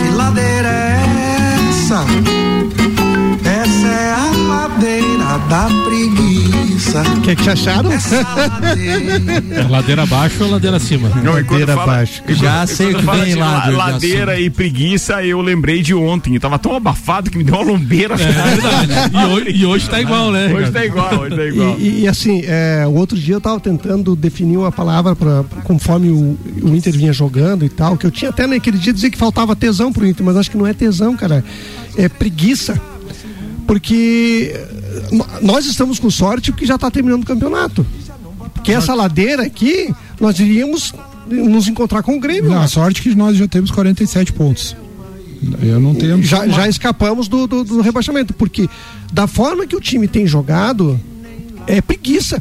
que 0.00 0.14
ladeira 0.14 0.68
é 0.68 1.68
essa? 1.70 2.51
É 4.12 4.14
a 4.14 4.30
ladeira 4.30 5.38
da 5.48 5.68
preguiça. 5.86 7.00
O 7.16 7.20
que, 7.22 7.34
que 7.34 7.48
acharam? 7.48 7.90
É 7.90 9.62
ladeira 9.70 10.02
abaixo 10.02 10.44
ou 10.44 10.50
ladeira 10.50 10.76
acima? 10.76 11.08
Não, 11.24 11.32
Ladeira 11.32 11.74
fala- 11.74 11.82
abaixo. 11.94 12.22
Já 12.28 12.66
sei 12.66 12.92
o 12.92 12.98
que 12.98 13.06
vem 13.06 13.24
de 13.24 13.34
lá, 13.36 13.60
Diogo, 13.60 13.78
Ladeira 13.78 14.32
assim. 14.34 14.42
e 14.42 14.50
preguiça, 14.50 15.24
eu 15.24 15.40
lembrei 15.40 15.80
de 15.80 15.94
ontem. 15.94 16.38
Tava 16.38 16.58
tão 16.58 16.76
abafado 16.76 17.30
que 17.30 17.38
me 17.38 17.44
deu 17.44 17.54
uma 17.54 17.64
lombeira. 17.64 18.14
É 18.14 18.16
verdade. 18.18 18.92
E 19.14 19.24
hoje, 19.32 19.50
e 19.50 19.64
hoje 19.64 19.88
tá 19.88 19.98
igual, 19.98 20.30
né? 20.30 20.52
Hoje 20.52 20.70
tá 20.70 20.84
igual, 20.84 21.14
hoje 21.20 21.34
tá 21.34 21.44
igual. 21.46 21.76
E, 21.78 22.00
e, 22.02 22.08
assim, 22.08 22.42
é, 22.44 22.84
o 22.86 22.92
outro 22.92 23.16
dia 23.16 23.36
eu 23.36 23.40
tava 23.40 23.60
tentando 23.60 24.14
definir 24.14 24.58
uma 24.58 24.70
palavra 24.70 25.16
pra, 25.16 25.42
conforme 25.64 26.10
o, 26.10 26.38
o 26.62 26.76
Inter 26.76 26.92
vinha 26.92 27.14
jogando 27.14 27.64
e 27.64 27.68
tal, 27.70 27.96
que 27.96 28.06
eu 28.06 28.10
tinha 28.10 28.28
até 28.28 28.46
naquele 28.46 28.76
dia 28.76 28.92
dizer 28.92 29.08
que 29.08 29.16
faltava 29.16 29.56
tesão 29.56 29.90
pro 29.90 30.06
Inter, 30.06 30.22
mas 30.26 30.36
acho 30.36 30.50
que 30.50 30.58
não 30.58 30.66
é 30.66 30.74
tesão, 30.74 31.16
cara. 31.16 31.42
É 31.96 32.10
preguiça. 32.10 32.78
Porque 33.72 34.52
eh, 34.54 35.40
nós 35.40 35.64
estamos 35.64 35.98
com 35.98 36.10
sorte 36.10 36.52
porque 36.52 36.66
já 36.66 36.76
tá 36.76 36.90
terminando 36.90 37.22
o 37.22 37.26
campeonato. 37.26 37.86
Porque 38.52 38.70
essa 38.70 38.92
ladeira 38.92 39.44
aqui, 39.44 39.90
nós 40.20 40.38
iríamos 40.38 40.92
nos 41.26 41.68
encontrar 41.68 42.02
com 42.02 42.14
o 42.14 42.20
Grêmio. 42.20 42.50
Não, 42.50 42.60
a 42.60 42.68
sorte 42.68 43.00
é 43.00 43.02
que 43.02 43.14
nós 43.14 43.34
já 43.34 43.48
temos 43.48 43.70
47 43.70 44.34
pontos. 44.34 44.76
Eu 45.62 45.80
não 45.80 45.94
tenho. 45.94 46.22
Já, 46.22 46.46
já 46.46 46.68
escapamos 46.68 47.28
do, 47.28 47.46
do, 47.46 47.64
do, 47.64 47.80
rebaixamento, 47.80 48.34
porque 48.34 48.68
da 49.10 49.26
forma 49.26 49.66
que 49.66 49.74
o 49.74 49.80
time 49.80 50.06
tem 50.06 50.26
jogado, 50.26 51.00
é 51.66 51.80
preguiça. 51.80 52.38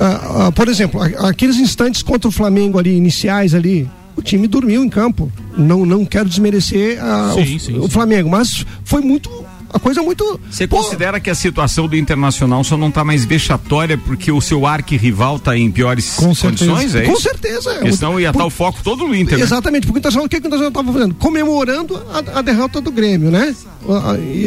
Ah, 0.00 0.46
ah, 0.46 0.52
por 0.52 0.66
exemplo, 0.66 1.00
aqueles 1.24 1.56
instantes 1.58 2.02
contra 2.02 2.28
o 2.28 2.32
Flamengo 2.32 2.80
ali, 2.80 2.96
iniciais 2.96 3.54
ali, 3.54 3.88
o 4.16 4.22
time 4.22 4.48
dormiu 4.48 4.82
em 4.82 4.88
campo. 4.88 5.30
Não, 5.56 5.86
não 5.86 6.04
quero 6.04 6.28
desmerecer 6.28 6.98
ah, 7.00 7.32
sim, 7.32 7.54
o, 7.54 7.60
sim, 7.60 7.78
o 7.78 7.88
Flamengo, 7.88 8.28
mas 8.28 8.66
foi 8.82 9.02
muito 9.02 9.46
a 9.72 9.78
coisa 9.78 10.00
é 10.00 10.02
muito. 10.02 10.40
Você 10.50 10.66
considera 10.66 11.20
que 11.20 11.28
a 11.28 11.34
situação 11.34 11.86
do 11.86 11.96
Internacional 11.96 12.64
só 12.64 12.76
não 12.76 12.88
está 12.88 13.04
mais 13.04 13.24
vexatória 13.24 13.98
porque 13.98 14.32
o 14.32 14.40
seu 14.40 14.66
arquirrival 14.66 15.36
está 15.36 15.56
em 15.56 15.70
piores 15.70 16.14
Com 16.16 16.34
condições? 16.34 16.94
É 16.94 17.02
Com 17.02 17.16
certeza. 17.16 17.72
A 17.72 17.78
questão 17.80 18.18
ia 18.18 18.28
estar 18.28 18.40
tá 18.40 18.46
o 18.46 18.50
foco 18.50 18.80
todo 18.82 19.06
no 19.06 19.14
Inter. 19.14 19.38
Né? 19.38 19.44
Exatamente, 19.44 19.86
porque 19.86 19.98
o 19.98 20.00
Internacional, 20.00 20.26
o 20.26 20.28
que, 20.28 20.40
que 20.40 20.46
o 20.46 20.48
Internacional 20.48 20.68
estava 20.68 20.92
fazendo? 20.92 21.14
Comemorando 21.16 22.02
a, 22.12 22.38
a, 22.38 22.42
derrota 22.42 22.80
do 22.80 22.90
Grêmio, 22.90 23.30
né? 23.30 23.54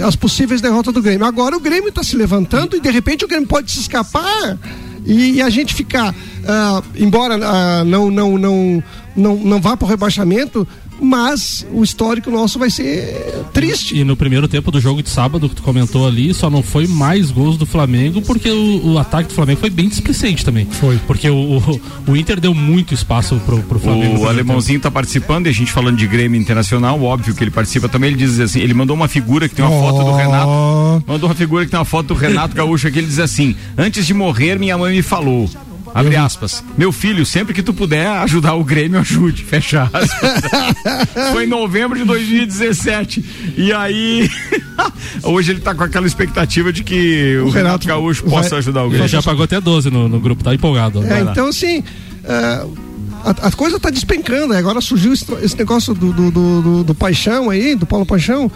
As 0.05 0.15
possíveis 0.15 0.59
derrotas 0.59 0.93
do 0.93 1.01
Grêmio. 1.01 1.25
Agora 1.25 1.55
o 1.55 1.59
Grêmio 1.59 1.89
está 1.89 2.03
se 2.03 2.15
levantando 2.15 2.75
e 2.75 2.79
de 2.79 2.89
repente 2.89 3.23
o 3.23 3.27
Grêmio 3.27 3.47
pode 3.47 3.71
se 3.71 3.79
escapar 3.79 4.57
e, 5.05 5.33
e 5.33 5.41
a 5.41 5.49
gente 5.49 5.73
ficar, 5.73 6.11
uh, 6.13 6.83
embora 6.95 7.35
uh, 7.37 7.85
não, 7.85 8.09
não, 8.09 8.37
não, 8.37 8.83
não, 9.15 9.35
não 9.35 9.61
vá 9.61 9.75
para 9.75 9.85
o 9.85 9.89
rebaixamento, 9.89 10.67
mas 11.01 11.65
o 11.73 11.83
histórico 11.83 12.29
nosso 12.29 12.59
vai 12.59 12.69
ser 12.69 13.43
triste. 13.51 13.97
E 13.97 14.03
no 14.03 14.15
primeiro 14.15 14.47
tempo 14.47 14.69
do 14.69 14.79
jogo 14.79 15.01
de 15.01 15.09
sábado 15.09 15.49
que 15.49 15.55
tu 15.55 15.63
comentou 15.63 16.07
ali, 16.07 16.33
só 16.33 16.49
não 16.49 16.61
foi 16.61 16.85
mais 16.85 17.31
gols 17.31 17.57
do 17.57 17.65
Flamengo, 17.65 18.21
porque 18.21 18.49
o, 18.51 18.93
o 18.93 18.99
ataque 18.99 19.29
do 19.29 19.33
Flamengo 19.33 19.59
foi 19.59 19.71
bem 19.71 19.89
displicente 19.89 20.45
também. 20.45 20.67
Foi. 20.69 20.99
Porque 21.07 21.27
o, 21.29 21.57
o, 21.57 21.81
o 22.07 22.15
Inter 22.15 22.39
deu 22.39 22.53
muito 22.53 22.93
espaço 22.93 23.35
pro, 23.45 23.61
pro 23.63 23.79
Flamengo. 23.79 24.19
O 24.19 24.27
alemãozinho 24.27 24.79
tempo. 24.79 24.83
tá 24.83 24.91
participando, 24.91 25.47
e 25.47 25.49
a 25.49 25.53
gente 25.53 25.71
falando 25.71 25.97
de 25.97 26.05
Grêmio 26.05 26.39
Internacional, 26.39 27.01
óbvio 27.01 27.33
que 27.33 27.43
ele 27.43 27.51
participa 27.51 27.89
também, 27.89 28.11
ele 28.11 28.17
diz 28.17 28.39
assim, 28.39 28.59
ele 28.59 28.73
mandou 28.73 28.95
uma 28.95 29.07
figura 29.07 29.49
que 29.49 29.55
tem 29.55 29.65
uma 29.65 29.75
oh. 29.75 29.81
foto 29.81 30.05
do 30.05 30.15
Renato, 30.15 31.03
mandou 31.07 31.29
uma 31.29 31.35
figura 31.35 31.65
que 31.65 31.71
tem 31.71 31.79
uma 31.79 31.85
foto 31.85 32.07
do 32.07 32.13
Renato 32.13 32.55
Gaúcho 32.55 32.87
aqui, 32.87 32.99
ele 32.99 33.07
diz 33.07 33.19
assim, 33.19 33.55
antes 33.77 34.05
de 34.05 34.13
morrer 34.13 34.59
minha 34.59 34.77
mãe 34.77 34.95
me 34.95 35.01
falou, 35.01 35.49
Abre 35.93 36.15
aspas. 36.15 36.63
Meu 36.77 36.91
filho, 36.91 37.25
sempre 37.25 37.53
que 37.53 37.61
tu 37.61 37.73
puder 37.73 38.07
ajudar 38.07 38.53
o 38.55 38.63
Grêmio, 38.63 38.99
ajude. 38.99 39.43
Fecha 39.43 39.89
aspas. 39.91 40.41
Foi 41.33 41.43
em 41.43 41.47
novembro 41.47 41.97
de 41.97 42.05
2017. 42.05 43.53
E 43.57 43.73
aí, 43.73 44.29
hoje 45.23 45.51
ele 45.51 45.59
tá 45.59 45.75
com 45.75 45.83
aquela 45.83 46.07
expectativa 46.07 46.71
de 46.71 46.83
que 46.83 47.37
o, 47.37 47.47
o 47.47 47.49
Renato 47.49 47.87
Gaúcho 47.87 48.23
vai, 48.23 48.41
possa 48.41 48.57
ajudar 48.57 48.83
o 48.83 48.89
Grêmio. 48.89 49.03
Ele 49.03 49.09
já 49.09 49.21
pagou 49.21 49.43
até 49.43 49.59
12 49.59 49.89
no, 49.89 50.07
no 50.07 50.19
grupo, 50.19 50.43
tá 50.43 50.53
empolgado. 50.53 51.03
É, 51.03 51.21
então, 51.21 51.47
assim. 51.47 51.79
Uh, 51.79 52.91
a, 53.23 53.47
a, 53.47 53.51
coisa 53.51 53.79
tá 53.79 53.89
despencando. 53.89 54.53
Agora 54.53 54.81
surgiu 54.81 55.13
esse, 55.13 55.25
esse 55.41 55.57
negócio 55.57 55.93
do, 55.93 56.11
do, 56.11 56.31
do, 56.31 56.83
do, 56.83 56.95
Paixão 56.95 57.49
aí, 57.49 57.75
do 57.75 57.85
Paulo 57.85 58.05
Paixão. 58.05 58.51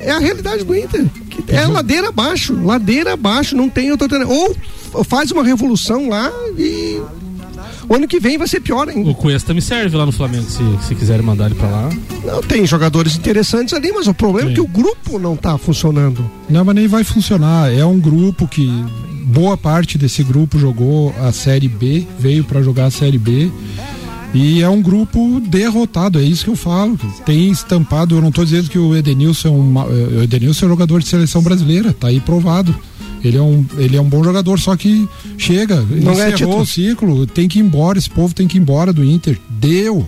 É 0.00 0.10
a 0.10 0.18
realidade 0.18 0.64
do 0.64 0.74
Inter. 0.74 1.06
é 1.48 1.66
ladeira 1.66 2.08
abaixo. 2.08 2.54
Ladeira 2.54 3.12
abaixo. 3.12 3.54
Não 3.54 3.68
tem 3.68 3.90
outra. 3.90 4.08
Ou 4.26 4.56
faz 5.04 5.30
uma 5.30 5.44
revolução 5.44 6.08
lá 6.08 6.32
e 6.58 7.00
o 7.88 7.94
ano 7.94 8.06
que 8.06 8.20
vem 8.20 8.38
vai 8.38 8.46
ser 8.46 8.60
pior 8.60 8.88
ainda. 8.88 9.10
O 9.10 9.14
Cuesta 9.14 9.52
me 9.52 9.60
serve 9.60 9.96
lá 9.96 10.06
no 10.06 10.12
Flamengo, 10.12 10.48
se, 10.48 10.62
se 10.86 10.94
quiserem 10.94 11.24
mandar 11.24 11.46
ele 11.46 11.56
pra 11.56 11.68
lá. 11.68 11.90
Não, 12.24 12.42
tem 12.42 12.64
jogadores 12.66 13.16
interessantes 13.16 13.74
ali, 13.74 13.92
mas 13.92 14.06
o 14.06 14.14
problema 14.14 14.48
Sim. 14.48 14.52
é 14.52 14.54
que 14.54 14.60
o 14.60 14.66
grupo 14.66 15.18
não 15.18 15.36
tá 15.36 15.58
funcionando. 15.58 16.28
Não, 16.48 16.64
mas 16.64 16.74
nem 16.74 16.86
vai 16.86 17.04
funcionar. 17.04 17.72
É 17.72 17.84
um 17.84 17.98
grupo 17.98 18.46
que 18.46 18.68
boa 19.24 19.56
parte 19.56 19.98
desse 19.98 20.22
grupo 20.22 20.58
jogou 20.58 21.14
a 21.20 21.32
Série 21.32 21.68
B, 21.68 22.06
veio 22.18 22.44
para 22.44 22.62
jogar 22.62 22.86
a 22.86 22.90
Série 22.90 23.18
B. 23.18 23.50
E 24.32 24.62
é 24.62 24.68
um 24.68 24.80
grupo 24.80 25.40
derrotado, 25.40 26.18
é 26.18 26.22
isso 26.22 26.44
que 26.44 26.50
eu 26.50 26.56
falo. 26.56 26.98
Tem 27.26 27.50
estampado, 27.50 28.14
eu 28.14 28.20
não 28.20 28.28
estou 28.28 28.44
dizendo 28.44 28.70
que 28.70 28.78
o 28.78 28.96
Edenilson 28.96 29.48
é 29.48 29.50
um, 29.50 30.18
o 30.18 30.22
Edenilson 30.22 30.66
é 30.66 30.68
um 30.68 30.70
jogador 30.70 31.00
de 31.00 31.08
seleção 31.08 31.42
brasileira, 31.42 31.92
tá 31.92 32.08
aí 32.08 32.20
provado. 32.20 32.74
Ele 33.22 33.36
é 33.36 33.42
um, 33.42 33.64
ele 33.76 33.96
é 33.96 34.00
um 34.00 34.08
bom 34.08 34.24
jogador, 34.24 34.58
só 34.58 34.76
que 34.76 35.06
chega, 35.36 35.82
não 35.82 36.12
encerrou 36.12 36.58
é 36.58 36.62
o 36.62 36.66
ciclo, 36.66 37.26
tem 37.26 37.48
que 37.48 37.58
ir 37.58 37.62
embora, 37.62 37.98
esse 37.98 38.08
povo 38.08 38.32
tem 38.32 38.48
que 38.48 38.56
ir 38.56 38.60
embora 38.60 38.92
do 38.92 39.04
Inter. 39.04 39.38
Deu. 39.48 40.06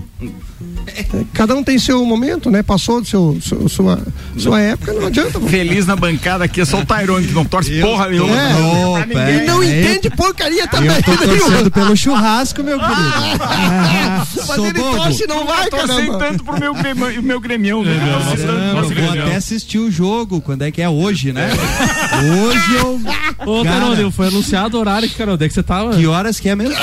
Cada 1.32 1.54
um 1.54 1.62
tem 1.62 1.78
seu 1.78 2.04
momento, 2.04 2.50
né? 2.50 2.62
Passou 2.62 3.00
do 3.00 3.06
seu, 3.06 3.38
seu 3.40 3.68
sua, 3.68 3.98
sua 4.36 4.60
época, 4.60 4.92
não 4.92 5.06
adianta. 5.06 5.40
Feliz 5.40 5.86
na 5.86 5.96
bancada 5.96 6.44
aqui 6.44 6.60
é 6.60 6.64
só 6.64 6.80
o 6.80 6.86
Tyrone 6.86 7.26
que 7.26 7.32
não 7.32 7.44
torce 7.44 7.74
eu 7.74 7.86
porra 7.86 8.08
nenhuma. 8.08 8.34
É, 8.34 9.42
e 9.42 9.46
não 9.46 9.62
é, 9.62 9.66
entende 9.66 10.10
porcaria 10.10 10.66
também. 10.68 10.90
Eu 10.90 11.02
tô 11.02 11.16
torcendo 11.16 11.70
pelo 11.70 11.96
churrasco, 11.96 12.62
meu 12.62 12.78
querido. 12.78 12.96
Ah, 13.40 14.26
Mas 14.48 14.58
ele 14.58 14.72
bobo. 14.72 14.96
torce 14.96 15.26
não 15.26 15.46
vai, 15.46 15.70
cara. 15.70 16.18
tanto 16.18 16.44
pro 16.44 16.58
meu, 16.58 16.74
grêmio, 16.74 17.22
meu 17.22 17.40
gremião, 17.40 17.82
né? 17.82 17.92
vou 18.82 19.10
até 19.10 19.36
assistir 19.36 19.78
o 19.78 19.90
jogo, 19.90 20.40
quando 20.40 20.62
é 20.62 20.70
que 20.70 20.82
é 20.82 20.88
hoje, 20.88 21.32
né? 21.32 21.50
hoje 22.40 22.74
eu... 22.76 23.00
Ô, 23.46 23.64
Carol, 23.64 24.10
foi 24.10 24.28
anunciado 24.28 24.76
o 24.76 24.80
horário 24.80 25.08
que, 25.08 25.14
Carol, 25.14 25.36
é 25.40 25.48
que 25.48 25.54
você 25.54 25.62
tava? 25.62 25.96
Que 25.96 26.06
horas 26.06 26.38
que 26.38 26.48
é 26.48 26.54
mesmo? 26.54 26.76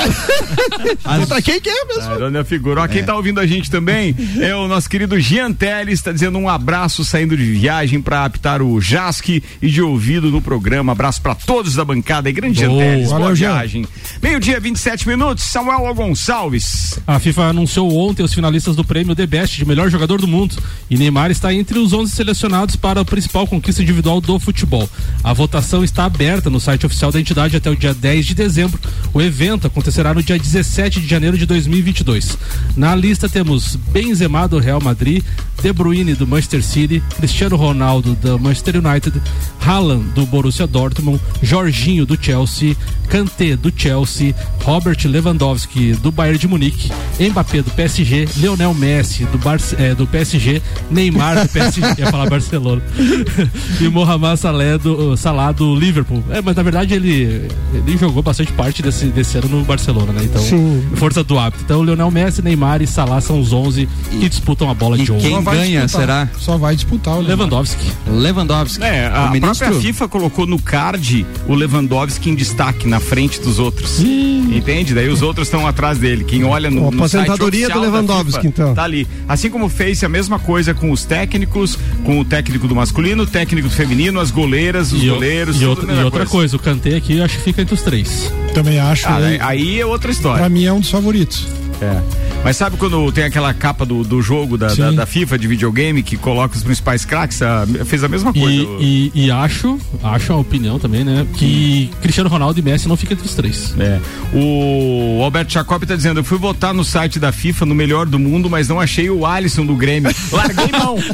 As... 1.04 1.24
Pra 1.28 1.40
quem 1.40 1.60
que 1.60 1.70
é 1.70 1.84
mesmo? 1.86 2.02
Carol, 2.02 2.44
figura. 2.44 2.82
Ó, 2.82 2.88
quem 2.88 3.00
é. 3.00 3.04
tá 3.04 3.14
ouvindo 3.14 3.40
a 3.40 3.46
gente 3.46 3.69
também 3.70 4.14
é 4.40 4.54
o 4.54 4.68
nosso 4.68 4.88
querido 4.90 5.18
Jean 5.18 5.52
Teles, 5.52 6.00
está 6.00 6.12
dizendo 6.12 6.38
um 6.38 6.48
abraço 6.48 7.04
saindo 7.04 7.36
de 7.36 7.44
viagem 7.44 8.02
para 8.02 8.24
apitar 8.24 8.60
o 8.60 8.80
Jasque 8.80 9.42
e 9.62 9.68
de 9.68 9.80
ouvido 9.80 10.30
no 10.30 10.42
programa. 10.42 10.92
Abraço 10.92 11.22
para 11.22 11.34
todos 11.34 11.74
da 11.74 11.84
bancada 11.84 12.28
e 12.28 12.32
grande 12.32 12.60
Jean 12.60 12.76
Teles. 12.76 13.08
Boa 13.08 13.34
viagem. 13.34 13.86
Meio-dia, 14.22 14.60
27 14.60 15.08
minutos. 15.08 15.44
Samuel 15.44 15.94
Gonçalves. 15.94 16.98
A 17.06 17.18
FIFA 17.18 17.44
anunciou 17.44 17.96
ontem 17.96 18.22
os 18.22 18.34
finalistas 18.34 18.76
do 18.76 18.84
prêmio 18.84 19.14
The 19.14 19.26
Best 19.26 19.56
de 19.56 19.64
melhor 19.64 19.88
jogador 19.88 20.20
do 20.20 20.28
mundo 20.28 20.56
e 20.88 20.96
Neymar 20.96 21.30
está 21.30 21.54
entre 21.54 21.78
os 21.78 21.92
11 21.92 22.12
selecionados 22.12 22.76
para 22.76 23.00
a 23.00 23.04
principal 23.04 23.46
conquista 23.46 23.82
individual 23.82 24.20
do 24.20 24.38
futebol. 24.38 24.88
A 25.22 25.32
votação 25.32 25.84
está 25.84 26.04
aberta 26.04 26.50
no 26.50 26.58
site 26.58 26.84
oficial 26.86 27.12
da 27.12 27.20
entidade 27.20 27.56
até 27.56 27.70
o 27.70 27.76
dia 27.76 27.94
10 27.94 28.26
de 28.26 28.34
dezembro. 28.34 28.80
O 29.12 29.20
evento 29.20 29.66
acontecerá 29.66 30.12
no 30.12 30.22
dia 30.22 30.38
17 30.38 31.00
de 31.00 31.06
janeiro 31.06 31.38
de 31.38 31.46
2022. 31.46 32.38
Na 32.76 32.94
lista 32.94 33.28
temos 33.28 33.59
Benzema 33.92 34.46
do 34.46 34.58
Real 34.58 34.80
Madrid, 34.80 35.22
De 35.62 35.72
Bruyne 35.72 36.14
do 36.14 36.26
Manchester 36.26 36.62
City, 36.62 37.02
Cristiano 37.16 37.56
Ronaldo 37.56 38.14
do 38.14 38.38
Manchester 38.38 38.76
United, 38.76 39.20
Haaland 39.60 40.04
do 40.14 40.24
Borussia 40.24 40.66
Dortmund, 40.66 41.20
Jorginho 41.42 42.06
do 42.06 42.16
Chelsea, 42.20 42.76
Kanté 43.10 43.56
do 43.56 43.72
Chelsea, 43.74 44.34
Robert 44.64 44.96
Lewandowski 45.04 45.92
do 45.94 46.10
Bayern 46.12 46.38
de 46.38 46.48
Munique, 46.48 46.90
Mbappé 47.18 47.60
do 47.60 47.70
PSG, 47.72 48.26
Lionel 48.36 48.72
Messi 48.72 49.24
do, 49.26 49.36
Bar 49.36 49.58
é, 49.78 49.94
do 49.94 50.06
PSG, 50.06 50.62
Neymar 50.90 51.42
do 51.42 51.48
PSG, 51.48 51.80
ia 51.98 52.06
falar 52.06 52.30
Barcelona, 52.30 52.80
e 53.80 53.88
Mohamed 53.88 54.38
Salah 54.38 54.78
do, 54.78 55.16
Salah 55.16 55.52
do 55.52 55.74
Liverpool. 55.74 56.22
É, 56.30 56.40
mas 56.40 56.54
na 56.54 56.62
verdade 56.62 56.94
ele, 56.94 57.48
ele 57.74 57.98
jogou 57.98 58.22
bastante 58.22 58.52
parte 58.52 58.80
desse, 58.80 59.06
desse 59.06 59.36
ano 59.38 59.48
no 59.48 59.64
Barcelona, 59.64 60.12
né? 60.12 60.22
Então, 60.24 60.40
Sim. 60.40 60.82
força 60.94 61.24
do 61.24 61.38
hábito. 61.38 61.64
Então, 61.64 61.82
Lionel 61.82 62.10
Messi, 62.10 62.40
Neymar 62.40 62.80
e 62.80 62.86
Salah 62.86 63.20
são 63.20 63.39
os 63.40 63.52
11 63.52 63.88
que 64.10 64.28
disputam 64.28 64.70
a 64.70 64.74
bola 64.74 64.96
de 64.98 65.10
ouro. 65.10 65.22
Quem 65.22 65.42
ganha, 65.42 65.82
disputar. 65.82 65.88
será? 65.88 66.28
Só 66.38 66.56
vai 66.56 66.74
disputar 66.74 67.16
o 67.16 67.20
Lewandowski. 67.20 67.84
Lewandowski. 68.06 68.82
É, 68.82 69.06
a 69.06 69.32
própria 69.40 69.72
FIFA 69.72 70.08
colocou 70.08 70.46
no 70.46 70.60
card 70.60 71.26
o 71.46 71.54
Lewandowski 71.54 72.30
em 72.30 72.34
destaque 72.34 72.86
na 72.86 73.00
frente 73.00 73.40
dos 73.40 73.58
outros. 73.58 74.00
Entende? 74.00 74.94
Daí 74.94 75.08
os 75.08 75.22
outros 75.22 75.46
estão 75.48 75.66
atrás 75.66 75.98
dele. 75.98 76.24
Quem 76.24 76.44
olha 76.44 76.70
no, 76.70 76.82
no 76.82 76.88
aposentadoria 76.88 77.68
do 77.68 77.80
Lewandowski, 77.80 78.32
FIFA, 78.32 78.46
então. 78.46 78.74
Tá 78.74 78.84
ali. 78.84 79.06
Assim 79.28 79.50
como 79.50 79.68
fez 79.68 80.02
a 80.04 80.08
mesma 80.08 80.38
coisa 80.38 80.74
com 80.74 80.90
os 80.90 81.04
técnicos, 81.04 81.78
com 82.04 82.20
o 82.20 82.24
técnico 82.24 82.66
do 82.66 82.74
masculino, 82.74 83.22
o 83.22 83.26
técnico 83.26 83.68
do 83.68 83.74
feminino, 83.74 84.20
as 84.20 84.30
goleiras, 84.30 84.92
os 84.92 85.02
e 85.02 85.08
goleiros. 85.08 85.60
E, 85.60 85.64
outra, 85.64 85.92
e 85.92 86.04
outra 86.04 86.26
coisa. 86.26 86.30
coisa. 86.30 86.56
o 86.56 86.58
Kanté 86.58 86.96
aqui 86.96 87.20
acho 87.20 87.38
que 87.38 87.44
fica 87.44 87.62
entre 87.62 87.74
os 87.74 87.82
três. 87.82 88.32
Também 88.54 88.78
acho. 88.78 89.06
Ah, 89.08 89.16
aí, 89.16 89.38
aí 89.40 89.80
é 89.80 89.86
outra 89.86 90.10
história. 90.10 90.38
Pra 90.40 90.48
mim 90.48 90.64
é 90.64 90.72
um 90.72 90.80
dos 90.80 90.90
favoritos. 90.90 91.46
É. 91.80 92.29
Mas 92.42 92.56
sabe 92.56 92.76
quando 92.76 93.12
tem 93.12 93.24
aquela 93.24 93.52
capa 93.52 93.84
do, 93.84 94.02
do 94.02 94.22
jogo 94.22 94.56
da, 94.56 94.74
da, 94.74 94.90
da, 94.90 95.06
FIFA 95.06 95.38
de 95.38 95.46
videogame 95.46 96.02
que 96.02 96.16
coloca 96.16 96.56
os 96.56 96.62
principais 96.62 97.04
craques? 97.04 97.42
A, 97.42 97.66
fez 97.84 98.02
a 98.02 98.08
mesma 98.08 98.32
coisa. 98.32 98.48
E, 98.48 99.12
e, 99.14 99.26
e, 99.26 99.30
acho, 99.30 99.78
acho 100.02 100.32
a 100.32 100.36
opinião 100.36 100.78
também, 100.78 101.04
né? 101.04 101.26
Que 101.34 101.90
Cristiano 102.00 102.30
Ronaldo 102.30 102.58
e 102.58 102.62
Messi 102.62 102.88
não 102.88 102.96
ficam 102.96 103.14
entre 103.14 103.26
os 103.26 103.34
três. 103.34 103.74
É. 103.78 104.00
O 104.32 105.20
Alberto 105.22 105.52
Jacob 105.52 105.84
tá 105.84 105.94
dizendo: 105.94 106.20
eu 106.20 106.24
fui 106.24 106.38
votar 106.38 106.72
no 106.72 106.84
site 106.84 107.18
da 107.18 107.30
FIFA 107.30 107.66
no 107.66 107.74
melhor 107.74 108.06
do 108.06 108.18
mundo, 108.18 108.48
mas 108.48 108.68
não 108.68 108.80
achei 108.80 109.10
o 109.10 109.26
Alisson 109.26 109.66
do 109.66 109.76
Grêmio. 109.76 110.10
Larguei 110.32 110.72
mão. 110.72 110.96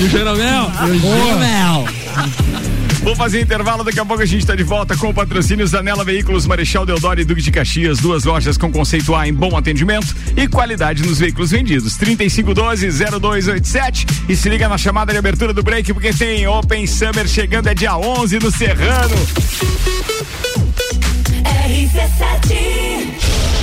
e 0.00 0.04
o 0.04 0.08
Jeromel? 0.08 0.72
E 0.86 0.90
o 0.90 0.98
Jeromel. 0.98 1.84
Vou 3.04 3.14
fazer 3.14 3.40
intervalo, 3.42 3.84
daqui 3.84 4.00
a 4.00 4.04
pouco 4.04 4.22
a 4.22 4.26
gente 4.26 4.40
está 4.40 4.56
de 4.56 4.62
volta 4.62 4.96
com 4.96 5.10
o 5.10 5.14
patrocínio 5.14 5.66
Zanela 5.66 6.02
Veículos, 6.02 6.46
Marechal 6.46 6.86
Deodoro 6.86 7.20
e 7.20 7.24
Duque 7.24 7.42
de 7.42 7.50
Caxias, 7.50 7.98
duas 7.98 8.24
lojas 8.24 8.56
com 8.56 8.72
conceito 8.72 9.14
A 9.14 9.28
em 9.28 9.34
bom 9.34 9.54
atendimento 9.58 10.16
e 10.34 10.48
qualidade 10.48 11.02
nos 11.02 11.18
veículos 11.18 11.50
vendidos. 11.50 11.98
3512-0287 11.98 14.06
e 14.26 14.34
se 14.34 14.48
liga 14.48 14.70
na 14.70 14.78
chamada 14.78 15.12
de 15.12 15.18
abertura 15.18 15.52
do 15.52 15.62
break 15.62 15.92
porque 15.92 16.14
tem 16.14 16.48
Open 16.48 16.86
Summer 16.86 17.28
chegando, 17.28 17.68
é 17.68 17.74
dia 17.74 17.94
11 17.94 18.38
no 18.38 18.50
Serrano. 18.50 19.14
RC7 21.68 23.53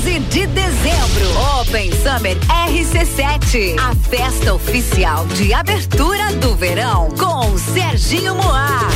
11 0.00 0.18
de 0.30 0.46
dezembro. 0.46 1.60
Open 1.60 1.90
Summer 1.92 2.34
RC7. 2.48 3.76
A 3.78 3.94
festa 4.08 4.54
oficial 4.54 5.26
de 5.26 5.52
abertura 5.52 6.32
do 6.36 6.54
verão 6.54 7.10
com 7.18 7.58
Serginho 7.58 8.34
Moá. 8.34 8.88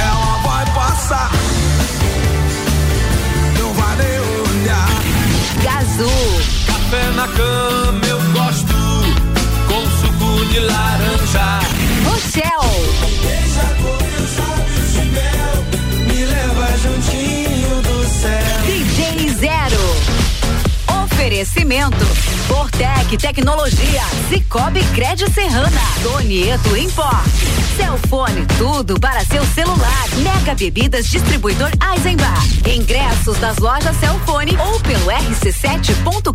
Ela 0.00 0.38
vai 0.44 0.64
passar. 0.72 1.32
Não 3.58 3.74
vai 3.74 3.96
nem 3.96 4.20
olhar. 4.20 4.88
Gazul. 5.64 6.40
Café 6.66 7.10
na 7.16 7.26
cama 7.26 8.06
eu 8.06 8.20
gosto. 8.32 8.74
Com 9.66 9.82
suco 10.00 10.46
de 10.46 10.60
laranja. 10.60 11.58
Rochelle. 12.04 12.72
Deixa 13.20 13.66
com 13.82 13.96
os 14.22 14.38
olhos 14.38 14.92
de 14.92 15.04
mel. 15.10 16.06
Me 16.06 16.24
leva 16.24 16.78
juntinho 16.78 17.82
do 17.82 18.06
céu. 18.06 18.62
DJ 18.64 19.28
Zero. 19.30 20.21
Oferecimento. 21.22 22.04
Fortec 22.48 23.16
Tecnologia. 23.16 24.02
Cicobi 24.28 24.82
Crédito 24.92 25.32
Serrana. 25.32 25.80
Donieto 26.02 26.76
Import. 26.76 27.24
Celfone, 27.76 28.44
tudo 28.58 28.98
para 28.98 29.24
seu 29.24 29.46
celular. 29.46 30.08
Mega 30.16 30.52
Bebidas 30.56 31.06
Distribuidor 31.06 31.70
Eisenbar. 31.94 32.42
Ingressos 32.68 33.38
das 33.38 33.58
lojas 33.58 33.96
Celfone 33.98 34.56
ou 34.56 34.80
pelo 34.80 35.06
rc7.com.br. 35.06 36.32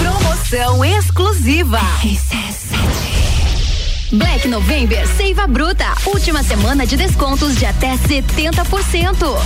Promoção 0.00 0.82
exclusiva. 0.82 1.78
Black 4.12 4.48
November 4.48 5.06
Seiva 5.06 5.46
Bruta. 5.46 5.86
Última 6.06 6.42
semana 6.42 6.86
de 6.86 6.96
descontos 6.96 7.56
de 7.56 7.66
até 7.66 7.94
70%. 7.96 8.64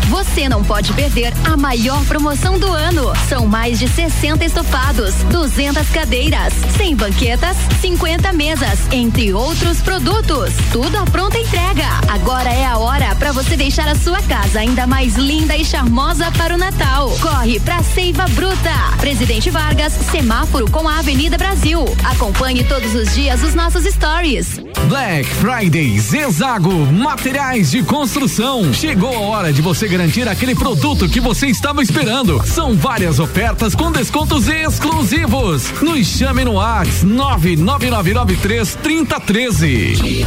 Você 0.09 0.48
não 0.48 0.62
pode 0.62 0.92
perder 0.92 1.33
a 1.44 1.57
maior 1.57 2.05
promoção 2.05 2.59
do 2.59 2.70
ano. 2.70 3.12
São 3.29 3.46
mais 3.46 3.79
de 3.79 3.88
60 3.88 4.44
estofados, 4.44 5.14
200 5.31 5.88
cadeiras, 5.88 6.53
100 6.77 6.96
banquetas, 6.96 7.57
50 7.81 8.33
mesas, 8.33 8.79
entre 8.92 9.33
outros 9.33 9.81
produtos. 9.81 10.53
Tudo 10.70 10.96
à 10.96 11.05
pronta 11.05 11.38
entrega. 11.38 11.87
Agora 12.09 12.51
é 12.51 12.64
a 12.64 12.79
hora 12.79 13.14
para 13.16 13.33
você 13.33 13.57
deixar 13.57 13.88
a 13.88 13.96
sua 13.96 14.22
casa 14.22 14.61
ainda 14.61 14.87
mais 14.87 15.16
linda 15.16 15.57
e 15.57 15.64
charmosa 15.64 16.31
para 16.33 16.55
o 16.55 16.59
Natal. 16.59 17.11
Corre 17.20 17.59
pra 17.59 17.83
Seiva 17.83 18.27
Bruta. 18.29 18.53
Presidente 19.01 19.51
Vargas, 19.51 19.92
semáforo 20.11 20.70
com 20.70 20.87
a 20.88 21.01
Avenida 21.01 21.37
Brasil. 21.37 21.85
Acompanhe 22.05 22.62
todos 22.64 22.94
os 22.94 23.12
dias 23.14 23.42
os 23.42 23.55
nossos 23.55 23.85
stories. 23.85 24.52
Black 24.88 25.25
Friday 25.25 25.99
Zezago 25.99 26.73
Materiais 26.87 27.71
de 27.71 27.83
Construção. 27.83 28.73
Chegou 28.73 29.15
a 29.15 29.21
hora 29.21 29.53
de 29.53 29.62
você 29.62 29.88
garantir 29.88 30.29
aquele 30.29 30.55
produto 30.55 31.09
que 31.09 31.21
você 31.21 31.47
estava 31.47 31.83
esperando. 31.83 32.43
São 32.47 32.75
várias 32.75 33.19
ofertas 33.19 33.75
com 33.75 33.91
descontos 33.93 34.49
exclusivos. 34.49 35.71
Nos 35.81 36.07
chame 36.07 36.45
no 36.45 36.55
Whats 36.55 37.03
99993 37.03 38.75
3013. 38.83 40.27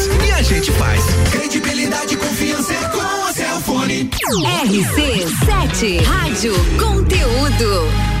RC7 4.39 6.05
Rádio 6.05 6.53
Conteúdo. 6.79 8.20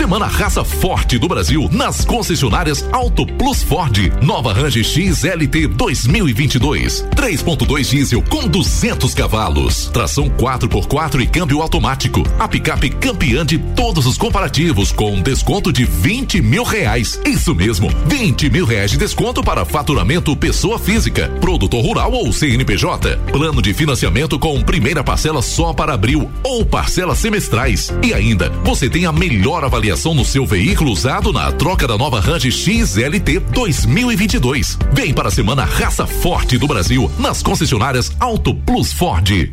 Semana 0.00 0.26
Raça 0.26 0.64
Forte 0.64 1.18
do 1.18 1.28
Brasil 1.28 1.68
nas 1.70 2.06
concessionárias 2.06 2.88
Auto 2.90 3.26
Plus 3.26 3.62
Ford. 3.62 4.10
Nova 4.22 4.50
Range 4.50 4.82
XLT 4.82 5.66
2022. 5.68 7.04
3.2 7.14 7.90
diesel 7.90 8.22
com 8.22 8.48
200 8.48 9.12
cavalos. 9.12 9.90
Tração 9.92 10.30
4x4 10.30 11.20
e 11.20 11.26
câmbio 11.26 11.60
automático. 11.60 12.22
A 12.38 12.48
picape 12.48 12.88
campeã 12.88 13.44
de 13.44 13.58
todos 13.58 14.06
os 14.06 14.16
comparativos 14.16 14.90
com 14.90 15.12
um 15.12 15.20
desconto 15.22 15.70
de 15.70 15.84
20 15.84 16.40
mil 16.40 16.64
reais. 16.64 17.20
Isso 17.26 17.54
mesmo, 17.54 17.90
20 18.06 18.48
mil 18.48 18.64
reais 18.64 18.92
de 18.92 18.96
desconto 18.96 19.44
para 19.44 19.66
faturamento 19.66 20.34
pessoa 20.34 20.78
física, 20.78 21.28
produtor 21.42 21.84
rural 21.84 22.10
ou 22.10 22.32
CNPJ. 22.32 23.18
Plano 23.30 23.60
de 23.60 23.74
financiamento 23.74 24.38
com 24.38 24.62
primeira 24.62 25.04
parcela 25.04 25.42
só 25.42 25.74
para 25.74 25.92
abril 25.92 26.30
ou 26.42 26.64
parcelas 26.64 27.18
semestrais. 27.18 27.92
E 28.02 28.14
ainda, 28.14 28.48
você 28.64 28.88
tem 28.88 29.04
a 29.04 29.12
melhor 29.12 29.62
avaliação 29.62 29.89
avaliação 29.90 30.14
no 30.14 30.24
seu 30.24 30.46
veículo 30.46 30.92
usado 30.92 31.32
na 31.32 31.50
troca 31.50 31.86
da 31.86 31.98
nova 31.98 32.20
Range 32.20 32.52
XLT 32.52 33.40
2022. 33.52 34.78
Vem 34.92 35.12
para 35.12 35.26
a 35.28 35.30
semana 35.30 35.64
Raça 35.64 36.06
Forte 36.06 36.56
do 36.56 36.68
Brasil 36.68 37.10
nas 37.18 37.42
concessionárias 37.42 38.12
Auto 38.20 38.54
Plus 38.54 38.92
Ford. 38.92 39.52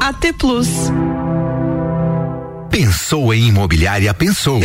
AT 0.00 0.32
Plus. 0.38 0.68
Pensou 2.68 3.32
em 3.32 3.48
imobiliária, 3.48 4.12
pensou. 4.12 4.56
11 4.56 4.64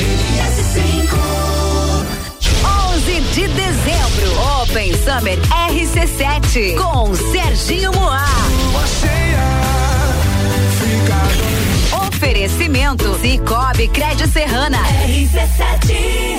de 3.34 3.48
dezembro, 3.48 4.42
Open 4.64 4.92
Summer 4.98 5.40
RC7 5.70 6.76
com 6.78 7.14
Serginho 7.14 7.92
Moá. 7.94 8.26
Oferecimento 12.46 13.20
Cicobi 13.22 13.88
Crédito 13.88 14.30
Serrana. 14.30 14.78
RC7. 14.78 16.36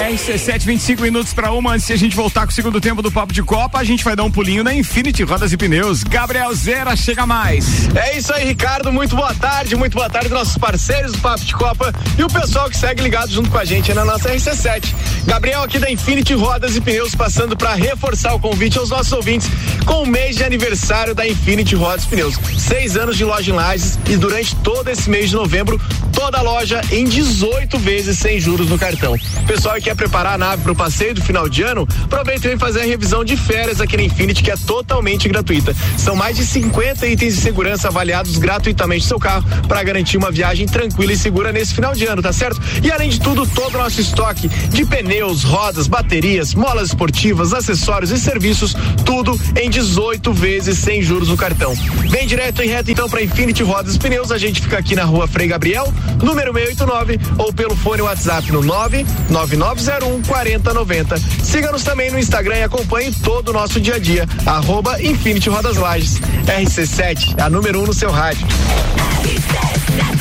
RC7, 0.00 0.64
25 0.64 1.02
minutos 1.02 1.32
para 1.32 1.52
uma. 1.52 1.74
Antes 1.74 1.86
de 1.86 1.92
a 1.92 1.96
gente 1.96 2.16
voltar 2.16 2.46
com 2.46 2.50
o 2.50 2.54
segundo 2.54 2.80
tempo 2.80 3.00
do 3.00 3.12
Papo 3.12 3.32
de 3.32 3.42
Copa, 3.42 3.78
a 3.78 3.84
gente 3.84 4.02
vai 4.02 4.16
dar 4.16 4.24
um 4.24 4.30
pulinho 4.30 4.64
na 4.64 4.74
Infinity 4.74 5.22
Rodas 5.22 5.52
e 5.52 5.56
Pneus. 5.56 6.02
Gabriel 6.02 6.52
Zera, 6.54 6.96
chega 6.96 7.26
mais. 7.26 7.88
É 7.94 8.16
isso 8.16 8.32
aí, 8.32 8.44
Ricardo. 8.44 8.90
Muito 8.92 9.14
boa 9.14 9.34
tarde, 9.34 9.76
muito 9.76 9.94
boa 9.94 10.08
tarde, 10.08 10.30
nossos 10.30 10.56
parceiros 10.58 11.12
do 11.12 11.18
Papo 11.18 11.44
de 11.44 11.54
Copa 11.54 11.92
e 12.18 12.24
o 12.24 12.28
pessoal 12.28 12.68
que 12.68 12.76
segue 12.76 13.02
ligado 13.02 13.30
junto 13.30 13.50
com 13.50 13.58
a 13.58 13.64
gente 13.64 13.92
na 13.92 14.04
nossa 14.04 14.34
RC7. 14.34 14.94
Gabriel 15.26 15.62
aqui 15.62 15.78
da 15.78 15.90
Infinity 15.90 16.34
Rodas 16.34 16.74
e 16.74 16.80
Pneus, 16.80 17.14
passando 17.14 17.56
para 17.56 17.74
reforçar 17.74 18.34
o 18.34 18.40
convite 18.40 18.78
aos 18.78 18.90
nossos 18.90 19.12
ouvintes 19.12 19.48
com 19.84 20.02
o 20.02 20.06
mês 20.06 20.34
de 20.36 20.44
aniversário 20.44 21.14
da 21.14 21.28
Infinity 21.28 21.76
Rodas 21.76 22.04
e 22.04 22.08
Pneus. 22.08 22.34
Seis 22.58 22.96
anos 22.96 23.16
de 23.16 23.24
loja 23.24 23.50
em 23.50 23.54
Lages 23.54 23.98
e 24.08 24.16
durante 24.16 24.39
todo 24.62 24.88
esse 24.88 25.08
mês 25.10 25.30
de 25.30 25.36
novembro, 25.36 25.80
toda 26.12 26.38
a 26.38 26.42
loja 26.42 26.80
em 26.90 27.04
18 27.04 27.78
vezes 27.78 28.18
sem 28.18 28.40
juros 28.40 28.68
no 28.68 28.78
cartão. 28.78 29.16
Pessoal 29.46 29.74
que 29.76 29.82
quer 29.82 29.94
preparar 29.94 30.34
a 30.34 30.38
nave 30.38 30.62
para 30.62 30.72
o 30.72 30.76
passeio 30.76 31.14
do 31.14 31.22
final 31.22 31.48
de 31.48 31.62
ano, 31.62 31.86
aproveita 32.04 32.46
e 32.46 32.50
vem 32.50 32.58
fazer 32.58 32.80
a 32.80 32.84
revisão 32.84 33.24
de 33.24 33.36
férias 33.36 33.80
aqui 33.80 33.96
na 33.96 34.04
Infinity, 34.04 34.42
que 34.42 34.50
é 34.50 34.56
totalmente 34.56 35.28
gratuita. 35.28 35.74
São 35.96 36.14
mais 36.16 36.36
de 36.36 36.44
50 36.44 37.06
itens 37.06 37.36
de 37.36 37.40
segurança 37.40 37.88
avaliados 37.88 38.36
gratuitamente 38.38 39.02
no 39.02 39.08
seu 39.08 39.18
carro 39.18 39.44
para 39.66 39.82
garantir 39.82 40.16
uma 40.16 40.30
viagem 40.30 40.66
tranquila 40.66 41.12
e 41.12 41.18
segura 41.18 41.52
nesse 41.52 41.74
final 41.74 41.94
de 41.94 42.06
ano, 42.06 42.22
tá 42.22 42.32
certo? 42.32 42.60
E 42.82 42.90
além 42.90 43.10
de 43.10 43.20
tudo, 43.20 43.46
todo 43.46 43.74
o 43.74 43.78
nosso 43.78 44.00
estoque 44.00 44.48
de 44.48 44.84
pneus, 44.84 45.42
rodas, 45.42 45.86
baterias, 45.86 46.54
molas 46.54 46.88
esportivas, 46.88 47.52
acessórios 47.52 48.10
e 48.10 48.18
serviços, 48.18 48.74
tudo 49.04 49.38
em 49.60 49.68
18 49.68 50.32
vezes 50.32 50.78
sem 50.78 51.02
juros 51.02 51.28
no 51.28 51.36
cartão. 51.36 51.74
Vem 52.08 52.26
direto 52.26 52.62
e 52.62 52.66
reto 52.66 52.90
então 52.90 53.08
para 53.08 53.22
Infinity 53.22 53.62
Rodas 53.62 53.94
e 53.94 53.98
A 54.32 54.38
gente 54.38 54.60
fica 54.60 54.78
aqui 54.78 54.94
na 54.94 55.04
rua 55.04 55.26
Frei 55.26 55.48
Gabriel, 55.48 55.92
número 56.22 56.52
689, 56.52 57.18
ou 57.38 57.52
pelo 57.52 57.74
fone 57.74 58.02
WhatsApp 58.02 58.50
no 58.52 58.62
99901 58.62 60.22
4090. 60.22 61.16
Siga-nos 61.42 61.82
também 61.82 62.10
no 62.10 62.18
Instagram 62.18 62.58
e 62.58 62.62
acompanhe 62.62 63.12
todo 63.12 63.48
o 63.48 63.52
nosso 63.52 63.80
dia 63.80 63.96
a 63.96 63.98
dia. 63.98 64.28
Arroba 64.46 65.02
Infinity 65.02 65.48
Rodas 65.48 65.76
Lages. 65.76 66.20
RC7, 66.46 67.40
a 67.40 67.50
número 67.50 67.80
1 67.80 67.82
um 67.82 67.86
no 67.86 67.94
seu 67.94 68.10
rádio. 68.10 68.46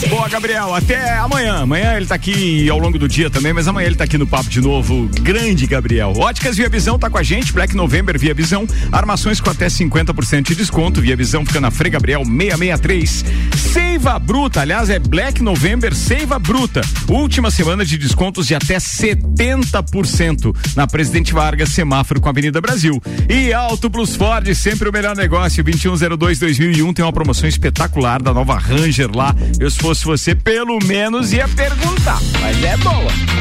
Boa, 0.07 0.29
Gabriel. 0.29 0.73
Até 0.73 1.17
amanhã. 1.17 1.57
Amanhã 1.57 1.95
ele 1.95 2.05
tá 2.05 2.15
aqui 2.15 2.69
ao 2.69 2.79
longo 2.79 2.97
do 2.97 3.07
dia 3.07 3.29
também, 3.29 3.51
mas 3.51 3.67
amanhã 3.67 3.87
ele 3.87 3.95
tá 3.95 4.05
aqui 4.05 4.17
no 4.17 4.25
papo 4.25 4.49
de 4.49 4.61
novo. 4.61 5.09
Grande 5.21 5.67
Gabriel. 5.67 6.13
Óticas 6.15 6.55
Via 6.55 6.69
Visão 6.69 6.97
tá 6.97 7.09
com 7.09 7.17
a 7.17 7.23
gente. 7.23 7.51
Black 7.51 7.75
November 7.75 8.17
Via 8.17 8.33
Visão. 8.33 8.65
Armações 8.91 9.41
com 9.41 9.49
até 9.49 9.67
50% 9.67 10.47
de 10.47 10.55
desconto. 10.55 11.01
Via 11.01 11.15
Visão 11.15 11.45
fica 11.45 11.59
na 11.59 11.69
Frei 11.69 11.91
Gabriel 11.91 12.23
663. 12.23 13.25
Seiva 13.57 14.17
Bruta. 14.17 14.61
Aliás, 14.61 14.89
é 14.89 14.99
Black 14.99 15.43
November 15.43 15.93
Seiva 15.93 16.39
Bruta. 16.39 16.81
Última 17.07 17.51
semana 17.51 17.85
de 17.85 17.97
descontos 17.97 18.47
de 18.47 18.55
até 18.55 18.77
70% 18.77 20.55
na 20.75 20.87
Presidente 20.87 21.33
Vargas, 21.33 21.69
semáforo 21.69 22.21
com 22.21 22.29
a 22.29 22.31
Avenida 22.31 22.61
Brasil. 22.61 23.01
E 23.27 23.51
Auto 23.51 23.89
Plus 23.89 24.15
Ford, 24.15 24.47
sempre 24.55 24.87
o 24.87 24.93
melhor 24.93 25.15
negócio. 25.15 25.63
2102-2001 25.63 26.93
tem 26.93 27.05
uma 27.05 27.13
promoção 27.13 27.49
espetacular 27.49 28.21
da 28.21 28.33
nova 28.33 28.57
Ranger 28.57 29.08
lá. 29.15 29.35
Eu, 29.59 29.69
se 29.69 29.77
fosse 29.79 30.05
você, 30.05 30.35
pelo 30.35 30.79
menos 30.83 31.33
ia 31.33 31.47
perguntar. 31.47 32.19
Mas 32.41 32.63
é 32.63 32.77
boa. 32.77 33.39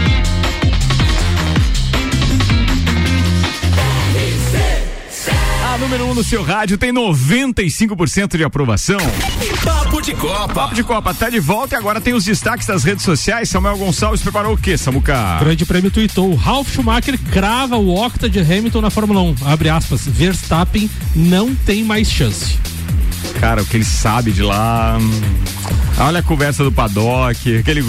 A 5.65 5.79
número 5.79 6.07
1 6.07 6.11
um 6.11 6.15
no 6.15 6.25
seu 6.25 6.43
rádio 6.43 6.79
tem 6.79 6.93
95% 6.93 8.37
de 8.37 8.43
aprovação. 8.43 8.99
Papo 9.65 10.01
de 10.01 10.15
Copa. 10.15 10.49
Papo 10.49 10.75
de 10.75 10.83
Copa 10.83 11.15
tá 11.15 11.31
de 11.31 11.39
volta 11.39 11.75
e 11.75 11.79
agora 11.79 12.01
tem 12.01 12.15
os 12.15 12.25
destaques 12.25 12.67
das 12.67 12.85
redes 12.85 13.05
sociais. 13.05 13.49
Samuel 13.49 13.77
Gonçalves 13.77 14.23
preparou 14.23 14.55
o 14.55 14.57
quê, 14.57 14.77
Samuca? 14.77 15.39
Grande 15.41 15.65
prêmio 15.67 15.91
tweetou. 15.91 16.35
Ralf 16.35 16.73
Schumacher 16.73 17.19
crava 17.31 17.77
o 17.77 17.95
octa 17.95 18.29
de 18.29 18.41
Hamilton 18.41 18.81
na 18.81 18.91
Fórmula 18.91 19.21
1. 19.21 19.37
Abre 19.45 19.69
aspas. 19.69 20.07
Verstappen 20.07 20.91
não 21.15 21.55
tem 21.55 21.85
mais 21.85 22.11
chance. 22.11 22.59
Cara, 23.40 23.62
o 23.62 23.66
que 23.66 23.77
ele 23.77 23.85
sabe 23.85 24.33
de 24.33 24.42
lá. 24.42 24.98
Olha 26.01 26.21
a 26.21 26.23
conversa 26.23 26.63
do 26.63 26.71
paddock. 26.71 27.57
Aquele 27.59 27.83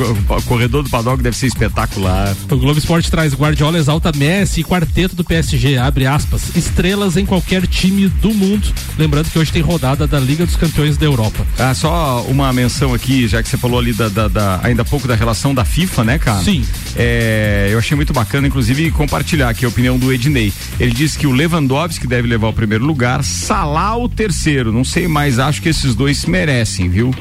corredor 0.46 0.82
do 0.84 0.90
paddock 0.90 1.22
deve 1.22 1.38
ser 1.38 1.46
espetacular. 1.46 2.36
O 2.50 2.58
Globo 2.58 2.80
Esporte 2.80 3.10
traz 3.10 3.36
Guardiola 3.36 3.78
exalta 3.78 4.12
Messi 4.16 4.62
e 4.62 4.64
quarteto 4.64 5.16
do 5.16 5.24
PSG, 5.24 5.78
abre 5.78 6.08
aspas, 6.08 6.56
estrelas 6.56 7.18
em 7.18 7.26
qualquer 7.26 7.68
time 7.68 8.08
do 8.08 8.34
mundo. 8.34 8.68
Lembrando 8.98 9.30
que 9.30 9.38
hoje 9.38 9.52
tem 9.52 9.62
rodada 9.62 10.08
da 10.08 10.20
Liga 10.20 10.44
dos 10.46 10.56
Campeões 10.56 10.98
da 10.98 11.06
Europa. 11.06 11.46
Ah, 11.60 11.74
só 11.76 12.24
uma 12.28 12.52
menção 12.52 12.96
aqui, 12.96 13.28
já 13.28 13.44
que 13.44 13.48
você 13.50 13.58
falou 13.58 13.78
ali 13.80 13.94
da, 13.94 14.10
da- 14.10 14.28
da- 14.28 14.60
ainda 14.64 14.82
há 14.82 14.86
pouco 14.86 15.08
da 15.08 15.14
relação 15.16 15.54
da 15.54 15.64
FIFA, 15.64 16.04
né, 16.04 16.18
cara? 16.18 16.44
Sim. 16.44 16.66
É, 16.96 17.70
eu 17.72 17.78
achei 17.78 17.96
muito 17.96 18.12
bacana, 18.12 18.48
inclusive, 18.48 18.90
compartilhar 18.90 19.50
aqui 19.50 19.66
a 19.66 19.68
opinião 19.68 20.00
do 20.00 20.12
Ednei. 20.12 20.52
Ele 20.80 20.92
disse 20.94 21.18
que 21.18 21.28
o 21.28 21.32
Lewandowski 21.32 22.08
deve 22.08 22.28
levar 22.28 22.48
o 22.48 22.54
primeiro 22.54 22.84
lugar, 22.86 23.24
Salah 23.24 23.96
o 23.98 24.10
terceiro. 24.10 24.72
Não 24.74 24.84
sei, 24.84 25.08
mas 25.08 25.38
acho 25.38 25.62
que 25.62 25.70
esses 25.70 25.94
dois 25.94 26.26
merecem, 26.26 26.90
viu? 26.90 27.14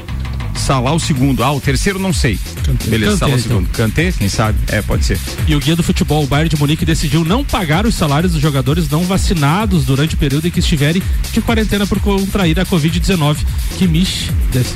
Salah 0.59 0.93
o 0.93 0.99
segundo. 0.99 1.43
Ah, 1.43 1.51
o 1.51 1.59
terceiro 1.59 1.97
não 1.97 2.13
sei. 2.13 2.37
Beleza, 2.85 3.13
Kanté, 3.13 3.17
Salah 3.17 3.33
o 3.33 3.39
então. 3.39 3.49
segundo. 3.49 3.69
Cantei, 3.69 4.11
quem 4.11 4.29
sabe? 4.29 4.57
É, 4.67 4.81
pode 4.81 5.05
ser. 5.05 5.19
E 5.47 5.55
o 5.55 5.59
guia 5.59 5.75
do 5.75 5.81
futebol, 5.81 6.23
o 6.23 6.27
Bayern 6.27 6.49
de 6.49 6.57
Munique, 6.57 6.85
decidiu 6.85 7.23
não 7.23 7.43
pagar 7.43 7.85
os 7.85 7.95
salários 7.95 8.33
dos 8.33 8.41
jogadores 8.41 8.89
não 8.89 9.03
vacinados 9.03 9.85
durante 9.85 10.15
o 10.15 10.17
período 10.17 10.47
em 10.47 10.51
que 10.51 10.59
estiverem 10.59 11.01
de 11.31 11.41
quarentena 11.41 11.87
por 11.87 11.99
contrair 11.99 12.59
a 12.59 12.65
Covid-19. 12.65 13.37
Kimmich, 13.77 14.29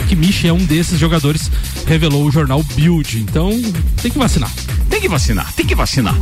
Kimmich 0.08 0.48
é 0.48 0.54
um 0.54 0.63
desses 0.65 0.98
jogadores, 0.98 1.52
revelou 1.86 2.26
o 2.26 2.32
jornal 2.32 2.63
Bild. 2.76 3.19
Então, 3.19 3.52
tem 4.02 4.10
que 4.10 4.17
vacinar. 4.17 4.52
Tem 4.89 5.02
que 5.02 5.10
vacinar, 5.10 5.52
tem 5.54 5.65
que 5.65 5.74
vacinar. 5.76 6.15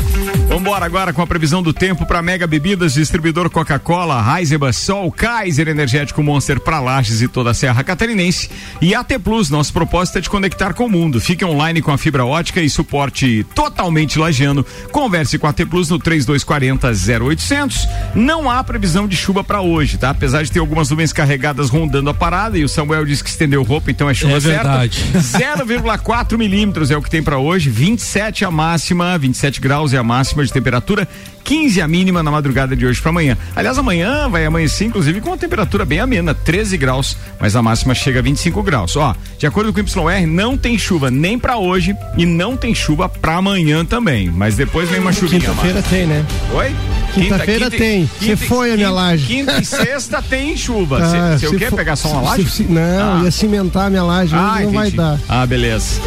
Vambora 0.47 0.85
agora 0.85 1.11
com 1.11 1.21
a 1.21 1.27
previsão 1.27 1.61
do 1.61 1.73
tempo 1.73 2.05
para 2.05 2.21
Mega 2.21 2.47
Bebidas, 2.47 2.93
distribuidor 2.93 3.49
Coca-Cola, 3.49 4.39
Heisenberg, 4.39 4.75
Sol, 4.75 5.11
Kaiser 5.11 5.67
Energético 5.67 6.23
Monster 6.23 6.59
para 6.59 6.79
Lages 6.79 7.21
e 7.21 7.27
toda 7.27 7.51
a 7.51 7.53
Serra 7.53 7.83
Catarinense. 7.83 8.49
E 8.81 8.95
AT 8.95 9.19
Plus, 9.23 9.49
nosso 9.51 9.71
propósito 9.73 10.17
é 10.17 10.21
te 10.21 10.29
conectar 10.29 10.73
com 10.73 10.85
o 10.85 10.89
mundo. 10.89 11.19
Fique 11.21 11.43
online 11.45 11.81
com 11.81 11.91
a 11.91 11.97
fibra 11.97 12.25
ótica 12.25 12.61
e 12.61 12.69
suporte 12.69 13.45
totalmente 13.55 14.17
lagiano. 14.17 14.65
Converse 14.91 15.37
com 15.37 15.47
a 15.47 15.49
AT 15.51 15.65
Plus 15.69 15.89
no 15.89 15.99
3240 15.99 16.87
0800. 17.25 17.87
Não 18.15 18.49
há 18.49 18.63
previsão 18.63 19.07
de 19.07 19.15
chuva 19.15 19.43
para 19.43 19.61
hoje, 19.61 19.97
tá? 19.97 20.09
Apesar 20.11 20.43
de 20.43 20.51
ter 20.51 20.59
algumas 20.59 20.89
nuvens 20.89 21.11
carregadas 21.13 21.69
rondando 21.69 22.09
a 22.09 22.13
parada 22.13 22.57
e 22.57 22.63
o 22.63 22.69
Samuel 22.69 23.05
disse 23.05 23.23
que 23.23 23.29
estendeu 23.29 23.63
roupa, 23.63 23.91
então 23.91 24.09
é 24.09 24.13
chuva 24.13 24.37
É 24.37 24.39
certa. 24.39 24.63
verdade. 24.63 25.03
0,4 25.15 26.37
milímetros 26.37 26.91
é 26.91 26.97
o 26.97 27.01
que 27.01 27.09
tem 27.09 27.21
para 27.23 27.37
hoje, 27.37 27.69
27 27.69 28.45
a 28.45 28.51
máxima, 28.51 29.17
27 29.17 29.59
graus 29.61 29.93
é 29.93 29.97
a 29.97 30.03
máxima 30.03 30.43
de 30.45 30.51
temperatura, 30.51 31.07
15 31.43 31.81
a 31.81 31.87
mínima 31.87 32.21
na 32.23 32.31
madrugada 32.31 32.75
de 32.75 32.85
hoje 32.85 33.01
para 33.01 33.09
amanhã. 33.09 33.37
Aliás, 33.55 33.77
amanhã 33.77 34.29
vai 34.29 34.45
amanhecer, 34.45 34.85
inclusive, 34.85 35.19
com 35.21 35.29
uma 35.29 35.37
temperatura 35.37 35.83
bem 35.85 35.99
amena, 35.99 36.33
13 36.33 36.77
graus, 36.77 37.17
mas 37.39 37.55
a 37.55 37.61
máxima 37.61 37.93
chega 37.93 38.19
a 38.19 38.21
25 38.21 38.61
graus. 38.63 38.95
Ó, 38.95 39.15
de 39.37 39.45
acordo 39.47 39.73
com 39.73 39.79
o 39.81 40.11
YR, 40.11 40.25
não 40.27 40.57
tem 40.57 40.77
chuva 40.77 41.09
nem 41.11 41.37
para 41.37 41.57
hoje 41.57 41.95
e 42.17 42.25
não 42.25 42.55
tem 42.55 42.73
chuva 42.75 43.09
para 43.09 43.35
amanhã 43.37 43.83
também. 43.83 44.29
Mas 44.29 44.55
depois 44.55 44.89
vem 44.89 44.99
uma 44.99 45.11
chuvinha. 45.11 45.41
Quinta-feira 45.41 45.81
tem, 45.81 46.05
né? 46.05 46.25
Oi? 46.53 46.75
Quinta-feira 47.13 47.65
Quinta- 47.69 47.77
tem. 47.83 48.09
Você 48.19 48.35
foi 48.37 48.71
a 48.71 48.75
minha 48.77 48.91
laje. 48.91 49.25
Quinta 49.25 49.59
e 49.59 49.65
sexta 49.65 50.21
tem 50.21 50.55
chuva. 50.55 50.99
Você 50.99 51.17
Ah, 51.17 51.37
se 51.39 51.57
quê? 51.57 51.65
for- 51.69 51.75
Pegar 51.75 51.95
só 51.95 52.09
uma 52.11 52.21
laje? 52.21 52.49
se- 52.49 52.63
não, 52.63 53.19
Ah. 53.19 53.23
ia 53.23 53.31
cimentar 53.31 53.87
a 53.87 53.89
minha 53.89 54.03
laje, 54.03 54.33
Ah, 54.33 54.59
não 54.61 54.71
vai 54.71 54.87
entendi. 54.87 54.97
dar. 54.97 55.19
Ah, 55.27 55.45
beleza. 55.45 55.99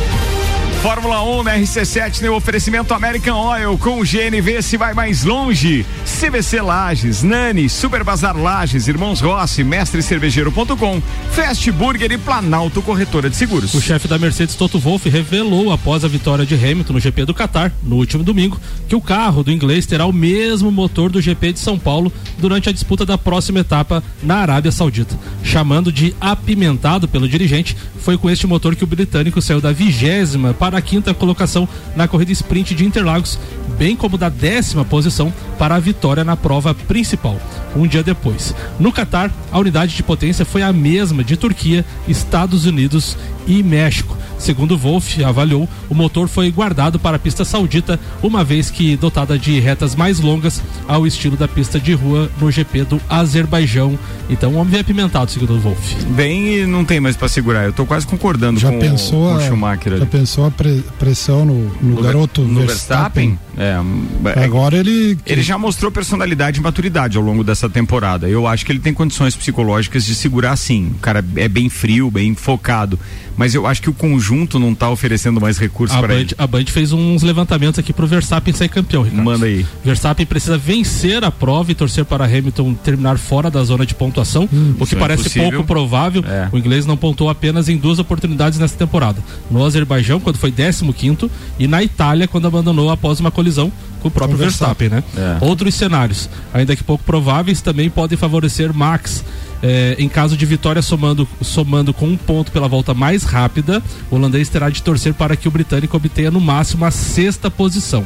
Fórmula 0.84 1.22
1 1.22 1.42
na 1.44 1.56
RC7 1.56 2.20
tem 2.20 2.28
oferecimento 2.28 2.92
American 2.92 3.38
Oil 3.38 3.78
com 3.78 4.02
GNV 4.02 4.60
se 4.60 4.76
vai 4.76 4.92
mais 4.92 5.24
longe. 5.24 5.86
CVC 6.04 6.60
Lages, 6.60 7.22
Nani, 7.22 7.70
Super 7.70 8.04
Bazar 8.04 8.36
Lages, 8.36 8.86
Irmãos 8.86 9.18
Rossi, 9.18 9.64
Mestre 9.64 10.02
Cervejeiro.com, 10.02 11.02
Fast 11.30 11.72
Burger 11.72 12.12
e 12.12 12.18
Planalto 12.18 12.82
Corretora 12.82 13.30
de 13.30 13.36
Seguros. 13.36 13.72
O 13.72 13.80
chefe 13.80 14.06
da 14.06 14.18
Mercedes 14.18 14.56
Toto 14.56 14.78
Wolff 14.78 15.08
revelou 15.08 15.72
após 15.72 16.04
a 16.04 16.08
vitória 16.08 16.44
de 16.44 16.54
Hamilton 16.54 16.92
no 16.92 17.00
GP 17.00 17.24
do 17.24 17.34
Qatar, 17.34 17.72
no 17.82 17.96
último 17.96 18.22
domingo, 18.22 18.60
que 18.86 18.94
o 18.94 19.00
carro 19.00 19.42
do 19.42 19.50
inglês 19.50 19.86
terá 19.86 20.04
o 20.04 20.12
mesmo 20.12 20.70
motor 20.70 21.10
do 21.10 21.18
GP 21.18 21.54
de 21.54 21.60
São 21.60 21.78
Paulo 21.78 22.12
durante 22.36 22.68
a 22.68 22.72
disputa 22.72 23.06
da 23.06 23.16
próxima 23.16 23.60
etapa 23.60 24.04
na 24.22 24.36
Arábia 24.36 24.70
Saudita. 24.70 25.18
Chamando 25.42 25.90
de 25.90 26.14
apimentado 26.20 27.08
pelo 27.08 27.26
dirigente, 27.26 27.74
foi 28.04 28.18
com 28.18 28.28
este 28.28 28.46
motor 28.46 28.76
que 28.76 28.84
o 28.84 28.86
britânico 28.86 29.40
saiu 29.40 29.62
da 29.62 29.72
vigésima 29.72 30.52
para 30.52 30.73
a 30.76 30.82
quinta 30.82 31.14
colocação 31.14 31.68
na 31.96 32.06
corrida 32.08 32.32
sprint 32.32 32.74
de 32.74 32.84
Interlagos, 32.84 33.38
bem 33.78 33.96
como 33.96 34.18
da 34.18 34.28
décima 34.28 34.84
posição 34.84 35.32
para 35.58 35.74
a 35.74 35.80
vitória 35.80 36.24
na 36.24 36.36
prova 36.36 36.74
principal, 36.74 37.40
um 37.76 37.86
dia 37.86 38.02
depois. 38.02 38.54
No 38.78 38.92
Catar, 38.92 39.30
a 39.50 39.58
unidade 39.58 39.94
de 39.96 40.02
potência 40.02 40.44
foi 40.44 40.62
a 40.62 40.72
mesma 40.72 41.24
de 41.24 41.36
Turquia, 41.36 41.84
Estados 42.06 42.66
Unidos 42.66 43.16
e 43.46 43.62
México. 43.62 44.16
Segundo 44.38 44.76
Wolff 44.76 45.22
avaliou, 45.24 45.66
o 45.88 45.94
motor 45.94 46.28
foi 46.28 46.50
guardado 46.50 46.98
para 46.98 47.16
a 47.16 47.18
pista 47.18 47.44
saudita, 47.44 47.98
uma 48.22 48.44
vez 48.44 48.70
que 48.70 48.94
dotada 48.96 49.38
de 49.38 49.58
retas 49.58 49.94
mais 49.94 50.20
longas 50.20 50.60
ao 50.86 51.06
estilo 51.06 51.36
da 51.36 51.48
pista 51.48 51.80
de 51.80 51.94
rua 51.94 52.30
no 52.38 52.50
GP 52.50 52.84
do 52.84 53.00
Azerbaijão. 53.08 53.98
Então, 54.28 54.52
o 54.52 54.56
homem 54.56 54.72
vem 54.72 54.80
apimentado, 54.80 55.30
segundo 55.30 55.58
Wolff. 55.58 55.96
Bem, 56.10 56.66
não 56.66 56.84
tem 56.84 57.00
mais 57.00 57.16
para 57.16 57.28
segurar. 57.28 57.64
Eu 57.64 57.72
tô 57.72 57.86
quase 57.86 58.06
concordando 58.06 58.60
já 58.60 58.70
com, 58.70 58.78
pensou 58.80 59.24
o, 59.24 59.30
com 59.30 59.36
o 59.36 59.40
Schumacher 59.46 59.92
Já 59.92 59.96
ali. 60.02 60.06
pensou 60.06 60.44
a 60.44 60.50
pressão 60.98 61.44
no, 61.44 61.70
no, 61.82 62.02
garoto 62.02 62.42
no 62.42 62.60
Verstappen? 62.60 63.38
Verstappen? 63.56 64.34
É, 64.36 64.44
Agora 64.44 64.76
ele. 64.76 65.18
Ele 65.26 65.42
já 65.42 65.56
mostrou 65.58 65.90
personalidade 65.90 66.58
e 66.58 66.62
maturidade 66.62 67.16
ao 67.16 67.22
longo 67.22 67.44
dessa 67.44 67.68
temporada. 67.68 68.28
Eu 68.28 68.46
acho 68.46 68.64
que 68.64 68.72
ele 68.72 68.80
tem 68.80 68.92
condições 68.92 69.36
psicológicas 69.36 70.04
de 70.04 70.14
segurar 70.14 70.56
sim. 70.56 70.92
O 70.96 70.98
cara 71.00 71.24
é 71.36 71.48
bem 71.48 71.68
frio, 71.68 72.10
bem 72.10 72.34
focado. 72.34 72.98
Mas 73.36 73.54
eu 73.54 73.66
acho 73.66 73.82
que 73.82 73.90
o 73.90 73.92
conjunto 73.92 74.58
não 74.58 74.74
tá 74.74 74.88
oferecendo 74.90 75.40
mais 75.40 75.58
recursos 75.58 75.96
A 75.96 76.00
para 76.00 76.14
Band, 76.14 76.20
ele. 76.20 76.34
a 76.38 76.46
Band 76.46 76.66
fez 76.66 76.92
uns 76.92 77.22
levantamentos 77.22 77.78
aqui 77.78 77.92
pro 77.92 78.06
Verstappen 78.06 78.54
sair 78.54 78.68
campeão, 78.68 79.02
Ricardo. 79.02 79.24
Manda 79.24 79.46
aí. 79.46 79.66
Verstappen 79.84 80.24
precisa 80.24 80.56
vencer 80.56 81.24
a 81.24 81.30
prova 81.30 81.72
e 81.72 81.74
torcer 81.74 82.04
para 82.04 82.24
Hamilton 82.24 82.74
terminar 82.74 83.18
fora 83.18 83.50
da 83.50 83.62
zona 83.64 83.84
de 83.84 83.94
pontuação, 83.94 84.48
o 84.78 84.86
que 84.86 84.94
é 84.94 84.98
parece 84.98 85.22
impossível. 85.22 85.50
pouco 85.50 85.66
provável. 85.66 86.24
É. 86.26 86.48
O 86.52 86.58
inglês 86.58 86.86
não 86.86 86.96
pontuou 86.96 87.28
apenas 87.28 87.68
em 87.68 87.76
duas 87.76 87.98
oportunidades 87.98 88.58
nessa 88.58 88.76
temporada. 88.76 89.20
No 89.50 89.64
Azerbaijão, 89.64 90.20
quando 90.20 90.38
foi 90.44 90.92
15 90.92 91.30
e 91.58 91.66
na 91.66 91.82
Itália, 91.82 92.28
quando 92.28 92.46
abandonou 92.46 92.90
após 92.90 93.20
uma 93.20 93.30
colisão 93.30 93.72
com 94.00 94.08
o 94.08 94.10
próprio 94.10 94.36
Com 94.36 94.42
o 94.44 94.46
Verstappen, 94.46 94.88
né? 94.90 95.02
É. 95.16 95.38
Outros 95.44 95.74
cenários, 95.74 96.28
ainda 96.52 96.76
que 96.76 96.82
pouco 96.84 97.02
prováveis, 97.04 97.60
também 97.62 97.88
podem 97.88 98.18
favorecer 98.18 98.72
Max. 98.74 99.24
eh, 99.62 99.96
em 99.98 100.08
caso 100.10 100.36
de 100.36 100.44
vitória 100.44 100.82
somando, 100.82 101.26
somando 101.40 101.94
com 101.94 102.06
um 102.06 102.16
ponto 102.18 102.52
pela 102.52 102.68
volta 102.68 102.92
mais 102.92 103.22
rápida, 103.22 103.82
o 104.10 104.16
holandês 104.16 104.50
terá 104.50 104.68
de 104.68 104.82
torcer 104.82 105.14
para 105.14 105.34
que 105.36 105.48
o 105.48 105.50
britânico 105.50 105.96
obtenha 105.96 106.30
no 106.30 106.38
máximo 106.40 106.84
a 106.84 106.90
sexta 106.90 107.50
posição. 107.50 108.04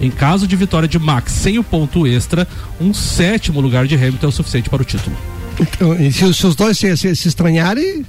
Em 0.00 0.10
caso 0.10 0.46
de 0.46 0.56
vitória 0.56 0.88
de 0.88 0.98
Max 0.98 1.32
sem 1.32 1.58
o 1.58 1.62
ponto 1.64 2.06
extra, 2.06 2.48
um 2.80 2.94
sétimo 2.94 3.60
lugar 3.60 3.86
de 3.86 3.94
Hamilton 3.94 4.26
é 4.26 4.28
o 4.28 4.32
suficiente 4.32 4.70
para 4.70 4.80
o 4.80 4.84
título. 4.86 5.14
Então, 5.60 5.94
e 6.00 6.10
se, 6.12 6.24
os- 6.24 6.36
se 6.36 6.46
os 6.46 6.54
dois 6.56 6.78
se, 6.78 6.96
se, 6.96 7.14
se 7.16 7.28
estranharem, 7.28 8.04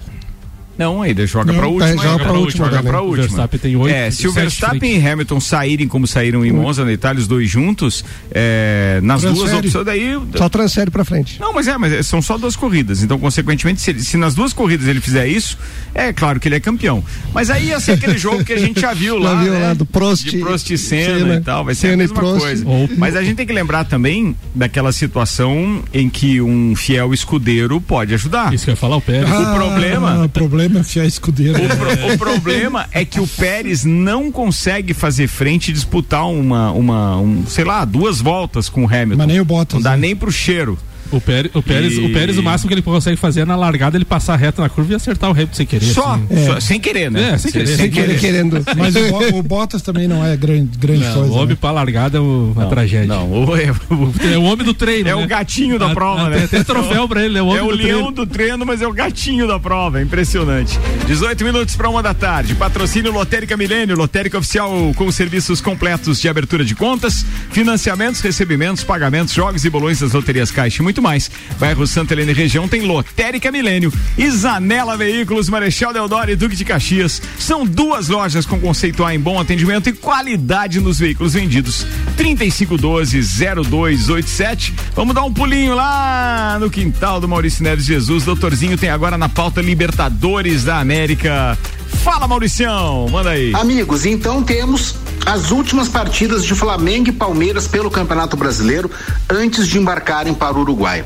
Não, 0.77 1.01
ainda 1.01 1.25
joga 1.25 1.51
Não, 1.51 1.59
pra 1.59 1.67
tá, 1.67 1.69
última. 1.73 2.03
joga 2.03 2.23
pra 2.23 2.33
última 2.33 2.65
joga 2.71 3.01
O 3.01 3.05
última. 3.05 3.15
Verstappen 3.27 3.59
tem 3.59 3.75
oito, 3.75 3.93
É, 3.95 4.11
se 4.11 4.27
o 4.27 4.31
Verstappen 4.31 4.79
frente. 4.79 4.97
e 5.05 5.07
Hamilton 5.09 5.39
saírem 5.39 5.87
como 5.87 6.05
saíram 6.07 6.45
em 6.45 6.51
Monza, 6.51 6.85
na 6.85 6.93
Itália, 6.93 7.19
os 7.19 7.27
dois 7.27 7.49
juntos, 7.49 8.03
é, 8.31 8.99
nas 9.01 9.21
duas 9.21 9.37
Transfere. 9.39 9.67
opções 9.67 9.85
daí. 9.85 10.19
só 10.37 10.49
transfere 10.49 10.91
pra 10.91 11.03
frente. 11.03 11.39
Não, 11.39 11.53
mas 11.53 11.67
é, 11.67 11.77
mas 11.77 11.91
é- 11.93 12.03
são 12.03 12.21
só 12.21 12.37
duas 12.37 12.55
corridas. 12.55 13.01
Então, 13.01 13.17
consequentemente, 13.19 13.81
se, 13.81 13.89
ele- 13.91 14.01
se 14.01 14.17
nas 14.17 14.35
duas 14.35 14.53
corridas 14.53 14.87
ele 14.87 15.01
fizer 15.01 15.27
isso, 15.27 15.57
é 15.95 16.13
claro 16.13 16.39
que 16.39 16.47
ele 16.47 16.55
é 16.55 16.59
campeão. 16.59 17.03
Mas 17.33 17.49
aí 17.49 17.67
ia 17.67 17.79
ser 17.79 17.93
aquele 17.93 18.17
jogo 18.17 18.43
que 18.45 18.53
a 18.53 18.57
gente 18.59 18.79
já 18.79 18.93
viu 18.93 19.17
lá. 19.19 19.35
Já 19.35 19.43
viu 19.43 19.53
né? 19.53 19.59
lá 19.67 19.73
do 19.73 19.85
Prost 19.85 20.25
De 20.29 20.37
Prost 20.37 20.69
e 20.69 20.77
Senna, 20.77 21.19
Senna, 21.19 21.35
e 21.35 21.41
tal. 21.41 21.65
Vai 21.65 21.73
ser 21.75 21.87
a 21.87 21.89
Senna 21.91 22.03
e 22.03 22.07
mesma 22.07 22.15
Prost. 22.15 22.39
coisa. 22.39 22.67
Ou- 22.67 22.89
Mas 22.97 23.15
a 23.15 23.23
gente 23.23 23.35
tem 23.35 23.47
que 23.47 23.53
lembrar 23.53 23.83
também 23.85 24.35
daquela 24.53 24.91
situação 24.91 25.83
em 25.93 26.09
que 26.09 26.39
um 26.41 26.75
fiel 26.75 27.13
escudeiro 27.13 27.81
pode 27.81 28.13
ajudar. 28.13 28.53
Isso 28.53 28.65
que 28.65 28.69
eu 28.69 28.73
ia 28.73 28.77
falar, 28.77 28.97
o 28.97 29.01
Pérez. 29.01 29.27
O 29.29 29.53
problema- 29.55 30.25
O 30.25 30.29
problema 30.29 30.66
é 30.79 30.83
fiar 30.83 31.05
escudeiro. 31.05 31.57
O, 31.63 31.67
pro- 31.77 32.13
o 32.13 32.17
problema 32.17 32.87
é 32.91 33.05
que 33.05 33.19
o 33.19 33.27
Pérez 33.27 33.85
não 33.85 34.31
consegue 34.31 34.93
fazer 34.93 35.27
frente 35.27 35.69
e 35.69 35.73
disputar 35.73 36.27
uma, 36.29 36.71
uma 36.71 37.17
um, 37.17 37.45
sei 37.47 37.63
lá, 37.63 37.85
duas 37.85 38.19
voltas 38.19 38.67
com 38.69 38.83
o 38.83 38.87
Hamilton. 38.87 39.17
Mas 39.17 39.27
nem 39.27 39.39
o 39.39 39.45
Bottas. 39.45 39.75
Não 39.75 39.81
dá 39.81 39.91
né? 39.91 39.97
nem 39.97 40.15
pro 40.15 40.31
cheiro. 40.31 40.77
O 41.11 41.21
Pérez, 41.21 41.51
o, 41.55 41.61
Pérez, 41.61 41.93
E- 41.93 41.99
o 41.99 42.13
Pérez, 42.13 42.37
o 42.37 42.43
máximo 42.43 42.67
que 42.67 42.73
ele 42.73 42.81
consegue 42.81 43.17
fazer 43.17 43.41
é 43.41 43.45
na 43.45 43.55
largada 43.55 43.97
ele 43.97 44.05
passar 44.05 44.35
reto 44.35 44.61
na 44.61 44.69
curva 44.69 44.93
e 44.93 44.95
acertar 44.95 45.29
o 45.29 45.33
Hamilton 45.33 45.53
sem 45.53 45.65
querer. 45.65 45.85
Só, 45.85 46.13
assim. 46.31 46.45
só- 46.45 46.59
sem 46.59 46.79
querer, 46.79 47.09
né? 47.11 47.31
É, 47.33 47.37
sem 47.37 47.51
querer. 47.51 47.67
Sem 47.67 47.89
querer, 47.91 48.19
querendo. 48.19 48.63
Mas 48.77 48.95
o, 48.95 49.37
o 49.37 49.43
Bottas 49.43 49.81
também 49.81 50.07
não 50.07 50.25
é 50.25 50.35
grande, 50.35 50.77
grande 50.77 51.03
Não, 51.03 51.13
coisa. 51.13 51.29
o 51.31 51.35
homem 51.35 51.47
né? 51.49 51.57
pra 51.59 51.71
largada 51.71 52.17
é 52.17 52.21
uma 52.21 52.63
Não, 52.63 52.69
tragédia. 52.69 53.07
Não, 53.07 53.31
o, 53.31 53.55
é, 53.57 53.71
o- 53.89 54.13
É 54.33 54.37
o 54.37 54.43
homem 54.43 54.65
do 54.65 54.73
treino. 54.73 55.09
é 55.09 55.15
né? 55.15 55.23
o 55.23 55.27
gatinho 55.27 55.77
da 55.79 55.91
Ah, 55.91 55.93
prova, 55.93 56.21
ah, 56.23 56.29
né? 56.29 56.47
Tem 56.49 56.63
troféu 56.63 57.07
pra 57.07 57.23
ele, 57.23 57.37
é 57.37 57.41
o 57.41 57.47
homem 57.47 57.59
É 57.59 57.63
o 57.63 57.67
do 57.67 57.75
leão 57.75 57.87
treino. 57.99 58.11
do 58.11 58.25
treino, 58.27 58.65
mas 58.65 58.81
é 58.81 58.87
o 58.87 58.93
gatinho 58.93 59.47
da 59.47 59.59
prova. 59.59 59.99
É 59.99 60.03
impressionante. 60.03 60.77
18 61.07 61.43
minutos 61.43 61.75
para 61.75 61.89
uma 61.89 62.01
da 62.03 62.13
tarde. 62.13 62.55
Patrocínio 62.55 63.11
Lotérica 63.11 63.55
Milênio, 63.57 63.95
Lotérica 63.95 64.37
Oficial 64.37 64.91
com 64.95 65.11
serviços 65.11 65.61
completos 65.61 66.19
de 66.19 66.27
abertura 66.27 66.63
de 66.65 66.75
contas, 66.75 67.25
financiamentos, 67.51 68.21
recebimentos, 68.21 68.83
pagamentos, 68.83 69.33
jogos 69.33 69.65
e 69.65 69.69
bolões 69.69 69.99
das 69.99 70.13
loterias 70.13 70.51
Caixa 70.51 70.81
e 70.81 70.85
muito 70.97 71.01
mais. 71.01 71.29
Bairro 71.59 71.85
Santa 71.85 72.13
Helena 72.13 72.31
e 72.31 72.33
região 72.33 72.65
tem 72.67 72.81
Lotérica 72.81 73.51
Milênio 73.51 73.93
e 74.17 74.27
Zanela 74.29 74.97
Veículos, 74.97 75.49
Marechal 75.49 75.93
Deodoro 75.93 76.31
e 76.31 76.35
Duque 76.35 76.55
de 76.55 76.65
Caxias. 76.65 77.21
São 77.37 77.63
duas 77.65 78.07
lojas 78.07 78.43
com 78.45 78.59
conceito 78.59 79.05
A 79.05 79.13
em 79.13 79.19
bom 79.19 79.39
atendimento 79.39 79.89
e 79.89 79.93
qualidade 79.93 80.79
nos 80.79 80.97
veículos 80.99 81.33
vendidos. 81.33 81.85
3512-0287. 82.17 84.73
Vamos 84.95 85.13
dar 85.13 85.23
um 85.23 85.33
pulinho 85.33 85.75
lá 85.75 86.57
no 86.59 86.69
quintal 86.69 87.21
do 87.21 87.27
Maurício 87.27 87.63
Neves 87.63 87.85
Jesus. 87.85 88.25
Doutorzinho 88.25 88.77
tem 88.77 88.89
agora 88.89 89.17
na 89.17 89.29
pauta 89.29 89.61
Libertadores 89.61 90.63
da 90.63 90.79
América. 90.79 91.57
Fala, 92.03 92.27
Mauricião, 92.27 93.07
manda 93.09 93.31
aí. 93.31 93.51
Amigos, 93.53 94.05
então 94.05 94.43
temos 94.43 94.95
as 95.27 95.51
últimas 95.51 95.89
partidas 95.89 96.45
de 96.45 96.55
Flamengo 96.55 97.09
e 97.09 97.11
Palmeiras 97.11 97.67
pelo 97.67 97.91
Campeonato 97.91 98.37
Brasileiro 98.37 98.89
antes 99.29 99.67
de 99.67 99.77
embarcarem 99.77 100.33
para 100.33 100.55
o 100.55 100.61
Uruguai. 100.61 101.03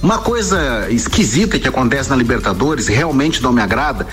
Uma 0.00 0.18
coisa 0.18 0.88
esquisita 0.88 1.58
que 1.58 1.66
acontece 1.66 2.08
na 2.08 2.14
Libertadores, 2.14 2.88
e 2.88 2.92
realmente 2.92 3.42
não 3.42 3.52
me 3.52 3.60
agrada, 3.60 4.06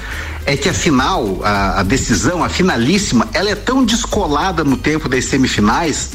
é 0.44 0.58
que 0.58 0.68
a 0.68 0.74
final, 0.74 1.40
a, 1.44 1.82
a 1.82 1.84
decisão, 1.84 2.44
a 2.44 2.50
finalíssima, 2.50 3.28
ela 3.32 3.52
é 3.52 3.56
tão 3.56 3.86
descolada 3.86 4.64
no 4.64 4.76
tempo 4.76 5.08
das 5.08 5.26
semifinais 5.26 6.10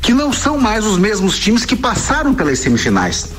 que 0.00 0.14
não 0.14 0.32
são 0.32 0.58
mais 0.58 0.86
os 0.86 0.98
mesmos 0.98 1.36
times 1.40 1.64
que 1.64 1.74
passaram 1.74 2.34
pelas 2.34 2.60
semifinais. 2.60 3.30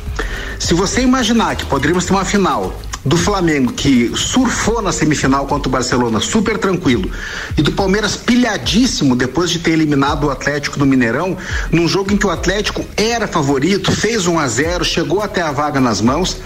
Se 0.59 0.73
você 0.73 1.01
imaginar 1.01 1.55
que 1.55 1.65
poderíamos 1.65 2.03
ter 2.05 2.11
uma 2.11 2.25
final 2.25 2.77
do 3.05 3.17
Flamengo 3.17 3.73
que 3.73 4.11
surfou 4.15 4.81
na 4.81 4.91
semifinal 4.91 5.45
contra 5.45 5.67
o 5.67 5.71
Barcelona 5.71 6.19
super 6.19 6.57
tranquilo 6.57 7.09
e 7.57 7.61
do 7.61 7.71
Palmeiras 7.71 8.15
pilhadíssimo 8.15 9.15
depois 9.15 9.49
de 9.49 9.59
ter 9.59 9.71
eliminado 9.71 10.25
o 10.25 10.29
Atlético 10.29 10.79
no 10.79 10.85
Mineirão, 10.85 11.37
num 11.71 11.87
jogo 11.87 12.13
em 12.13 12.17
que 12.17 12.25
o 12.25 12.29
Atlético 12.29 12.85
era 12.95 13.27
favorito, 13.27 13.91
fez 13.91 14.25
1 14.25 14.39
a 14.39 14.47
0, 14.47 14.85
chegou 14.85 15.21
até 15.21 15.41
a 15.41 15.51
vaga 15.51 15.79
nas 15.79 16.01
mãos. 16.01 16.37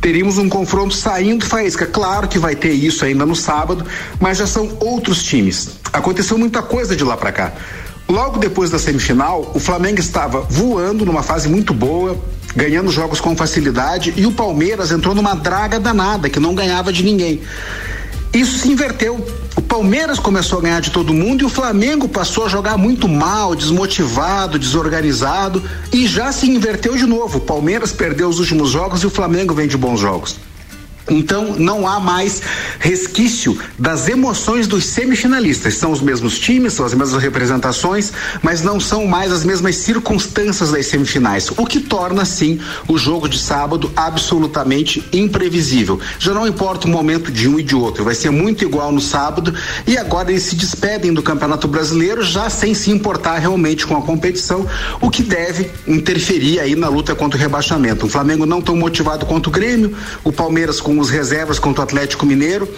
Teríamos 0.00 0.38
um 0.38 0.48
confronto 0.48 0.94
saindo 0.94 1.46
faísca. 1.46 1.86
Claro 1.86 2.28
que 2.28 2.38
vai 2.38 2.54
ter 2.54 2.72
isso 2.72 3.04
ainda 3.04 3.24
no 3.24 3.34
sábado, 3.34 3.84
mas 4.20 4.38
já 4.38 4.46
são 4.46 4.76
outros 4.80 5.22
times. 5.22 5.80
Aconteceu 5.92 6.38
muita 6.38 6.62
coisa 6.62 6.94
de 6.94 7.02
lá 7.02 7.16
para 7.16 7.32
cá. 7.32 7.52
Logo 8.08 8.38
depois 8.38 8.70
da 8.70 8.78
semifinal, 8.78 9.50
o 9.52 9.58
Flamengo 9.58 9.98
estava 9.98 10.42
voando 10.42 11.04
numa 11.04 11.24
fase 11.24 11.48
muito 11.48 11.74
boa, 11.74 12.16
ganhando 12.56 12.90
jogos 12.90 13.20
com 13.20 13.36
facilidade, 13.36 14.14
e 14.16 14.26
o 14.26 14.32
Palmeiras 14.32 14.90
entrou 14.90 15.14
numa 15.14 15.34
draga 15.34 15.78
danada, 15.78 16.30
que 16.30 16.40
não 16.40 16.54
ganhava 16.54 16.92
de 16.92 17.04
ninguém. 17.04 17.42
Isso 18.32 18.58
se 18.58 18.68
inverteu. 18.68 19.24
O 19.56 19.62
Palmeiras 19.62 20.18
começou 20.18 20.58
a 20.58 20.62
ganhar 20.62 20.80
de 20.80 20.90
todo 20.90 21.14
mundo 21.14 21.42
e 21.42 21.44
o 21.44 21.48
Flamengo 21.48 22.08
passou 22.08 22.44
a 22.44 22.48
jogar 22.48 22.76
muito 22.76 23.08
mal, 23.08 23.54
desmotivado, 23.54 24.58
desorganizado 24.58 25.62
e 25.92 26.06
já 26.06 26.30
se 26.32 26.46
inverteu 26.50 26.96
de 26.96 27.06
novo. 27.06 27.38
O 27.38 27.40
Palmeiras 27.40 27.92
perdeu 27.92 28.28
os 28.28 28.38
últimos 28.38 28.70
jogos 28.70 29.02
e 29.02 29.06
o 29.06 29.10
Flamengo 29.10 29.54
vem 29.54 29.66
de 29.66 29.76
bons 29.76 30.00
jogos. 30.00 30.36
Então 31.08 31.54
não 31.58 31.86
há 31.86 32.00
mais 32.00 32.42
resquício 32.78 33.58
das 33.78 34.08
emoções 34.08 34.66
dos 34.66 34.84
semifinalistas. 34.86 35.74
São 35.74 35.92
os 35.92 36.00
mesmos 36.00 36.38
times, 36.38 36.72
são 36.72 36.84
as 36.84 36.94
mesmas 36.94 37.22
representações, 37.22 38.12
mas 38.42 38.62
não 38.62 38.80
são 38.80 39.06
mais 39.06 39.32
as 39.32 39.44
mesmas 39.44 39.76
circunstâncias 39.76 40.70
das 40.70 40.86
semifinais, 40.86 41.50
o 41.56 41.64
que 41.64 41.80
torna 41.80 42.24
sim 42.24 42.60
o 42.88 42.98
jogo 42.98 43.28
de 43.28 43.38
sábado 43.38 43.90
absolutamente 43.96 45.04
imprevisível. 45.12 46.00
Já 46.18 46.32
não 46.32 46.46
importa 46.46 46.86
o 46.86 46.90
momento 46.90 47.30
de 47.30 47.48
um 47.48 47.58
e 47.58 47.62
de 47.62 47.74
outro, 47.74 48.04
vai 48.04 48.14
ser 48.14 48.30
muito 48.30 48.64
igual 48.64 48.90
no 48.90 49.00
sábado 49.00 49.54
e 49.86 49.96
agora 49.96 50.30
eles 50.30 50.42
se 50.42 50.56
despedem 50.56 51.12
do 51.12 51.22
Campeonato 51.22 51.68
Brasileiro 51.68 52.22
já 52.22 52.50
sem 52.50 52.74
se 52.74 52.90
importar 52.90 53.38
realmente 53.38 53.86
com 53.86 53.96
a 53.96 54.02
competição, 54.02 54.66
o 55.00 55.10
que 55.10 55.22
deve 55.22 55.70
interferir 55.86 56.60
aí 56.60 56.74
na 56.74 56.88
luta 56.88 57.14
contra 57.14 57.38
o 57.38 57.40
rebaixamento. 57.40 58.06
O 58.06 58.08
Flamengo 58.08 58.46
não 58.46 58.60
tão 58.60 58.76
motivado 58.76 59.26
quanto 59.26 59.48
o 59.48 59.50
Grêmio, 59.50 59.96
o 60.24 60.32
Palmeiras 60.32 60.80
com 60.80 60.95
os 60.98 61.10
reservas 61.10 61.58
contra 61.58 61.80
o 61.80 61.84
Atlético 61.84 62.26
Mineiro 62.26 62.68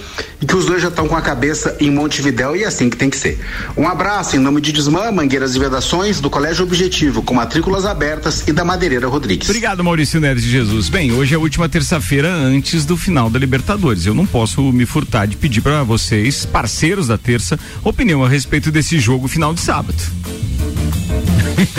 e 0.40 0.46
que 0.46 0.54
os 0.54 0.66
dois 0.66 0.82
já 0.82 0.88
estão 0.88 1.08
com 1.08 1.16
a 1.16 1.20
cabeça 1.20 1.76
em 1.80 1.90
Montevidéu 1.90 2.56
e 2.56 2.64
é 2.64 2.66
assim 2.66 2.88
que 2.88 2.96
tem 2.96 3.10
que 3.10 3.16
ser. 3.16 3.38
Um 3.76 3.88
abraço 3.88 4.36
em 4.36 4.38
nome 4.38 4.60
de 4.60 4.72
Desmã, 4.72 5.10
Mangueiras 5.10 5.54
e 5.54 5.58
Vedações, 5.58 6.20
do 6.20 6.30
Colégio 6.30 6.64
Objetivo, 6.64 7.22
com 7.22 7.34
matrículas 7.34 7.84
abertas 7.84 8.46
e 8.46 8.52
da 8.52 8.64
Madeireira 8.64 9.08
Rodrigues. 9.08 9.48
Obrigado, 9.48 9.82
Maurício 9.82 10.20
Neres 10.20 10.42
de 10.42 10.50
Jesus. 10.50 10.88
Bem, 10.88 11.12
hoje 11.12 11.34
é 11.34 11.36
a 11.36 11.40
última 11.40 11.68
terça-feira 11.68 12.32
antes 12.32 12.84
do 12.84 12.96
final 12.96 13.28
da 13.28 13.38
Libertadores. 13.38 14.06
Eu 14.06 14.14
não 14.14 14.26
posso 14.26 14.62
me 14.72 14.86
furtar 14.86 15.26
de 15.26 15.36
pedir 15.36 15.60
para 15.60 15.82
vocês, 15.82 16.46
parceiros 16.46 17.08
da 17.08 17.18
terça, 17.18 17.58
opinião 17.84 18.24
a 18.24 18.28
respeito 18.28 18.70
desse 18.70 18.98
jogo 18.98 19.28
final 19.28 19.52
de 19.52 19.60
sábado. 19.60 19.98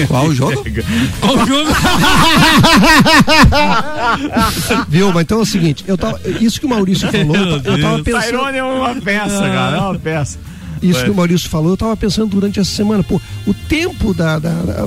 Qual 0.08 0.28
o 0.28 0.36
jogo? 0.36 0.64
Qual 1.22 1.36
o 1.36 1.46
jogo? 1.46 1.70
Viu, 4.90 5.12
mas 5.12 5.24
então 5.24 5.40
é 5.40 5.42
o 5.42 5.46
seguinte, 5.46 5.84
eu 5.88 5.98
tava, 5.98 6.20
isso 6.40 6.60
que 6.60 6.66
o 6.66 6.70
Maurício 6.70 7.12
falou, 7.12 7.36
eu, 7.36 7.62
eu 7.64 7.82
tava 7.82 8.04
pensando. 8.04 8.24
Tyrone 8.24 8.58
é 8.58 8.64
uma 8.64 8.96
peça, 8.96 9.40
cara, 9.40 9.78
é 9.78 9.80
uma 9.80 10.00
peça. 10.00 10.40
Isso 10.82 11.04
que 11.04 11.10
o 11.10 11.16
Maurício 11.16 11.50
falou, 11.50 11.70
eu 11.70 11.74
estava 11.74 11.96
pensando 11.98 12.30
durante 12.30 12.60
essa 12.60 12.72
semana, 12.72 13.04
pô, 13.04 13.20
o 13.46 13.54
tempo 13.54 14.14
da, 14.14 14.40
da, 14.40 14.54
da, 14.54 14.86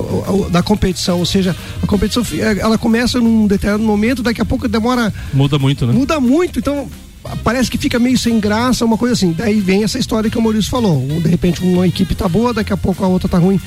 da, 0.51 0.63
competição, 0.63 1.19
ou 1.19 1.27
seja, 1.27 1.55
a 1.83 1.87
competição 1.87 2.25
ela 2.59 2.79
começa 2.79 3.21
num 3.21 3.47
determinado 3.47 3.85
momento, 3.85 4.23
daqui 4.23 4.41
a 4.41 4.45
pouco 4.45 4.67
demora. 4.69 5.13
Muda 5.35 5.59
muito, 5.59 5.87
né? 5.87 5.93
Muda 5.93 6.19
muito, 6.19 6.59
então 6.59 6.89
parece 7.43 7.71
que 7.71 7.79
fica 7.79 7.99
meio 7.99 8.19
sem 8.19 8.39
graça, 8.41 8.85
uma 8.85 8.99
coisa 8.99 9.15
assim. 9.15 9.33
Daí 9.33 9.61
vem 9.61 9.85
essa 9.85 9.99
história 9.99 10.31
que 10.31 10.39
o 10.39 10.43
Maurício 10.43 10.71
falou. 10.71 11.07
De 11.21 11.29
repente 11.29 11.63
uma 11.63 11.87
equipe 11.87 12.15
tá 12.15 12.29
boa, 12.29 12.53
daqui 12.53 12.73
a 12.73 12.77
pouco 12.77 13.05
a 13.05 13.09
outra 13.09 13.29
tá 13.29 13.39
ruim. 13.39 13.61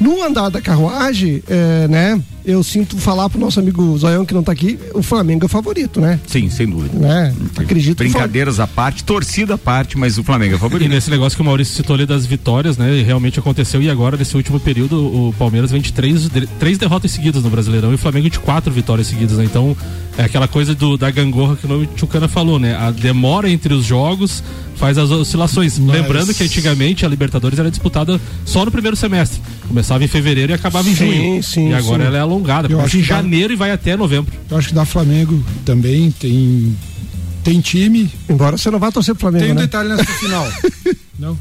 No 0.00 0.22
andar 0.22 0.48
da 0.48 0.60
carruagem, 0.60 1.42
é, 1.46 1.86
né? 1.88 2.20
Eu 2.44 2.62
sinto 2.62 2.96
falar 2.96 3.28
pro 3.28 3.38
nosso 3.38 3.60
amigo 3.60 3.96
Zoião 3.98 4.24
que 4.24 4.32
não 4.32 4.42
tá 4.42 4.52
aqui, 4.52 4.78
o 4.94 5.02
Flamengo 5.02 5.44
é 5.44 5.46
o 5.46 5.48
favorito, 5.48 6.00
né? 6.00 6.18
Sim, 6.26 6.48
sem 6.48 6.68
dúvida. 6.68 6.98
Né? 6.98 7.34
Acredito. 7.56 7.98
Brincadeiras 7.98 8.58
à 8.60 8.66
parte, 8.66 9.04
torcida 9.04 9.54
à 9.54 9.58
parte, 9.58 9.98
mas 9.98 10.18
o 10.18 10.24
Flamengo 10.24 10.54
é 10.54 10.56
o 10.56 10.58
favorito. 10.58 10.86
E 10.86 10.88
nesse 10.88 11.10
negócio 11.10 11.36
que 11.36 11.42
o 11.42 11.44
Maurício 11.44 11.74
citou 11.74 11.94
ali 11.94 12.06
das 12.06 12.26
vitórias, 12.26 12.78
né? 12.78 13.02
Realmente 13.02 13.38
aconteceu 13.38 13.82
e 13.82 13.90
agora, 13.90 14.16
nesse 14.16 14.36
último 14.36 14.58
período, 14.58 14.96
o 14.96 15.34
Palmeiras 15.38 15.70
vem 15.70 15.80
de 15.80 15.92
três, 15.92 16.28
três 16.58 16.78
derrotas 16.78 17.10
seguidas 17.10 17.42
no 17.42 17.50
Brasileirão 17.50 17.92
e 17.92 17.94
o 17.94 17.98
Flamengo 17.98 18.30
de 18.30 18.38
quatro 18.38 18.72
vitórias 18.72 19.06
seguidas, 19.06 19.36
né? 19.36 19.44
Então, 19.44 19.76
é 20.16 20.24
aquela 20.24 20.48
coisa 20.48 20.74
do, 20.74 20.96
da 20.96 21.10
gangorra 21.10 21.56
que 21.56 21.66
o 21.66 21.86
Tchucana 21.86 22.28
falou, 22.28 22.58
né? 22.58 22.74
A 22.74 22.90
demora 22.90 23.50
entre 23.50 23.74
os 23.74 23.84
jogos 23.84 24.42
faz 24.80 24.96
as 24.98 25.10
oscilações. 25.10 25.78
Mas... 25.78 25.94
Lembrando 26.00 26.34
que 26.34 26.42
antigamente 26.42 27.04
a 27.04 27.08
Libertadores 27.08 27.58
era 27.58 27.70
disputada 27.70 28.18
só 28.44 28.64
no 28.64 28.70
primeiro 28.72 28.96
semestre. 28.96 29.40
Começava 29.68 30.02
em 30.02 30.08
fevereiro 30.08 30.50
e 30.50 30.54
acabava 30.54 30.88
em 30.88 30.94
junho. 30.96 31.42
Sim, 31.42 31.68
e 31.70 31.74
agora 31.74 32.02
sim. 32.02 32.06
ela 32.08 32.16
é 32.16 32.20
alongada. 32.20 32.66
Eu 32.66 32.70
Começa 32.78 32.86
acho 32.86 32.96
em 32.98 33.02
que 33.02 33.08
dá- 33.08 33.16
janeiro 33.16 33.52
e 33.52 33.56
vai 33.56 33.70
até 33.70 33.96
novembro. 33.96 34.32
Eu 34.50 34.56
acho 34.56 34.68
que 34.68 34.74
da 34.74 34.84
Flamengo 34.86 35.44
também 35.64 36.10
tem 36.10 36.74
tem 37.44 37.60
time. 37.60 38.10
Embora 38.28 38.56
você 38.56 38.70
não 38.70 38.78
vá 38.78 38.90
torcer 38.90 39.14
pro 39.14 39.20
Flamengo, 39.22 39.44
Tem 39.44 39.52
um 39.52 39.56
né? 39.56 39.62
detalhe 39.62 39.88
nessa 39.90 40.04
final. 40.18 40.48
não. 41.18 41.38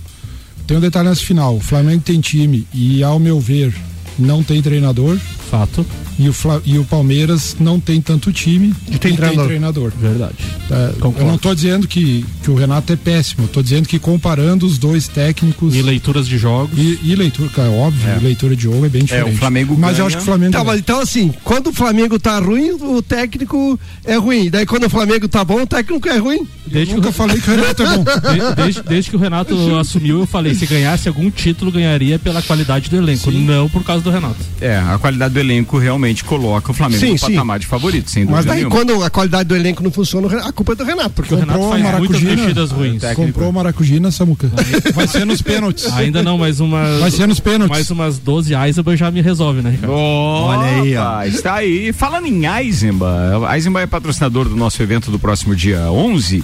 Tem 0.68 0.78
um 0.78 0.82
detalhe 0.82 1.10
nessa 1.10 1.22
final. 1.24 1.56
O 1.56 1.60
Flamengo 1.60 2.02
tem 2.04 2.20
time 2.20 2.68
e, 2.74 3.02
ao 3.04 3.18
meu 3.20 3.40
ver, 3.40 3.74
não 4.20 4.44
tem 4.44 4.62
treinador. 4.62 5.18
Fato. 5.50 5.84
E 6.20 6.30
o, 6.30 6.34
Fla- 6.34 6.62
e 6.66 6.78
o 6.78 6.84
Palmeiras 6.86 7.56
não 7.60 7.80
tem 7.80 8.00
tanto 8.02 8.32
time 8.32 8.74
E 8.92 8.98
tem 9.00 9.16
treinador. 9.16 9.92
Verdade. 10.00 10.36
Tá, 10.70 10.92
Concordo. 11.00 11.20
eu 11.22 11.26
não 11.28 11.36
estou 11.36 11.56
dizendo 11.56 11.88
que, 11.88 12.24
que 12.44 12.52
o 12.52 12.56
Renato 12.56 12.94
é 12.94 12.96
péssimo, 12.96 13.46
estou 13.46 13.64
dizendo 13.64 13.88
que 13.88 13.98
comparando 13.98 14.66
os 14.68 14.78
dois 14.78 15.08
técnicos. 15.08 15.74
E 15.76 15.82
leituras 15.82 16.28
de 16.28 16.38
jogos. 16.38 16.78
E, 16.78 17.00
e 17.04 17.16
leitura, 17.16 17.50
cara, 17.50 17.70
óbvio, 17.72 18.08
É. 18.08 18.20
leitura 18.22 18.56
de 18.56 18.64
jogo 18.64 18.86
é 18.86 18.90
bem 18.90 19.04
diferente. 19.04 19.38
Flamengo 19.38 19.76
Mas 19.78 19.92
ganha. 19.94 20.02
eu 20.04 20.06
acho 20.08 20.18
que 20.18 20.22
o 20.22 20.26
Flamengo. 20.26 20.52
Tá, 20.52 20.64
mas 20.64 20.80
então 20.80 21.00
assim, 21.02 21.34
quando 21.44 21.68
o 21.68 21.74
Flamengo 21.74 22.20
tá 22.20 22.38
ruim, 22.40 22.72
o 22.72 23.02
técnico 23.02 23.80
é 24.06 24.16
ruim. 24.18 24.50
Daí 24.50 24.66
quando 24.66 24.84
o 24.86 24.90
Flamengo 24.90 25.28
tá 25.28 25.44
bom, 25.44 25.64
o 25.64 25.68
técnico 25.68 26.08
é 26.08 26.18
ruim. 26.18 26.48
Desde 26.68 26.94
nunca 26.94 27.12
falei 27.12 27.42
que 27.42 27.50
o 27.50 27.56
Renato 27.56 27.82
é 27.82 27.86
bom. 27.98 28.04
De- 28.06 28.56
desde, 28.56 28.84
desde 28.84 29.10
que 29.10 29.16
o 29.18 29.20
Renato 29.20 29.56
assumiu, 29.78 30.20
eu 30.20 30.28
falei, 30.28 30.54
se 30.54 30.68
ganhasse 30.68 31.08
algum 31.08 31.32
título, 31.32 31.72
ganharia 31.72 32.20
pela 32.20 32.44
qualidade 32.44 32.90
do 32.92 32.96
elenco, 32.96 33.32
não 33.32 33.68
por 33.68 33.84
causa 33.84 34.04
do 34.04 34.12
Renato. 34.12 34.38
É, 34.62 34.78
a 34.78 35.00
qualidade 35.00 35.34
do 35.34 35.40
elenco 35.40 35.80
realmente 35.80 36.24
coloca 36.24 36.72
o 36.72 36.74
Flamengo 36.76 37.00
Sim, 37.02 37.14
no 37.14 37.18
sim. 37.18 37.32
patamar 37.34 37.58
de 37.60 37.66
favorito, 37.66 38.12
sem 38.12 38.24
dúvida 38.24 38.38
Mas 38.38 38.46
daí 38.46 38.58
nenhuma. 38.58 38.76
quando 38.76 39.04
a 39.04 39.10
qualidade 39.10 39.50
do 39.50 39.56
elenco 39.56 39.82
não 39.82 39.92
funciona, 39.92 40.28
o 40.28 40.40
a 40.40 40.54
culpa 40.60 40.74
é 40.74 40.76
do 40.76 40.84
Renato. 40.84 41.10
Porque 41.12 41.34
o 41.34 41.38
Renato 41.38 41.58
Comprou 41.60 41.72
faz 41.72 41.86
a 41.86 41.98
muitas 41.98 42.10
Maracujina. 42.22 42.42
mexidas 42.44 42.72
ruins. 42.72 43.04
Comprou 43.16 43.50
o 43.50 43.54
Maracujina, 43.54 44.12
Samuca. 44.12 44.52
Vai 44.94 45.08
ser 45.08 45.26
nos 45.26 45.42
pênaltis. 45.42 45.86
Ainda 45.96 46.22
não, 46.22 46.38
mas 46.38 46.60
umas. 46.60 47.00
Vai 47.00 47.12
ser 47.12 47.28
nos 47.28 47.40
pênaltis. 47.40 47.70
Mais 47.70 47.90
umas 47.90 48.18
12 48.20 48.54
Eisenbahn 48.54 48.96
já 48.98 49.10
me 49.10 49.22
resolve, 49.22 49.62
né, 49.62 49.70
Ricardo? 49.72 49.94
Olha 49.94 50.82
aí, 50.82 50.96
ó. 50.98 51.24
Está 51.24 51.56
aí. 51.56 51.94
Falando 51.94 52.28
em 52.28 52.46
Eisenbahn, 52.46 53.46
a 53.48 53.56
Eisenbahn 53.56 53.82
é 53.84 53.88
patrocinador 53.88 54.50
do 54.50 54.56
nosso 54.56 54.82
evento 54.84 55.10
do 55.10 55.18
próximo 55.18 55.56
dia 55.56 55.90
11. 55.92 56.44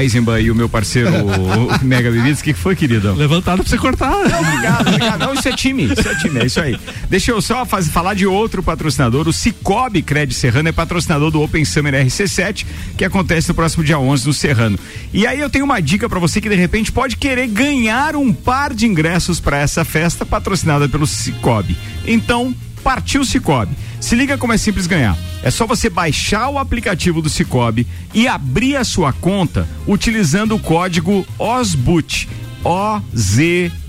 Eisenbahn 0.00 0.40
e 0.40 0.50
o 0.50 0.54
meu 0.54 0.68
parceiro 0.68 1.10
o 1.10 1.84
Mega 1.84 2.10
Bebidas. 2.10 2.40
O 2.40 2.44
que 2.44 2.52
que 2.52 2.58
foi, 2.58 2.76
queridão? 2.76 3.14
Levantado 3.14 3.60
pra 3.62 3.68
você 3.70 3.78
cortar. 3.78 4.10
Não, 4.10 4.40
obrigado, 4.40 4.88
obrigado. 4.88 5.20
Não, 5.20 5.34
isso 5.34 5.48
é 5.48 5.52
time, 5.52 5.84
isso 5.84 6.08
é 6.08 6.14
time, 6.16 6.40
é 6.40 6.46
isso 6.46 6.60
aí. 6.60 6.78
Deixa 7.08 7.30
eu 7.30 7.40
só 7.40 7.64
faz- 7.64 7.88
falar 7.88 8.14
de 8.14 8.26
outro 8.26 8.62
patrocinador, 8.62 9.26
o 9.28 9.32
Cicobi 9.32 10.02
Credit 10.02 10.34
Serrano 10.38 10.68
é 10.68 10.72
patrocinador 10.72 11.30
do 11.30 11.40
Open 11.42 11.64
Summer 11.64 11.94
RC7, 12.06 12.64
que 12.96 13.04
acontece 13.04 13.48
no 13.48 13.53
próximo 13.54 13.84
dia 13.84 13.98
11 13.98 14.26
no 14.26 14.32
Serrano. 14.32 14.78
E 15.12 15.26
aí 15.26 15.40
eu 15.40 15.48
tenho 15.48 15.64
uma 15.64 15.80
dica 15.80 16.08
pra 16.08 16.18
você 16.18 16.40
que 16.40 16.48
de 16.48 16.54
repente 16.54 16.92
pode 16.92 17.16
querer 17.16 17.46
ganhar 17.46 18.16
um 18.16 18.32
par 18.32 18.74
de 18.74 18.86
ingressos 18.86 19.40
pra 19.40 19.58
essa 19.58 19.84
festa 19.84 20.26
patrocinada 20.26 20.88
pelo 20.88 21.06
Cicobi. 21.06 21.76
Então, 22.06 22.54
partiu 22.82 23.24
Cicobi. 23.24 23.76
Se 24.00 24.14
liga 24.14 24.36
como 24.36 24.52
é 24.52 24.58
simples 24.58 24.86
ganhar. 24.86 25.16
É 25.42 25.50
só 25.50 25.66
você 25.66 25.88
baixar 25.88 26.50
o 26.50 26.58
aplicativo 26.58 27.22
do 27.22 27.30
Cicobi 27.30 27.86
e 28.12 28.28
abrir 28.28 28.76
a 28.76 28.84
sua 28.84 29.12
conta 29.12 29.66
utilizando 29.86 30.54
o 30.54 30.60
código 30.60 31.26
OSBUT. 31.38 32.28
O-Z-B-U-T. 32.64 33.84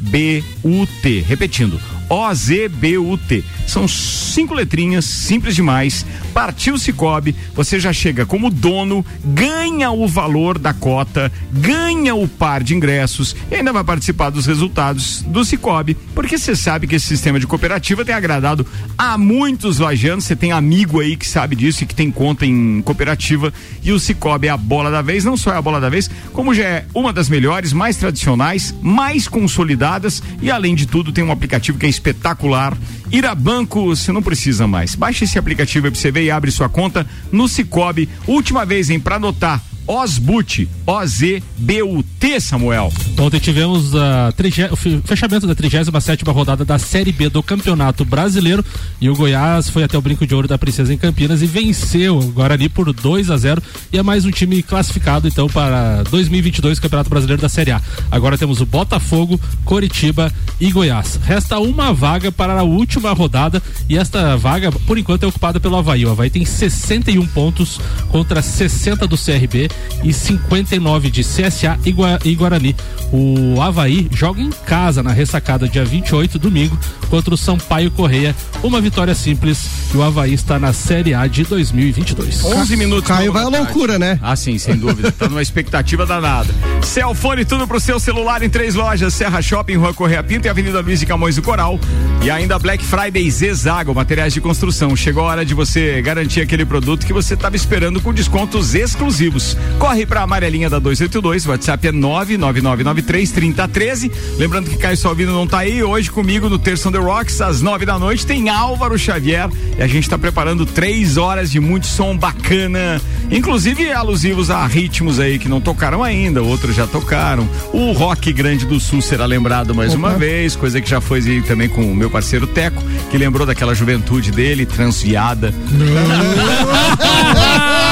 Repetindo. 1.27 1.94
O-Z-B-U-T. 2.09 3.43
São 3.67 3.87
cinco 3.87 4.53
letrinhas, 4.53 5.05
simples 5.05 5.55
demais. 5.55 6.05
Partiu 6.33 6.77
Cicobi, 6.77 7.35
você 7.55 7.79
já 7.79 7.91
chega 7.91 8.25
como 8.25 8.49
dono, 8.49 9.05
ganha 9.23 9.91
o 9.91 10.07
valor 10.07 10.59
da 10.59 10.73
cota, 10.73 11.31
ganha 11.51 12.13
o 12.13 12.27
par 12.27 12.61
de 12.61 12.75
ingressos 12.75 13.35
e 13.49 13.55
ainda 13.55 13.73
vai 13.73 13.83
participar 13.83 14.29
dos 14.29 14.45
resultados 14.45 15.23
do 15.23 15.43
Cicobi, 15.43 15.95
porque 16.13 16.37
você 16.37 16.55
sabe 16.55 16.87
que 16.87 16.95
esse 16.95 17.07
sistema 17.07 17.39
de 17.39 17.47
cooperativa 17.47 18.05
tem 18.05 18.13
agradado 18.13 18.65
a 18.97 19.17
muitos 19.17 19.79
lajanos. 19.79 20.25
Você 20.25 20.35
tem 20.35 20.51
amigo 20.51 20.99
aí 20.99 21.15
que 21.15 21.27
sabe 21.27 21.55
disso 21.55 21.83
e 21.83 21.87
que 21.87 21.95
tem 21.95 22.11
conta 22.11 22.45
em 22.45 22.81
cooperativa. 22.81 23.53
E 23.83 23.91
o 23.91 23.99
Cicobi 23.99 24.47
é 24.47 24.51
a 24.51 24.57
bola 24.57 24.91
da 24.91 25.01
vez, 25.01 25.25
não 25.25 25.37
só 25.37 25.53
é 25.53 25.57
a 25.57 25.61
bola 25.61 25.79
da 25.79 25.89
vez, 25.89 26.09
como 26.33 26.53
já 26.53 26.63
é 26.63 26.85
uma 26.93 27.11
das 27.11 27.29
melhores, 27.29 27.73
mais 27.73 27.97
tradicionais, 27.97 28.75
mais 28.81 29.27
consolidadas 29.27 30.21
e 30.41 30.51
além 30.51 30.75
de 30.75 30.85
tudo 30.85 31.11
tem 31.11 31.23
um 31.23 31.31
aplicativo 31.31 31.77
que 31.77 31.85
é 31.85 31.89
espetacular. 31.95 32.77
Ir 33.11 33.25
a 33.25 33.33
banco, 33.33 33.85
você 33.85 34.11
não 34.11 34.21
precisa 34.21 34.67
mais. 34.67 34.95
Baixe 34.95 35.25
esse 35.25 35.39
aplicativo 35.39 35.89
pra 35.89 35.99
você 35.99 36.11
ver 36.11 36.23
e 36.23 36.31
abre 36.31 36.51
sua 36.51 36.69
conta 36.69 37.05
no 37.31 37.47
Cicobi. 37.47 38.09
Última 38.27 38.65
vez, 38.65 38.89
hein, 38.89 38.99
pra 38.99 39.15
anotar. 39.15 39.61
Osbut, 39.87 40.67
O-Z-B-U-T, 40.85 42.39
Samuel. 42.39 42.91
Ontem 43.19 43.39
tivemos 43.39 43.93
a 43.95 44.33
o 44.71 44.75
fe- 44.75 45.01
fechamento 45.05 45.45
da 45.47 45.53
37 45.55 46.23
rodada 46.25 46.65
da 46.65 46.77
Série 46.79 47.11
B 47.11 47.29
do 47.29 47.41
Campeonato 47.43 48.03
Brasileiro 48.03 48.63
e 48.99 49.09
o 49.09 49.15
Goiás 49.15 49.69
foi 49.69 49.83
até 49.83 49.97
o 49.97 50.01
Brinco 50.01 50.25
de 50.25 50.33
Ouro 50.33 50.47
da 50.47 50.57
Princesa 50.57 50.93
em 50.93 50.97
Campinas 50.97 51.41
e 51.41 51.45
venceu 51.45 52.17
o 52.17 52.31
Guarani 52.31 52.67
por 52.69 52.91
2 52.91 53.29
a 53.29 53.37
0 53.37 53.61
e 53.91 53.97
é 53.97 54.03
mais 54.03 54.25
um 54.25 54.31
time 54.31 54.61
classificado 54.63 55.27
então 55.27 55.47
para 55.47 56.03
2022 56.09 56.79
Campeonato 56.79 57.09
Brasileiro 57.09 57.41
da 57.41 57.49
Série 57.49 57.71
A. 57.71 57.81
Agora 58.11 58.37
temos 58.37 58.61
o 58.61 58.65
Botafogo, 58.65 59.39
Coritiba 59.63 60.31
e 60.59 60.71
Goiás. 60.71 61.19
Resta 61.23 61.59
uma 61.59 61.93
vaga 61.93 62.31
para 62.31 62.59
a 62.59 62.63
última 62.63 63.11
rodada 63.13 63.61
e 63.89 63.97
esta 63.97 64.35
vaga, 64.35 64.71
por 64.71 64.97
enquanto, 64.97 65.23
é 65.23 65.27
ocupada 65.27 65.59
pelo 65.59 65.75
Havaí. 65.77 66.05
O 66.05 66.11
Havaí 66.11 66.29
tem 66.29 66.43
61 66.45 67.25
pontos 67.27 67.79
contra 68.09 68.41
60 68.41 69.07
do 69.07 69.17
CRB 69.17 69.69
e 70.03 70.13
59 70.13 71.09
de 71.09 71.21
CSA 71.21 71.79
e, 71.83 71.91
Gua 71.91 72.19
Guarani. 72.37 72.75
O 73.11 73.61
Havaí 73.61 74.07
joga 74.11 74.41
em 74.41 74.49
casa 74.49 75.01
na 75.01 75.11
ressacada 75.11 75.67
dia 75.67 75.85
28, 75.85 76.37
domingo, 76.37 76.77
contra 77.09 77.33
o 77.33 77.37
Sampaio 77.37 77.89
Correia. 77.91 78.35
Uma 78.63 78.81
vitória 78.81 79.15
simples 79.15 79.67
e 79.93 79.97
o 79.97 80.03
Havaí 80.03 80.33
está 80.33 80.59
na 80.59 80.73
Série 80.73 81.13
A 81.13 81.27
de 81.27 81.43
2022. 81.43 82.43
11 82.43 82.75
minutos. 82.75 83.07
Caio 83.07 83.31
vai 83.31 83.43
a 83.43 83.47
loucura, 83.47 83.97
né? 83.97 84.19
Ah, 84.21 84.35
sim, 84.35 84.57
sem 84.57 84.75
dúvida. 84.75 85.11
tá 85.11 85.29
numa 85.29 85.41
expectativa 85.41 86.05
danada. 86.05 86.53
Celfone, 86.81 87.45
tudo 87.45 87.67
pro 87.67 87.79
seu 87.79 87.99
celular 87.99 88.43
em 88.43 88.49
três 88.49 88.75
lojas: 88.75 89.13
Serra 89.13 89.41
Shopping, 89.41 89.75
Rua 89.75 89.93
Correia 89.93 90.23
Pinto 90.23 90.47
e 90.47 90.49
Avenida 90.49 90.81
Luiz 90.81 90.99
de 90.99 91.05
Camões 91.05 91.35
do 91.35 91.41
Coral. 91.41 91.79
E 92.21 92.29
ainda 92.29 92.57
Black 92.57 92.83
Friday 92.83 93.29
Zezago, 93.29 93.93
materiais 93.93 94.33
de 94.33 94.41
construção. 94.41 94.95
Chegou 94.95 95.23
a 95.23 95.27
hora 95.27 95.45
de 95.45 95.53
você 95.53 96.01
garantir 96.01 96.41
aquele 96.41 96.65
produto 96.65 97.05
que 97.05 97.13
você 97.13 97.35
estava 97.35 97.55
esperando 97.55 98.01
com 98.01 98.13
descontos 98.13 98.73
exclusivos. 98.73 99.55
Corre 99.79 100.05
pra 100.05 100.21
amarelinha 100.21 100.69
da 100.69 100.77
282, 100.79 101.45
o 101.45 101.49
WhatsApp 101.51 101.87
é 101.87 101.91
999933013. 101.91 104.09
Lembrando 104.37 104.69
que 104.69 104.77
Caio 104.77 104.95
Salvino 104.97 105.33
não 105.33 105.45
tá 105.45 105.59
aí. 105.59 105.83
Hoje 105.83 106.09
comigo 106.09 106.49
no 106.49 106.57
Terça 106.57 106.89
on 106.89 106.91
the 106.91 106.97
Rocks, 106.97 107.39
às 107.41 107.61
nove 107.61 107.85
da 107.85 107.99
noite, 107.99 108.25
tem 108.25 108.49
Álvaro 108.49 108.97
Xavier. 108.97 109.47
E 109.77 109.83
a 109.83 109.87
gente 109.87 110.09
tá 110.09 110.17
preparando 110.17 110.65
três 110.65 111.17
horas 111.17 111.51
de 111.51 111.59
muito 111.59 111.87
som 111.87 112.17
bacana. 112.17 113.01
Inclusive 113.29 113.91
alusivos 113.91 114.49
a 114.49 114.65
ritmos 114.65 115.19
aí 115.19 115.37
que 115.37 115.49
não 115.49 115.59
tocaram 115.59 116.01
ainda, 116.03 116.41
outros 116.41 116.73
já 116.75 116.87
tocaram. 116.87 117.47
O 117.73 117.91
Rock 117.91 118.31
Grande 118.31 118.65
do 118.65 118.79
Sul 118.79 119.01
será 119.01 119.25
lembrado 119.25 119.75
mais 119.75 119.93
uma 119.93 120.11
vez, 120.11 120.55
coisa 120.55 120.79
que 120.79 120.89
já 120.89 121.01
foi 121.01 121.41
também 121.41 121.67
com 121.67 121.81
o 121.81 121.95
meu 121.95 122.09
parceiro 122.09 122.47
Teco, 122.47 122.81
que 123.09 123.17
lembrou 123.17 123.45
daquela 123.45 123.73
juventude 123.73 124.31
dele, 124.31 124.65
transviada. 124.65 125.53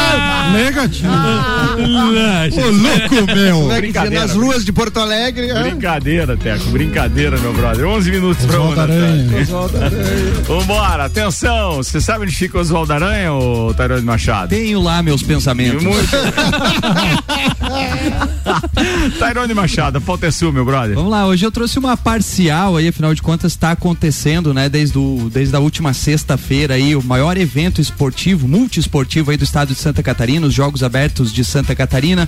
Negativo. 0.52 1.08
Ô, 1.08 2.70
louco, 2.70 3.36
meu. 3.36 3.68
Brincadeira. 3.76 4.20
Nas 4.22 4.32
ruas 4.36 4.64
de 4.66 4.72
Porto 4.72 5.00
Alegre. 5.00 5.52
ah. 5.52 5.62
Brincadeira, 5.62 6.36
Teco, 6.38 6.66
brincadeira, 6.70 7.38
meu 7.39 7.54
brother. 7.54 7.86
11 7.86 8.12
minutos 8.12 8.46
pra 8.46 8.60
uma 8.60 8.70
Oswaldo 8.72 8.88
da 8.88 8.94
Aranha. 8.94 9.30
tarde. 9.30 9.44
Oswaldo 9.44 9.78
Aranha. 9.78 10.34
Vambora, 10.48 11.06
atenção. 11.06 11.76
Você 11.78 12.02
sabe 12.02 12.24
onde 12.26 12.36
fica 12.36 12.58
o 12.58 12.62
Oswaldo 12.62 12.94
Aranha, 12.94 13.34
ô 13.34 13.74
Tairone 13.74 14.04
Machado? 14.04 14.50
Tenho 14.50 14.82
lá 14.82 15.02
meus 15.02 15.24
pensamentos. 15.24 15.84
Muito. 15.84 16.10
Tairone 19.20 19.54
Machado, 19.54 19.98
a 19.98 20.02
pauta 20.02 20.28
é 20.28 20.32
sua, 20.32 20.52
meu 20.52 20.66
brother. 20.66 20.96
Vamos 20.96 21.12
lá, 21.12 21.26
hoje 21.26 21.46
eu 21.46 21.52
trouxe 21.52 21.80
uma 21.80 21.96
parcial 21.96 22.78
aí, 22.78 22.88
afinal 22.88 23.14
de 23.14 23.22
contas 23.22 23.54
está 23.54 23.72
acontecendo, 23.72 24.54
né, 24.54 24.68
desde, 24.70 24.98
o, 24.98 25.30
desde 25.32 25.56
a 25.56 25.60
última 25.60 25.94
sexta-feira 25.94 26.76
aí, 26.76 26.96
o 26.96 27.04
maior 27.04 27.38
evento 27.38 27.82
esportivo, 27.82 28.48
multiesportivo 28.48 29.32
aí 29.32 29.38
do 29.38 29.44
estado 29.44 29.70
de 29.70 29.76
Santa 29.76 30.04
Catarina, 30.04 30.32
os 30.39 30.53
Jogos 30.53 30.84
Abertos 30.84 31.31
de 31.31 31.43
Santa 31.43 31.75
Catarina, 31.75 32.27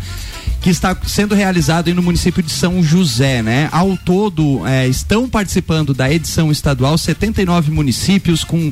que 0.62 0.70
está 0.70 0.96
sendo 1.06 1.36
realizado 1.36 1.94
no 1.94 2.02
município 2.02 2.44
de 2.44 2.52
São 2.52 2.84
José, 2.84 3.42
né? 3.42 3.70
Ao 3.72 3.96
todo, 3.98 4.66
eh, 4.66 4.88
estão 4.88 5.30
participando 5.30 5.94
da 5.94 6.12
edição 6.12 6.52
estadual 6.52 6.98
79 6.98 7.72
municípios 7.72 8.44
com 8.44 8.72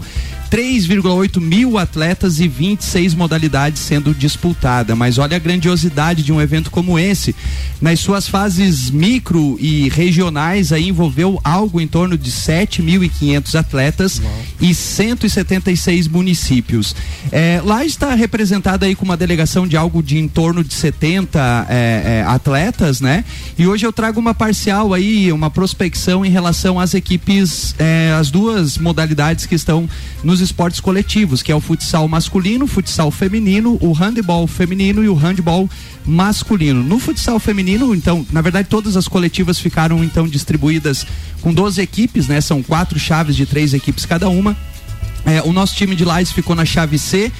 3,8 0.53 1.41
mil 1.41 1.79
atletas 1.79 2.39
e 2.39 2.47
26 2.47 3.15
modalidades 3.15 3.81
sendo 3.81 4.13
disputada. 4.13 4.95
Mas 4.95 5.17
olha 5.17 5.35
a 5.35 5.39
grandiosidade 5.39 6.21
de 6.21 6.31
um 6.31 6.39
evento 6.39 6.69
como 6.69 6.99
esse. 6.99 7.35
Nas 7.81 7.99
suas 7.99 8.27
fases 8.27 8.91
micro 8.91 9.57
e 9.59 9.89
regionais, 9.89 10.71
aí 10.71 10.89
envolveu 10.89 11.41
algo 11.43 11.81
em 11.81 11.87
torno 11.87 12.15
de 12.15 12.29
7.500 12.29 13.55
atletas 13.55 14.21
e 14.61 14.75
176 14.75 16.07
municípios. 16.07 16.95
É, 17.31 17.59
lá 17.65 17.83
está 17.83 18.13
representada 18.13 18.85
aí 18.85 18.93
com 18.93 19.05
uma 19.05 19.17
delegação 19.17 19.67
de 19.67 19.75
algo 19.75 20.03
de 20.03 20.19
em 20.19 20.27
torno 20.27 20.63
de 20.63 20.75
70 20.75 21.65
é, 21.67 21.73
é, 21.73 22.23
atletas, 22.27 23.01
né? 23.01 23.25
E 23.57 23.65
hoje 23.65 23.87
eu 23.87 23.91
trago 23.91 24.19
uma 24.19 24.35
parcial 24.35 24.93
aí, 24.93 25.31
uma 25.31 25.49
prospecção 25.49 26.23
em 26.23 26.29
relação 26.29 26.79
às 26.79 26.93
equipes, 26.93 27.73
é, 27.79 28.15
as 28.19 28.29
duas 28.29 28.77
modalidades 28.77 29.47
que 29.47 29.55
estão 29.55 29.89
nos 30.23 30.42
esportes 30.43 30.79
coletivos, 30.79 31.41
que 31.41 31.51
é 31.51 31.55
o 31.55 31.59
futsal 31.59 32.07
masculino, 32.07 32.67
futsal 32.67 33.09
feminino, 33.09 33.77
o 33.81 33.93
handebol 33.93 34.45
feminino 34.45 35.03
e 35.03 35.09
o 35.09 35.15
handball 35.15 35.69
masculino. 36.05 36.83
No 36.83 36.99
futsal 36.99 37.39
feminino, 37.39 37.95
então, 37.95 38.25
na 38.31 38.41
verdade, 38.41 38.67
todas 38.67 38.95
as 38.95 39.07
coletivas 39.07 39.57
ficaram 39.57 40.03
então 40.03 40.27
distribuídas 40.27 41.05
com 41.41 41.53
12 41.53 41.81
equipes, 41.81 42.27
né? 42.27 42.39
São 42.41 42.61
quatro 42.61 42.99
chaves 42.99 43.35
de 43.35 43.45
três 43.45 43.73
equipes 43.73 44.05
cada 44.05 44.29
uma. 44.29 44.55
É, 45.25 45.41
o 45.41 45.53
nosso 45.53 45.75
time 45.75 45.95
de 45.95 46.03
Lages 46.03 46.31
ficou 46.31 46.55
na 46.55 46.65
chave 46.65 46.99
C. 46.99 47.31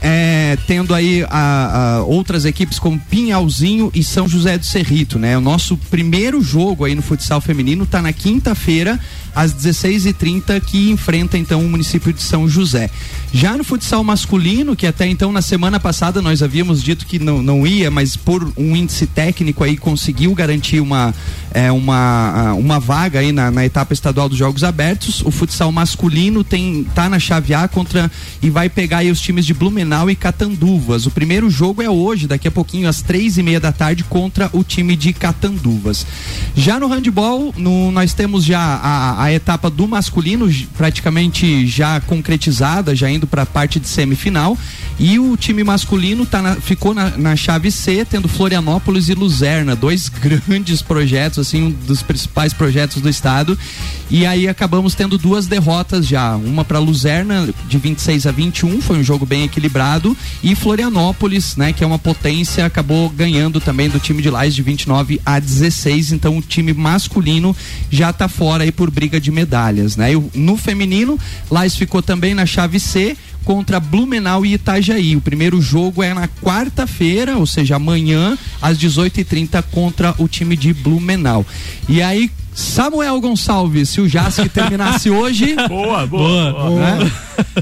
é, 0.00 0.58
tendo 0.66 0.94
aí 0.94 1.24
a, 1.30 1.96
a 1.98 2.02
outras 2.02 2.44
equipes 2.44 2.78
como 2.78 2.98
Pinhalzinho 2.98 3.90
e 3.94 4.02
São 4.02 4.28
José 4.28 4.58
do 4.58 4.66
Cerrito, 4.66 5.18
né? 5.18 5.38
O 5.38 5.40
nosso 5.40 5.76
primeiro 5.76 6.42
jogo 6.42 6.84
aí 6.84 6.94
no 6.94 7.02
futsal 7.02 7.40
feminino 7.40 7.86
tá 7.86 8.02
na 8.02 8.12
quinta-feira 8.12 8.98
às 9.34 9.54
16h30 9.54 10.60
que 10.60 10.90
enfrenta 10.90 11.38
então 11.38 11.60
o 11.60 11.68
município 11.68 12.12
de 12.12 12.22
São 12.22 12.48
José. 12.48 12.90
Já 13.32 13.56
no 13.56 13.64
futsal 13.64 14.04
masculino, 14.04 14.76
que 14.76 14.86
até 14.86 15.06
então 15.06 15.32
na 15.32 15.40
semana 15.40 15.80
passada 15.80 16.20
nós 16.20 16.42
havíamos 16.42 16.82
dito 16.82 17.06
que 17.06 17.18
não, 17.18 17.42
não 17.42 17.66
ia, 17.66 17.90
mas 17.90 18.14
por 18.14 18.52
um 18.58 18.76
índice 18.76 19.06
técnico 19.06 19.64
aí 19.64 19.76
conseguiu 19.76 20.34
garantir 20.34 20.80
uma, 20.80 21.14
é, 21.50 21.72
uma, 21.72 22.50
ah, 22.50 22.54
uma 22.54 22.78
vaga 22.78 23.20
aí 23.20 23.32
na, 23.32 23.50
na 23.50 23.64
etapa 23.64 23.94
estadual 23.94 24.28
dos 24.28 24.36
Jogos 24.36 24.62
Abertos. 24.62 25.22
O 25.22 25.30
futsal 25.30 25.72
masculino 25.72 26.44
tem 26.44 26.84
tá 26.94 27.08
na 27.08 27.18
chave 27.18 27.54
A 27.54 27.66
contra 27.68 28.10
e 28.42 28.50
vai 28.50 28.68
pegar 28.68 28.98
aí 28.98 29.10
os 29.10 29.20
times 29.20 29.46
de 29.46 29.54
Blumenau 29.54 30.10
e 30.10 30.14
Catanduvas. 30.14 31.06
O 31.06 31.10
primeiro 31.10 31.48
jogo 31.48 31.80
é 31.80 31.88
hoje, 31.88 32.26
daqui 32.26 32.46
a 32.46 32.50
pouquinho 32.50 32.86
às 32.86 33.00
três 33.00 33.38
e 33.38 33.42
meia 33.42 33.58
da 33.58 33.72
tarde 33.72 34.04
contra 34.04 34.50
o 34.52 34.62
time 34.62 34.94
de 34.94 35.12
Catanduvas. 35.14 36.06
Já 36.54 36.78
no 36.78 36.86
handball, 36.86 37.54
no, 37.56 37.90
nós 37.90 38.12
temos 38.12 38.44
já 38.44 38.60
a, 38.60 39.21
a 39.22 39.32
etapa 39.32 39.70
do 39.70 39.86
masculino 39.86 40.50
praticamente 40.76 41.64
já 41.66 42.00
concretizada, 42.00 42.94
já 42.94 43.08
indo 43.08 43.24
para 43.26 43.42
a 43.42 43.46
parte 43.46 43.78
de 43.78 43.86
semifinal. 43.86 44.58
E 44.98 45.18
o 45.18 45.36
time 45.36 45.62
masculino 45.64 46.26
tá 46.26 46.42
na- 46.42 46.56
ficou 46.56 46.92
na, 46.92 47.16
na 47.16 47.36
chave 47.36 47.70
C, 47.70 48.04
tendo 48.04 48.28
Florianópolis 48.28 49.08
e 49.08 49.14
Luzerna, 49.14 49.74
dois 49.76 50.08
grandes 50.48 50.82
projetos, 50.82 51.38
assim, 51.38 51.62
um 51.62 51.70
dos 51.70 52.02
principais 52.02 52.52
projetos 52.52 53.00
do 53.00 53.08
estado. 53.08 53.56
E 54.10 54.26
aí 54.26 54.46
acabamos 54.48 54.94
tendo 54.94 55.16
duas 55.16 55.46
derrotas 55.46 56.06
já. 56.06 56.36
Uma 56.36 56.64
para 56.64 56.78
Luzerna, 56.78 57.48
de 57.68 57.78
26 57.78 58.26
a 58.26 58.32
21, 58.32 58.80
foi 58.82 58.98
um 58.98 59.02
jogo 59.04 59.24
bem 59.24 59.44
equilibrado. 59.44 60.16
E 60.42 60.54
Florianópolis, 60.54 61.56
né, 61.56 61.72
que 61.72 61.82
é 61.82 61.86
uma 61.86 61.98
potência, 61.98 62.66
acabou 62.66 63.08
ganhando 63.08 63.60
também 63.60 63.88
do 63.88 63.98
time 63.98 64.20
de 64.20 64.28
Lais 64.30 64.54
de 64.54 64.62
29 64.62 65.20
a 65.24 65.38
16. 65.38 66.12
Então 66.12 66.36
o 66.38 66.42
time 66.42 66.74
masculino 66.74 67.56
já 67.90 68.12
tá 68.12 68.28
fora 68.28 68.64
aí 68.64 68.72
por 68.72 68.90
briga 68.90 69.11
de 69.20 69.30
medalhas, 69.30 69.96
né? 69.96 70.10
No 70.34 70.56
feminino, 70.56 71.18
Lais 71.50 71.76
ficou 71.76 72.02
também 72.02 72.34
na 72.34 72.46
chave 72.46 72.78
C 72.78 73.16
contra 73.44 73.80
Blumenau 73.80 74.46
e 74.46 74.54
Itajaí. 74.54 75.16
O 75.16 75.20
primeiro 75.20 75.60
jogo 75.60 76.02
é 76.02 76.14
na 76.14 76.28
quarta-feira, 76.28 77.36
ou 77.36 77.46
seja, 77.46 77.76
amanhã, 77.76 78.36
às 78.60 78.78
18h30, 78.78 79.62
contra 79.70 80.14
o 80.18 80.28
time 80.28 80.56
de 80.56 80.72
Blumenau. 80.72 81.44
E 81.88 82.02
aí, 82.02 82.30
Samuel 82.54 83.20
Gonçalves, 83.20 83.88
se 83.90 84.00
o 84.00 84.08
Jasque 84.08 84.48
terminasse 84.48 85.08
hoje. 85.10 85.54
Boa, 85.68 86.06
boa, 86.06 86.52
boa. 86.52 86.80
né? 86.80 87.12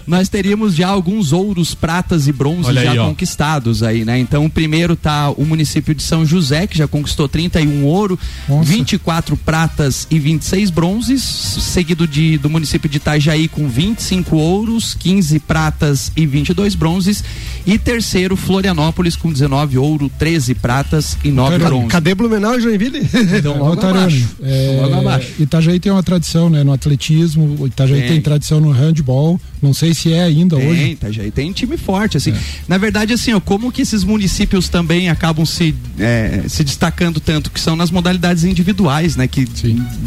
Nós 0.07 0.29
teríamos 0.29 0.75
já 0.75 0.89
alguns 0.89 1.33
ouros, 1.33 1.75
pratas 1.75 2.27
e 2.27 2.33
bronzes 2.33 2.67
Olha 2.67 2.83
já 2.85 2.91
aí, 2.93 2.99
ó. 2.99 3.07
conquistados 3.09 3.83
aí, 3.83 4.05
né? 4.05 4.19
Então, 4.19 4.45
o 4.45 4.51
primeiro 4.51 4.97
tá 4.97 5.31
o 5.31 5.45
município 5.45 5.95
de 5.95 6.03
São 6.03 6.27
José, 6.27 6.67
que 6.67 6.77
já 6.77 6.89
conquistou 6.89 7.29
31 7.29 7.85
ouro, 7.85 8.19
24 8.63 9.37
pratas 9.37 10.07
e 10.11 10.19
26 10.19 10.71
bronzes, 10.71 11.23
seguido 11.23 12.07
de, 12.07 12.37
do 12.39 12.51
município 12.51 12.89
de 12.91 12.97
Itajaí 12.97 13.47
com 13.49 13.69
25 13.69 14.37
ouros, 14.37 14.95
15 14.95 15.39
pratas 15.41 16.11
e 16.17 16.27
22 16.27 16.75
bronzes, 16.75 17.23
e 17.65 17.79
terceiro 17.79 18.37
Florianópolis 18.37 19.15
com 19.17 19.33
19 19.33 19.79
ouro, 19.79 20.11
13 20.19 20.55
pratas 20.57 21.17
e 21.25 21.31
9 21.31 21.53
Cadê- 21.53 21.65
bronzes. 21.65 21.89
Cadê 21.89 22.15
Blumenau 22.15 22.59
e 22.59 22.61
Joinville? 22.61 23.09
Então, 23.39 23.57
logo 23.59 23.81
abaixo. 23.87 24.29
é, 24.43 24.80
Logo 24.83 25.01
abaixo. 25.01 25.33
Itajaí 25.39 25.81
tem 25.81 25.91
uma 25.93 26.03
tradição, 26.03 26.49
né? 26.51 26.63
No 26.63 26.73
atletismo, 26.73 27.57
o 27.59 27.67
Itajaí 27.67 28.01
Tem. 28.01 28.09
tem, 28.11 28.21
tradição 28.21 28.61
no 28.61 28.71
handball. 28.71 29.41
Não 29.61 29.75
sei 29.75 29.93
se 29.95 30.13
é 30.13 30.23
ainda 30.23 30.57
Tem, 30.57 30.69
hoje. 30.69 30.83
Itajaí 30.93 31.31
tem 31.31 31.53
time 31.53 31.77
forte, 31.77 32.17
assim. 32.17 32.33
Na 32.67 32.79
verdade, 32.79 33.13
assim, 33.13 33.33
ó, 33.33 33.41
como 33.41 33.71
que 33.71 33.83
esses 33.83 34.05
municípios 34.05 34.69
também 34.69 35.09
acabam 35.09 35.45
se, 35.45 35.75
é, 35.99 36.45
se 36.49 36.65
destacando 36.65 37.21
tanto, 37.21 37.51
que 37.51 37.61
são 37.61 37.77
nas 37.77 37.91
modalidades 37.91 38.45
individuais, 38.45 39.17
né? 39.17 39.27
Que 39.27 39.45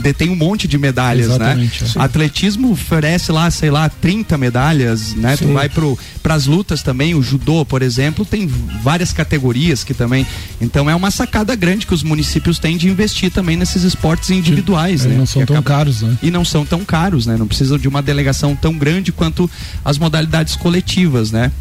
detém 0.01 0.29
um 0.29 0.35
monte 0.35 0.67
de 0.67 0.77
medalhas, 0.77 1.27
Exatamente, 1.27 1.83
né? 1.83 1.89
é. 1.95 2.01
Atletismo 2.01 2.71
oferece 2.71 3.31
lá, 3.31 3.49
sei 3.51 3.69
lá, 3.69 3.89
30 3.89 4.37
medalhas, 4.37 5.13
né? 5.15 5.37
Tu 5.37 5.45
Sim. 5.45 5.53
vai 5.53 5.69
pro, 5.69 5.97
pras 6.21 6.45
lutas 6.45 6.81
também, 6.81 7.15
o 7.15 7.21
judô, 7.21 7.65
por 7.65 7.81
exemplo, 7.81 8.25
tem 8.25 8.47
várias 8.81 9.13
categorias 9.13 9.83
que 9.83 9.93
também. 9.93 10.25
Então 10.59 10.89
é 10.89 10.95
uma 10.95 11.11
sacada 11.11 11.55
grande 11.55 11.85
que 11.85 11.93
os 11.93 12.03
municípios 12.03 12.59
têm 12.59 12.77
de 12.77 12.87
investir 12.87 13.31
também 13.31 13.57
nesses 13.57 13.83
esportes 13.83 14.29
individuais, 14.29 14.62
É, 15.05 15.09
né? 15.09 15.17
não 15.17 15.25
são 15.25 15.45
tão 15.45 15.57
acaba- 15.57 15.77
caros, 15.77 16.01
né? 16.01 16.17
e 16.21 16.31
não 16.31 16.45
são 16.45 16.65
tão 16.65 16.85
caros, 16.85 17.25
né? 17.25 17.35
Não 17.37 17.47
precisam 17.47 17.77
de 17.77 17.87
uma 17.87 18.01
delegação 18.01 18.55
tão 18.55 18.77
grande 18.77 19.11
quanto 19.11 19.49
as 19.83 19.97
modalidades 19.97 20.55
coletivas, 20.55 21.31
né? 21.31 21.51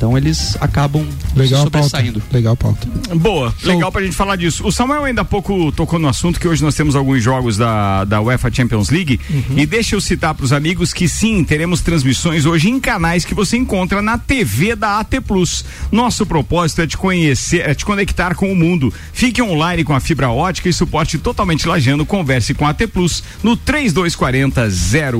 Então 0.00 0.16
eles 0.16 0.56
acabam 0.62 1.06
Legal 1.36 1.66
a 1.66 1.70
pauta. 1.70 1.88
sobressaindo. 1.88 2.22
Legal 2.32 2.56
pauta. 2.56 2.88
Boa, 3.16 3.54
legal 3.62 3.92
pra 3.92 4.02
gente 4.02 4.16
falar 4.16 4.36
disso. 4.36 4.66
O 4.66 4.72
Samuel 4.72 5.04
ainda 5.04 5.20
há 5.20 5.24
pouco 5.26 5.70
tocou 5.72 5.98
no 5.98 6.08
assunto 6.08 6.40
que 6.40 6.48
hoje 6.48 6.62
nós 6.62 6.74
temos 6.74 6.96
alguns 6.96 7.22
jogos 7.22 7.58
da, 7.58 8.06
da 8.06 8.18
UEFA 8.18 8.50
Champions 8.50 8.88
League. 8.88 9.20
E 9.54 9.66
deixa 9.66 9.94
eu 9.94 10.00
citar 10.00 10.34
pros 10.34 10.54
amigos 10.54 10.94
que 10.94 11.06
sim, 11.06 11.44
teremos 11.44 11.82
transmissões 11.82 12.46
hoje 12.46 12.70
em 12.70 12.80
canais 12.80 13.26
que 13.26 13.34
você 13.34 13.58
encontra 13.58 14.00
na 14.00 14.16
TV 14.16 14.74
da 14.74 15.00
AT 15.00 15.20
Plus. 15.20 15.66
Nosso 15.92 16.24
propósito 16.24 16.80
é 16.80 16.86
te 16.86 16.96
conhecer, 16.96 17.68
é 17.68 17.74
te 17.74 17.84
conectar 17.84 18.34
com 18.34 18.50
o 18.50 18.56
mundo. 18.56 18.90
Fique 19.12 19.42
online 19.42 19.84
com 19.84 19.92
a 19.92 20.00
fibra 20.00 20.30
ótica 20.30 20.66
e 20.66 20.72
suporte 20.72 21.18
totalmente 21.18 21.68
lajando. 21.68 22.06
Converse 22.06 22.54
com 22.54 22.66
a 22.66 22.70
AT 22.70 22.86
Plus 22.86 23.22
no 23.42 23.54
3240 23.54 24.66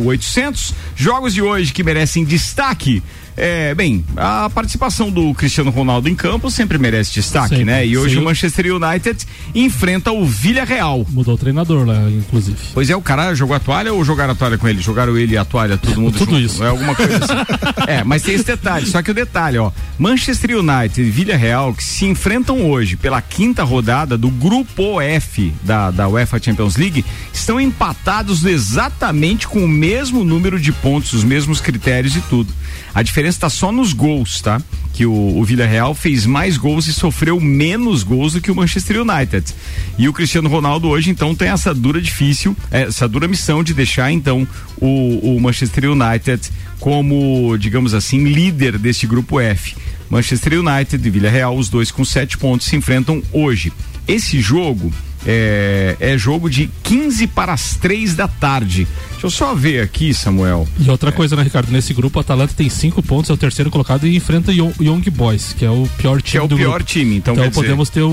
0800. 0.00 0.74
Jogos 0.96 1.34
de 1.34 1.42
hoje 1.42 1.70
que 1.70 1.84
merecem 1.84 2.24
destaque. 2.24 3.02
É, 3.42 3.74
bem, 3.74 4.04
a 4.18 4.50
participação 4.50 5.10
do 5.10 5.32
Cristiano 5.32 5.70
Ronaldo 5.70 6.10
em 6.10 6.14
campo 6.14 6.50
sempre 6.50 6.76
merece 6.76 7.14
destaque, 7.14 7.48
Sempre. 7.48 7.64
né? 7.64 7.86
E 7.86 7.96
hoje 7.96 8.18
o 8.18 8.22
Manchester 8.22 8.66
United 8.76 9.26
enfrenta 9.54 10.12
o 10.12 10.26
Villarreal. 10.26 11.06
Mudou 11.08 11.36
o 11.36 11.38
treinador 11.38 11.86
lá, 11.86 12.02
inclusive. 12.10 12.58
Pois 12.74 12.90
é, 12.90 12.94
o 12.94 13.00
cara 13.00 13.34
jogou 13.34 13.56
a 13.56 13.58
toalha 13.58 13.94
ou 13.94 14.04
jogaram 14.04 14.34
a 14.34 14.36
toalha 14.36 14.58
com 14.58 14.68
ele? 14.68 14.82
Jogaram 14.82 15.16
ele 15.16 15.34
e 15.34 15.38
a 15.38 15.44
toalha, 15.46 15.78
todo 15.78 15.98
mundo 15.98 16.18
Tudo 16.18 16.32
junto? 16.32 16.44
isso. 16.44 16.62
É 16.62 16.68
alguma 16.68 16.94
coisa 16.94 17.16
assim. 17.16 17.32
é, 17.88 18.04
mas 18.04 18.20
tem 18.20 18.34
esse 18.34 18.44
detalhe. 18.44 18.84
Só 18.84 19.00
que 19.00 19.10
o 19.10 19.14
detalhe, 19.14 19.56
ó. 19.56 19.72
Manchester 19.98 20.58
United 20.58 21.00
e 21.00 21.10
Villarreal 21.10 21.72
que 21.72 21.82
se 21.82 22.04
enfrentam 22.04 22.68
hoje 22.70 22.94
pela 22.96 23.22
quinta 23.22 23.64
rodada 23.64 24.18
do 24.18 24.28
Grupo 24.28 25.00
F 25.00 25.50
da, 25.62 25.90
da 25.90 26.06
UEFA 26.08 26.38
Champions 26.42 26.76
League 26.76 27.06
estão 27.32 27.58
empatados 27.58 28.44
exatamente 28.44 29.48
com 29.48 29.64
o 29.64 29.68
mesmo 29.68 30.24
número 30.24 30.60
de 30.60 30.72
pontos, 30.72 31.14
os 31.14 31.24
mesmos 31.24 31.58
critérios 31.58 32.14
e 32.16 32.20
tudo. 32.20 32.52
A 32.94 33.02
diferença 33.02 33.29
está 33.30 33.48
só 33.48 33.72
nos 33.72 33.92
gols, 33.92 34.40
tá? 34.40 34.60
Que 34.92 35.06
o, 35.06 35.38
o 35.38 35.44
Villarreal 35.44 35.94
fez 35.94 36.26
mais 36.26 36.56
gols 36.56 36.86
e 36.86 36.92
sofreu 36.92 37.40
menos 37.40 38.02
gols 38.02 38.34
do 38.34 38.40
que 38.40 38.50
o 38.50 38.54
Manchester 38.54 39.02
United. 39.02 39.54
E 39.98 40.08
o 40.08 40.12
Cristiano 40.12 40.48
Ronaldo 40.48 40.88
hoje, 40.88 41.10
então, 41.10 41.34
tem 41.34 41.48
essa 41.48 41.74
dura 41.74 42.00
difícil, 42.00 42.56
eh, 42.70 42.82
essa 42.82 43.08
dura 43.08 43.26
missão 43.26 43.62
de 43.62 43.72
deixar, 43.72 44.10
então, 44.10 44.46
o, 44.80 45.36
o 45.36 45.40
Manchester 45.40 45.90
United 45.90 46.50
como, 46.80 47.56
digamos 47.58 47.94
assim, 47.94 48.24
líder 48.24 48.78
deste 48.78 49.06
grupo 49.06 49.38
F. 49.38 49.76
Manchester 50.08 50.58
United 50.58 51.06
e 51.06 51.10
Villarreal, 51.10 51.56
os 51.56 51.68
dois 51.68 51.90
com 51.90 52.04
sete 52.04 52.36
pontos, 52.36 52.66
se 52.66 52.74
enfrentam 52.74 53.22
hoje. 53.32 53.72
Esse 54.08 54.40
jogo 54.40 54.92
é, 55.26 55.96
é 56.00 56.18
jogo 56.18 56.48
de 56.48 56.68
15 56.82 57.26
para 57.28 57.52
as 57.52 57.76
3 57.76 58.14
da 58.14 58.26
tarde. 58.28 58.86
Deixa 59.12 59.26
eu 59.26 59.30
só 59.30 59.54
ver 59.54 59.82
aqui, 59.82 60.14
Samuel. 60.14 60.66
E 60.78 60.88
outra 60.90 61.12
coisa, 61.12 61.36
né, 61.36 61.42
Ricardo? 61.42 61.70
Nesse 61.70 61.92
grupo, 61.92 62.18
o 62.18 62.20
Atalanta 62.20 62.54
tem 62.56 62.68
cinco 62.70 63.02
pontos, 63.02 63.28
é 63.30 63.32
o 63.32 63.36
terceiro 63.36 63.70
colocado 63.70 64.06
e 64.06 64.16
enfrenta 64.16 64.50
o 64.50 64.54
Young- 64.54 64.74
Young 64.80 65.02
Boys, 65.10 65.52
que 65.52 65.64
é 65.64 65.70
o 65.70 65.86
pior 65.98 66.22
time 66.22 66.30
Que 66.32 66.38
é 66.38 66.42
o 66.42 66.48
do 66.48 66.56
pior 66.56 66.74
grupo. 66.76 66.84
time, 66.90 67.16
então, 67.16 67.34
Então 67.34 67.44
quer 67.44 67.50
dizer, 67.50 67.62
podemos 67.62 67.90
ter 67.90 68.00
o, 68.02 68.08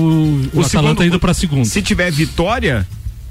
o, 0.52 0.60
Atalanta 0.60 0.68
segundo- 0.68 1.04
indo 1.04 1.18
pra 1.20 1.32
segundo. 1.32 1.64
Se 1.64 1.80
tiver 1.80 2.10
vitória, 2.12 2.86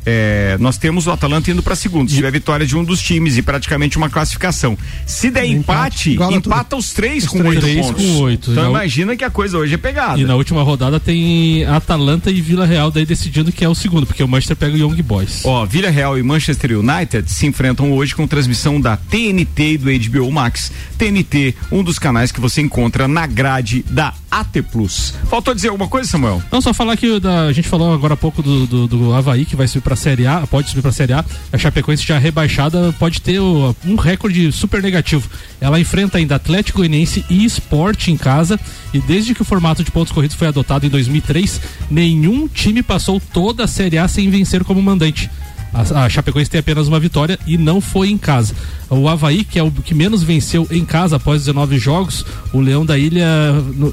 é, 0.06 0.56
nós 0.60 0.78
temos 0.78 1.06
o 1.08 1.12
Atalanta 1.12 1.52
indo 1.52 1.62
para 1.62 1.76
segundo. 1.76 2.10
Se 2.10 2.16
tiver 2.16 2.32
vitória 2.32 2.66
de 2.66 2.76
um 2.78 2.84
dos 2.84 3.02
times 3.02 3.38
e 3.38 3.42
praticamente 3.42 3.98
uma 3.98 4.10
classificação. 4.10 4.78
Se 5.06 5.30
der 5.30 5.46
empate, 5.46 6.12
iguala 6.12 6.34
empata 6.34 6.76
os 6.78 6.94
três 6.94 7.24
Os 7.26 7.30
com 7.30 7.40
três. 7.40 7.56
oito 7.56 7.62
Três 7.62 7.86
pontos. 7.86 8.06
com 8.06 8.18
oito. 8.22 8.52
Então 8.52 8.64
na- 8.64 8.70
imagina 8.70 9.16
que 9.16 9.24
a 9.24 9.30
coisa 9.30 9.58
hoje 9.58 9.74
é 9.74 9.78
pegada. 9.78 10.20
E 10.20 10.26
na 10.26 10.36
última 10.36 10.64
rodada 10.64 11.00
tem 11.00 11.66
Atalanta 11.66 12.32
e 12.32 12.42
Vila 12.42 12.66
Real 12.66 12.90
daí 12.92 13.06
decidindo 13.06 13.52
que 13.52 13.64
é 13.66 13.70
o 13.70 13.76
segundo, 13.76 14.06
porque 14.06 14.24
o 14.24 14.28
Manchester 14.28 14.56
pega 14.56 14.76
o 14.76 14.78
Young 14.78 15.02
Boys. 15.02 15.42
Ó, 15.44 15.66
Vila 15.66 15.90
Real 15.90 16.18
e 16.18 16.24
Manchester 16.24 16.80
United 16.80 17.30
se 17.32 17.46
enfrentam 17.46 17.92
hoje 17.92 18.16
com 18.16 18.26
transmissão 18.28 18.80
da 18.80 18.96
TNT 18.96 19.74
e 19.74 19.78
do 19.78 19.90
HBO 19.92 20.32
Max. 20.32 20.72
TNT, 20.98 21.54
um 21.72 21.84
dos 21.84 22.00
canais 22.00 22.32
que 22.32 22.40
você 22.40 22.62
encontra 22.62 23.08
na 23.08 23.28
grade 23.28 23.84
da 23.90 24.14
AT 24.32 24.62
Plus. 24.72 25.14
Faltou 25.30 25.54
dizer 25.54 25.68
alguma 25.70 25.88
coisa, 25.90 26.10
Samuel? 26.10 26.42
Não, 26.52 26.62
só 26.62 26.74
falar 26.74 26.96
que 26.98 27.20
da- 27.20 27.44
a 27.46 27.54
gente 27.54 27.68
falou 27.68 27.94
agora 27.94 28.14
há 28.14 28.18
pouco 28.18 28.42
do, 28.42 28.66
do, 28.66 28.88
do 28.88 29.14
Havaí, 29.14 29.46
que 29.46 29.56
vai 29.56 29.68
subir 29.68 29.82
pra 29.84 29.96
Série 29.98 30.26
A, 30.26 30.48
pode 30.48 30.70
subir 30.70 30.82
pra 30.82 30.92
Série 30.92 31.14
A. 31.14 31.26
A 31.52 31.58
Chapecoense 31.58 32.06
já 32.06 32.18
rebaixada 32.18 32.94
pode 32.98 33.22
ter 33.22 33.40
um 33.42 33.96
recorde 33.96 34.52
super 34.52 34.82
negativo. 34.82 35.30
Ela 35.60 35.80
enfrenta 35.80 36.18
ainda 36.18 36.36
Atlético 36.36 36.80
Goianiense 36.80 37.26
e 37.30 37.44
Esporte 37.44 38.12
em 38.12 38.18
casa. 38.18 38.60
E 38.94 39.00
desde 39.00 39.34
que 39.34 39.42
o 39.42 39.46
formato 39.46 39.84
de 39.84 39.92
pontos 39.92 40.14
corridos 40.14 40.38
foi 40.38 40.48
adotado 40.48 40.86
em 40.86 40.90
2003, 40.90 41.60
nenhum 41.90 42.48
time 42.48 42.82
passou 42.82 43.20
toda 43.20 43.66
a 43.66 43.68
Série 43.68 43.98
A 43.98 44.08
sem 44.08 44.30
vencer 44.30 44.64
como 44.64 44.82
mandante. 44.82 45.30
A, 45.74 46.06
a 46.06 46.10
Chapecoense 46.10 46.50
tem 46.50 46.60
apenas 46.60 46.88
uma 46.88 47.00
vitória 47.00 47.38
e 47.46 47.58
não 47.58 47.80
foi 47.82 48.10
em 48.10 48.18
casa. 48.18 48.56
O 48.90 49.08
Havaí, 49.08 49.44
que 49.44 49.60
é 49.60 49.64
o 49.64 49.72
que 49.72 49.94
menos 49.94 50.24
venceu 50.24 50.68
em 50.72 50.86
casa 50.86 51.18
após 51.18 51.42
19 51.42 51.78
jogos, 51.78 52.26
o 52.54 52.60
Leão 52.60 52.86
da 52.86 52.98
Ilha 52.98 53.28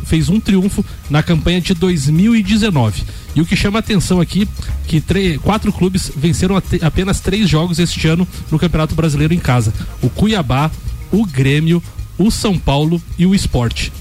fez 0.05 0.29
um 0.29 0.39
triunfo 0.39 0.85
na 1.11 1.22
campanha 1.22 1.61
de 1.61 1.75
2019. 1.75 3.03
E 3.35 3.41
o 3.41 3.47
que 3.47 3.57
chama 3.57 3.81
atenção 3.81 4.20
aqui 4.20 4.49
que 4.87 5.03
quatro 5.39 5.72
clubes 5.72 6.12
venceram 6.16 6.57
apenas 6.83 7.20
três 7.20 7.49
jogos 7.49 7.79
este 7.79 8.07
ano 8.07 8.27
no 8.51 8.59
Campeonato 8.59 8.95
Brasileiro 8.95 9.35
em 9.35 9.41
casa: 9.41 9.72
o 10.01 10.09
Cuiabá, 10.09 10.70
o 11.11 11.27
Grêmio, 11.27 11.83
o 12.16 12.31
São 12.31 12.59
Paulo 12.59 13.03
e 13.18 13.27
o 13.27 13.35
Esporte. 13.35 13.93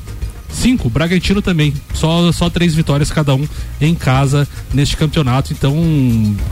Cinco, 0.54 0.90
Bragantino 0.90 1.42
também. 1.42 1.74
Só, 1.94 2.32
só 2.32 2.50
três 2.50 2.74
vitórias 2.76 3.12
cada 3.12 3.34
um 3.36 3.46
em 3.82 3.96
casa 3.96 4.48
neste 4.74 4.96
campeonato. 4.96 5.52
Então, 5.52 5.76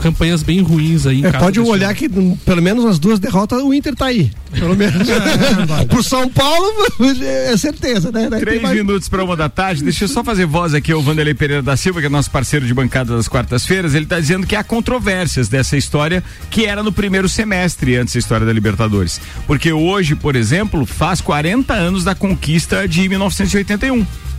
campanhas 0.00 0.42
bem 0.42 0.60
ruins 0.60 1.06
aí 1.06 1.20
em 1.20 1.24
É, 1.26 1.30
casa. 1.30 1.44
pode 1.44 1.60
olhar 1.60 1.94
que 1.94 2.08
hum, 2.08 2.36
pelo 2.44 2.60
menos 2.60 2.84
as 2.84 2.98
duas 2.98 3.18
derrotas 3.20 3.62
o 3.62 3.72
Inter 3.72 3.94
tá 3.94 4.06
aí. 4.06 4.30
Pelo 4.52 4.76
menos. 4.76 5.06
Pro 5.88 6.02
São 6.02 6.28
Paulo 6.28 6.66
é 7.22 7.56
certeza, 7.56 8.10
né? 8.12 8.28
Daí 8.28 8.40
Três 8.40 8.60
mais- 8.60 8.76
minutos 8.76 9.08
para 9.08 9.24
uma 9.24 9.36
da 9.36 9.48
tarde. 9.48 9.82
Deixa 9.82 10.04
eu 10.04 10.08
só 10.08 10.22
fazer 10.24 10.44
voz 10.46 10.74
aqui 10.74 10.92
ao 10.92 11.00
Vanderlei 11.00 11.32
Pereira 11.34 11.62
da 11.62 11.76
Silva, 11.76 12.00
que 12.00 12.06
é 12.06 12.10
nosso 12.10 12.30
parceiro 12.30 12.66
de 12.66 12.74
bancada 12.74 13.16
das 13.16 13.28
quartas-feiras. 13.28 13.94
Ele 13.94 14.04
está 14.04 14.18
dizendo 14.20 14.46
que 14.46 14.56
há 14.56 14.64
controvérsias 14.64 15.48
dessa 15.48 15.76
história 15.76 16.22
que 16.50 16.66
era 16.66 16.82
no 16.82 16.92
primeiro 16.92 17.28
semestre 17.28 17.96
antes 17.96 18.14
da 18.14 18.18
história 18.18 18.44
da 18.46 18.52
Libertadores. 18.52 19.20
Porque 19.46 19.72
hoje, 19.72 20.14
por 20.14 20.36
exemplo, 20.36 20.84
faz 20.84 21.20
40 21.20 21.72
anos 21.72 22.04
da 22.04 22.14
conquista 22.14 22.86
de 22.86 23.08
1981. 23.08 23.91
31. 23.92 24.31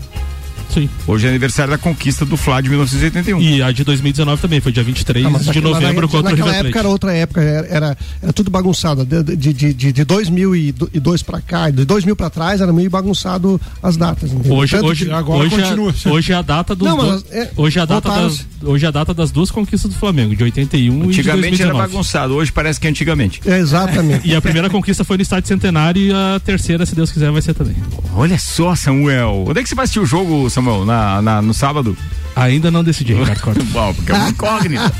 Sim. 0.69 0.89
Hoje 1.07 1.25
é 1.27 1.29
aniversário 1.29 1.71
da 1.71 1.77
conquista 1.77 2.25
do 2.25 2.35
Fla 2.37 2.61
de 2.61 2.69
1981. 2.69 3.41
E 3.41 3.61
a 3.61 3.71
de 3.71 3.83
2019 3.83 4.41
também, 4.41 4.59
foi 4.59 4.71
dia 4.71 4.83
23 4.83 5.25
Ah, 5.25 5.29
mas 5.29 5.45
de 5.45 5.61
novembro 5.61 6.07
contra 6.07 6.27
o 6.27 6.31
naquela 6.31 6.51
River 6.51 6.59
época 6.65 6.71
Plate. 6.71 6.77
era 6.79 6.87
outra 6.89 7.13
época, 7.13 7.41
era, 7.41 7.67
era, 7.67 7.97
era 8.21 8.33
tudo 8.33 8.49
bagunçado. 8.49 9.05
De, 9.05 9.23
de, 9.35 9.53
de, 9.53 9.73
de, 9.73 9.91
de 9.91 10.03
2002 10.03 11.21
pra 11.23 11.41
cá, 11.41 11.69
de 11.69 11.85
2000 11.85 12.15
pra 12.15 12.29
trás, 12.29 12.61
era 12.61 12.71
meio 12.73 12.89
bagunçado 12.89 13.59
as 13.81 13.97
datas. 13.97 14.31
entendeu? 14.31 14.53
Hoje, 14.53 14.71
Tanto 14.75 14.87
hoje, 14.87 15.05
que- 15.05 15.11
hoje, 15.13 15.55
é, 15.61 16.09
hoje 16.09 16.31
é 16.31 16.35
a 16.35 16.41
data 16.41 16.75
dos 16.75 16.87
Não, 16.87 16.97
mas, 16.97 17.25
é, 17.31 17.51
hoje 17.55 17.79
é 17.79 17.81
a 17.81 17.85
data 17.85 18.09
das, 18.09 18.45
hoje 18.63 18.85
é 18.85 18.87
a 18.87 18.91
data 18.91 19.13
das 19.13 19.31
duas 19.31 19.51
conquistas 19.51 19.91
do 19.91 19.97
Flamengo, 19.97 20.35
de 20.35 20.43
81 20.43 20.93
e 20.93 21.13
de 21.13 21.19
Antigamente 21.19 21.61
era 21.61 21.71
2019. 21.71 21.87
bagunçado, 21.87 22.33
hoje 22.35 22.51
parece 22.51 22.79
que 22.79 22.87
é 22.87 22.89
antigamente. 22.89 23.41
É, 23.45 23.57
exatamente. 23.59 24.23
E 24.33 24.35
a 24.35 24.41
primeira 24.41 24.69
conquista 24.69 25.03
foi 25.03 25.17
no 25.17 25.23
estádio 25.23 25.47
Centenário 25.47 26.01
e 26.01 26.11
a 26.11 26.39
terceira, 26.43 26.85
se 26.85 26.95
Deus 26.95 27.11
quiser, 27.11 27.29
vai 27.31 27.41
ser 27.41 27.53
também. 27.53 27.75
Olha 28.15 28.37
só, 28.39 28.73
Samuel. 28.75 29.45
Onde 29.47 29.59
é 29.59 29.63
que 29.63 29.69
você 29.69 29.75
vai 29.75 29.83
assistir 29.83 29.99
o 29.99 30.05
jogo, 30.05 30.49
Samuel? 30.53 30.85
Na, 30.85 31.21
na- 31.21 31.41
no 31.41 31.53
sábado? 31.53 31.97
Ainda 32.35 32.71
não 32.71 32.83
decidi, 32.83 33.13
Ricardo 33.13 33.39
Corte. 33.41 33.63
Bom, 33.65 33.93
porque 33.93 34.11
é 34.11 34.15
uma 34.15 34.29
incógnita. 34.29 34.91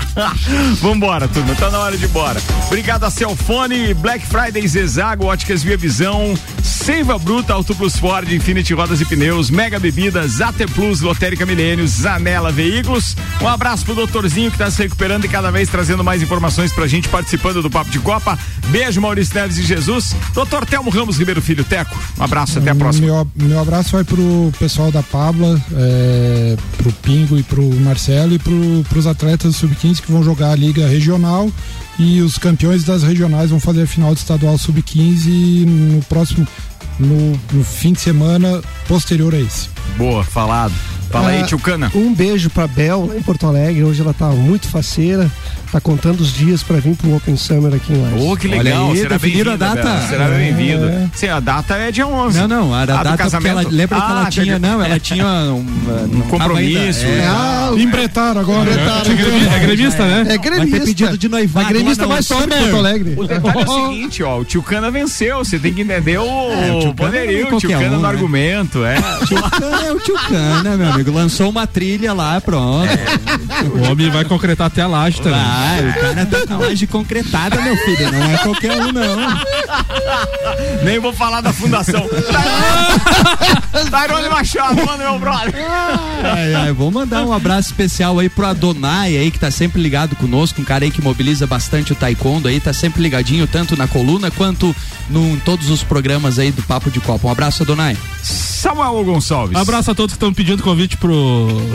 Vambora, 0.80 1.28
turma. 1.28 1.54
Tá 1.54 1.70
na 1.70 1.78
hora 1.78 1.96
de 1.96 2.04
ir 2.04 2.08
embora. 2.08 2.40
Obrigado 2.66 3.04
a 3.04 3.10
Celfone, 3.10 3.92
Black 3.94 4.24
Friday 4.26 4.66
Zezago, 4.66 5.26
Óticas 5.26 5.62
Via 5.62 5.76
Visão, 5.76 6.34
Seiva 6.62 7.18
Bruta, 7.18 7.52
Auto 7.52 7.74
Plus 7.74 7.96
Ford, 7.98 8.30
Infinity 8.32 8.72
Rodas 8.72 9.00
e 9.00 9.04
Pneus, 9.04 9.50
Mega 9.50 9.78
Bebidas, 9.78 10.40
AT 10.40 10.56
Plus, 10.74 11.02
Lotérica 11.02 11.44
Milênios, 11.44 11.90
Zanela 11.90 12.50
Veículos. 12.50 13.14
Um 13.42 13.48
abraço 13.48 13.84
pro 13.84 13.94
doutorzinho 13.94 14.50
que 14.50 14.56
tá 14.56 14.70
se 14.70 14.82
recuperando 14.82 15.26
e 15.26 15.28
cada 15.28 15.50
vez 15.50 15.68
trazendo 15.68 16.02
mais 16.02 16.22
informações 16.22 16.72
pra 16.72 16.86
gente 16.86 17.10
participando 17.10 17.60
do 17.60 17.68
Papo 17.70 17.90
de 17.90 17.98
Copa. 17.98 18.38
Beijo, 18.68 19.02
Maurício 19.02 19.34
Neves 19.34 19.58
e 19.58 19.62
Jesus. 19.62 20.16
Doutor 20.32 20.64
Telmo 20.64 20.88
Ramos 20.88 21.18
Ribeiro 21.18 21.42
Filho 21.42 21.62
Teco. 21.64 21.94
Um 22.18 22.22
abraço, 22.24 22.58
até 22.58 22.70
a 22.70 22.74
próxima. 22.74 23.06
Meu, 23.06 23.28
meu 23.36 23.60
abraço 23.60 23.92
vai 23.92 24.02
pro 24.04 24.50
pessoal 24.58 24.73
da 24.90 25.02
Pabla, 25.02 25.60
é, 25.74 26.56
pro 26.76 26.92
Pingo 26.94 27.38
e 27.38 27.42
pro 27.42 27.62
Marcelo 27.80 28.34
e 28.34 28.38
pro, 28.38 28.84
pros 28.88 29.06
atletas 29.06 29.52
do 29.52 29.58
Sub-15 29.58 30.00
que 30.02 30.10
vão 30.12 30.22
jogar 30.22 30.50
a 30.50 30.56
Liga 30.56 30.86
Regional 30.86 31.50
e 31.98 32.20
os 32.20 32.38
campeões 32.38 32.84
das 32.84 33.02
regionais 33.02 33.50
vão 33.50 33.60
fazer 33.60 33.82
a 33.82 33.86
final 33.86 34.12
do 34.12 34.18
estadual 34.18 34.58
Sub-15 34.58 35.64
no 35.64 36.02
próximo, 36.02 36.46
no, 36.98 37.38
no 37.52 37.64
fim 37.64 37.92
de 37.92 38.00
semana 38.00 38.60
posterior 38.88 39.34
a 39.34 39.38
esse. 39.38 39.68
Boa, 39.96 40.24
falado. 40.24 40.74
Fala 41.10 41.28
aí, 41.28 41.42
Ah, 41.42 41.44
tio 41.44 41.58
Cana. 41.60 41.92
Um 41.94 42.12
beijo 42.12 42.50
pra 42.50 42.66
Bel, 42.66 43.06
lá 43.06 43.16
em 43.16 43.22
Porto 43.22 43.46
Alegre. 43.46 43.84
Hoje 43.84 44.00
ela 44.00 44.12
tá 44.12 44.28
muito 44.30 44.66
faceira. 44.68 45.30
Tá 45.74 45.80
contando 45.80 46.20
os 46.20 46.32
dias 46.32 46.62
pra 46.62 46.76
vir 46.76 46.94
pro 46.94 47.16
Open 47.16 47.36
Summer 47.36 47.74
aqui 47.74 47.92
em 47.92 48.00
Lages. 48.00 48.22
Ô, 48.22 48.36
que 48.36 48.46
legal. 48.46 48.92
aí, 48.92 48.96
Será 48.96 49.08
definiram 49.16 49.56
bem-vinda, 49.56 49.72
a 49.72 49.74
data? 49.74 49.88
Bela. 49.88 50.08
Será 50.08 50.24
É. 50.26 50.38
bem-vindo. 50.38 51.10
Sim, 51.16 51.26
a 51.26 51.40
data 51.40 51.74
é 51.74 51.90
dia 51.90 52.06
11. 52.06 52.38
Não, 52.38 52.46
não, 52.46 52.72
a 52.72 52.82
Ah, 52.82 52.84
do 52.84 52.86
data 52.86 53.02
porque 53.08 53.22
casamento? 53.24 53.58
ela 53.58 53.68
lembra 53.68 53.98
que 53.98 54.04
Ah, 54.06 54.10
ela 54.20 54.30
tinha, 54.30 54.44
entendi. 54.56 54.60
não, 54.68 54.84
ela 54.84 55.00
tinha 55.00 55.26
um, 55.26 55.66
um 56.12 56.20
compromisso, 56.30 57.04
é, 57.04 57.26
Ah, 57.26 57.70
Embretaram 57.76 58.40
agora. 58.40 58.70
É 58.70 59.14
gremi- 59.14 59.46
é 59.48 59.58
gremista, 59.58 60.04
né? 60.06 60.20
É 60.20 60.24
Vai 60.24 60.38
gremista. 60.38 60.78
ter 60.78 60.84
pedido 60.86 61.18
de 61.18 61.28
noivado. 61.28 61.66
É 61.66 61.72
gremista 61.72 62.06
mais 62.06 62.24
top 62.28 62.42
de. 62.44 62.56
Porto 62.56 62.76
Alegre. 62.76 63.14
O 63.16 63.26
detalhe 63.26 63.58
é 63.58 63.64
o 63.68 63.88
seguinte, 63.88 64.22
ó, 64.22 64.38
o 64.38 64.44
tio 64.44 64.62
Cana 64.62 64.92
venceu, 64.92 65.38
você 65.38 65.58
tem 65.58 65.74
que 65.74 65.80
entender 65.82 66.18
o, 66.18 66.22
É, 66.24 66.70
o 66.72 66.78
tio 66.82 66.94
Cana 66.94 67.10
poderio, 67.10 67.48
é 67.48 67.52
o 67.52 67.58
tio 67.58 67.70
Cana 67.70 67.88
no 67.96 68.00
né? 68.02 68.08
argumento, 68.08 68.84
é. 68.84 68.94
Tio 69.26 69.42
Cana 69.50 69.86
é 69.86 69.90
o 69.92 69.98
tio 69.98 70.14
Cana, 70.28 70.76
meu 70.76 70.88
amigo. 70.92 71.10
Lançou 71.10 71.50
uma 71.50 71.66
trilha 71.66 72.12
lá, 72.12 72.40
pronto. 72.40 72.88
O 73.74 73.90
homem 73.90 74.08
vai 74.08 74.24
concretar 74.24 74.68
até 74.68 74.82
a 74.82 74.86
laje 74.86 75.20
também. 75.20 75.40
Ah, 75.64 75.80
o 75.80 76.00
cara 76.00 76.26
tá 76.26 76.46
com 76.46 76.54
a 76.54 76.58
laje 76.58 76.86
concretada, 76.86 77.60
meu 77.62 77.76
filho. 77.76 78.12
Não 78.12 78.22
é 78.22 78.38
qualquer 78.38 78.72
um, 78.72 78.92
não. 78.92 79.16
Nem 80.84 80.98
vou 80.98 81.12
falar 81.12 81.40
da 81.40 81.52
fundação. 81.52 82.06
Tairone 83.90 84.28
Machado, 84.28 84.84
mano, 84.84 84.98
meu 84.98 85.18
brother. 85.18 85.54
Ai, 86.22 86.54
ai, 86.54 86.72
vou 86.72 86.90
mandar 86.90 87.24
um 87.24 87.32
abraço 87.32 87.68
especial 87.68 88.18
aí 88.18 88.28
pro 88.28 88.46
Adonai 88.46 89.16
aí, 89.16 89.30
que 89.30 89.38
tá 89.38 89.50
sempre 89.50 89.80
ligado 89.80 90.16
conosco, 90.16 90.60
um 90.60 90.64
cara 90.64 90.84
aí 90.84 90.90
que 90.90 91.00
mobiliza 91.00 91.46
bastante 91.46 91.92
o 91.92 91.94
taekwondo 91.94 92.48
aí, 92.48 92.60
tá 92.60 92.72
sempre 92.72 93.02
ligadinho 93.02 93.46
tanto 93.46 93.76
na 93.76 93.86
coluna 93.86 94.30
quanto 94.30 94.74
no, 95.08 95.34
em 95.34 95.38
todos 95.38 95.70
os 95.70 95.82
programas 95.82 96.38
aí 96.38 96.50
do 96.50 96.62
Papo 96.62 96.90
de 96.90 97.00
Copa. 97.00 97.28
Um 97.28 97.30
abraço, 97.30 97.62
Adonai. 97.62 97.96
Samuel 98.22 99.04
Gonçalves. 99.04 99.56
Abraço 99.56 99.90
a 99.90 99.94
todos 99.94 100.14
que 100.14 100.16
estão 100.16 100.32
pedindo 100.32 100.62
convite 100.62 100.96
pro 100.96 101.12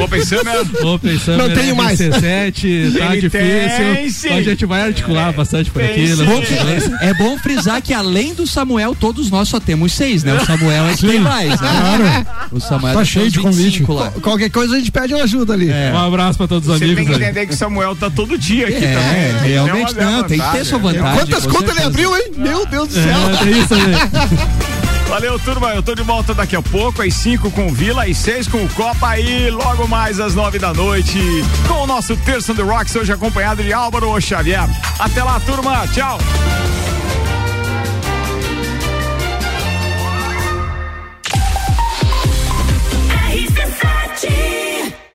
Open 0.04 0.26
Summer. 0.26 0.62
Open 0.84 1.20
Summer 1.20 1.38
Não 1.38 1.54
tenho 1.54 1.76
mais. 1.76 2.00
RC7, 2.00 2.98
tá 2.98 3.16
difícil. 3.16 3.79
Tem, 3.80 4.10
sim. 4.10 4.30
a 4.30 4.42
gente 4.42 4.66
vai 4.66 4.82
articular 4.84 5.32
bastante 5.34 5.70
por 5.72 5.82
tem, 5.82 5.92
aqui. 5.92 6.16
que- 6.16 7.06
é 7.06 7.14
bom 7.14 7.38
frisar 7.38 7.82
que 7.82 7.94
além 7.94 8.34
do 8.34 8.46
Samuel, 8.48 8.96
todos 8.96 9.30
nós 9.30 9.48
só 9.50 9.60
temos 9.60 9.94
seis, 9.94 10.24
né? 10.24 10.34
O 10.34 10.46
Samuel 10.46 10.86
é 10.88 10.94
que 10.96 11.08
tem 11.08 11.20
mais, 11.20 11.60
né? 11.60 12.26
O 12.52 12.60
Samuel 12.60 12.94
Tá 12.94 13.00
tem 13.02 13.06
cheio 13.10 13.32
de 13.32 13.40
25 13.40 13.88
convite. 13.88 14.16
lá. 14.16 14.22
Qualquer 14.22 14.50
coisa 14.50 14.76
a 14.76 14.80
gente 14.80 14.92
pede 14.92 15.14
uma 15.14 15.24
ajuda 15.24 15.54
ali. 15.54 15.70
É. 15.72 15.92
Um 15.94 15.98
abraço 15.98 16.38
pra 16.38 16.48
todos 16.48 16.68
os 16.68 16.74
Você 16.78 16.86
tem 16.86 16.94
amigos 16.94 17.16
que 17.18 17.24
aí. 17.24 17.30
entender 17.30 17.48
que 17.48 17.54
o 17.54 17.58
Samuel 17.58 17.96
tá 17.96 18.10
todo 18.10 18.38
dia 18.38 18.68
aqui 18.68 18.84
É, 18.84 18.94
também. 18.94 19.50
realmente 19.54 19.96
Tem 19.96 20.04
uma 20.08 20.12
não, 20.18 20.24
tem 20.24 20.40
que 20.40 20.52
ter 20.52 20.66
sua 20.66 20.80
vantagem. 20.80 21.18
Quantas 21.20 21.46
contas 21.46 21.76
ele 21.76 21.86
abriu, 21.86 22.16
hein? 22.16 22.32
Meu 22.38 22.66
Deus 22.66 22.88
do 22.90 22.94
céu. 22.94 23.06
É, 23.06 23.38
tem 23.44 23.60
isso 23.62 23.74
aí. 23.74 24.69
Valeu, 25.10 25.40
turma. 25.40 25.74
Eu 25.74 25.82
tô 25.82 25.96
de 25.96 26.04
volta 26.04 26.36
daqui 26.36 26.56
a 26.56 26.62
pouco, 26.62 27.02
às 27.02 27.16
5 27.16 27.50
com 27.50 27.66
o 27.66 27.74
Vila, 27.74 28.04
às 28.04 28.16
6 28.18 28.48
com 28.48 28.64
o 28.64 28.70
Copa 28.70 29.18
e 29.20 29.50
logo 29.50 29.88
mais 29.88 30.20
às 30.20 30.36
9 30.36 30.60
da 30.60 30.72
noite 30.72 31.18
com 31.68 31.82
o 31.82 31.88
nosso 31.88 32.16
Terça 32.16 32.54
do 32.54 32.64
Rocks, 32.64 32.96
hoje 32.96 33.12
acompanhado 33.12 33.64
de 33.64 33.74
Álvaro 33.74 34.22
Xavier. 34.22 34.70
Até 35.00 35.24
lá, 35.24 35.40
turma. 35.40 35.88
Tchau. 35.88 36.20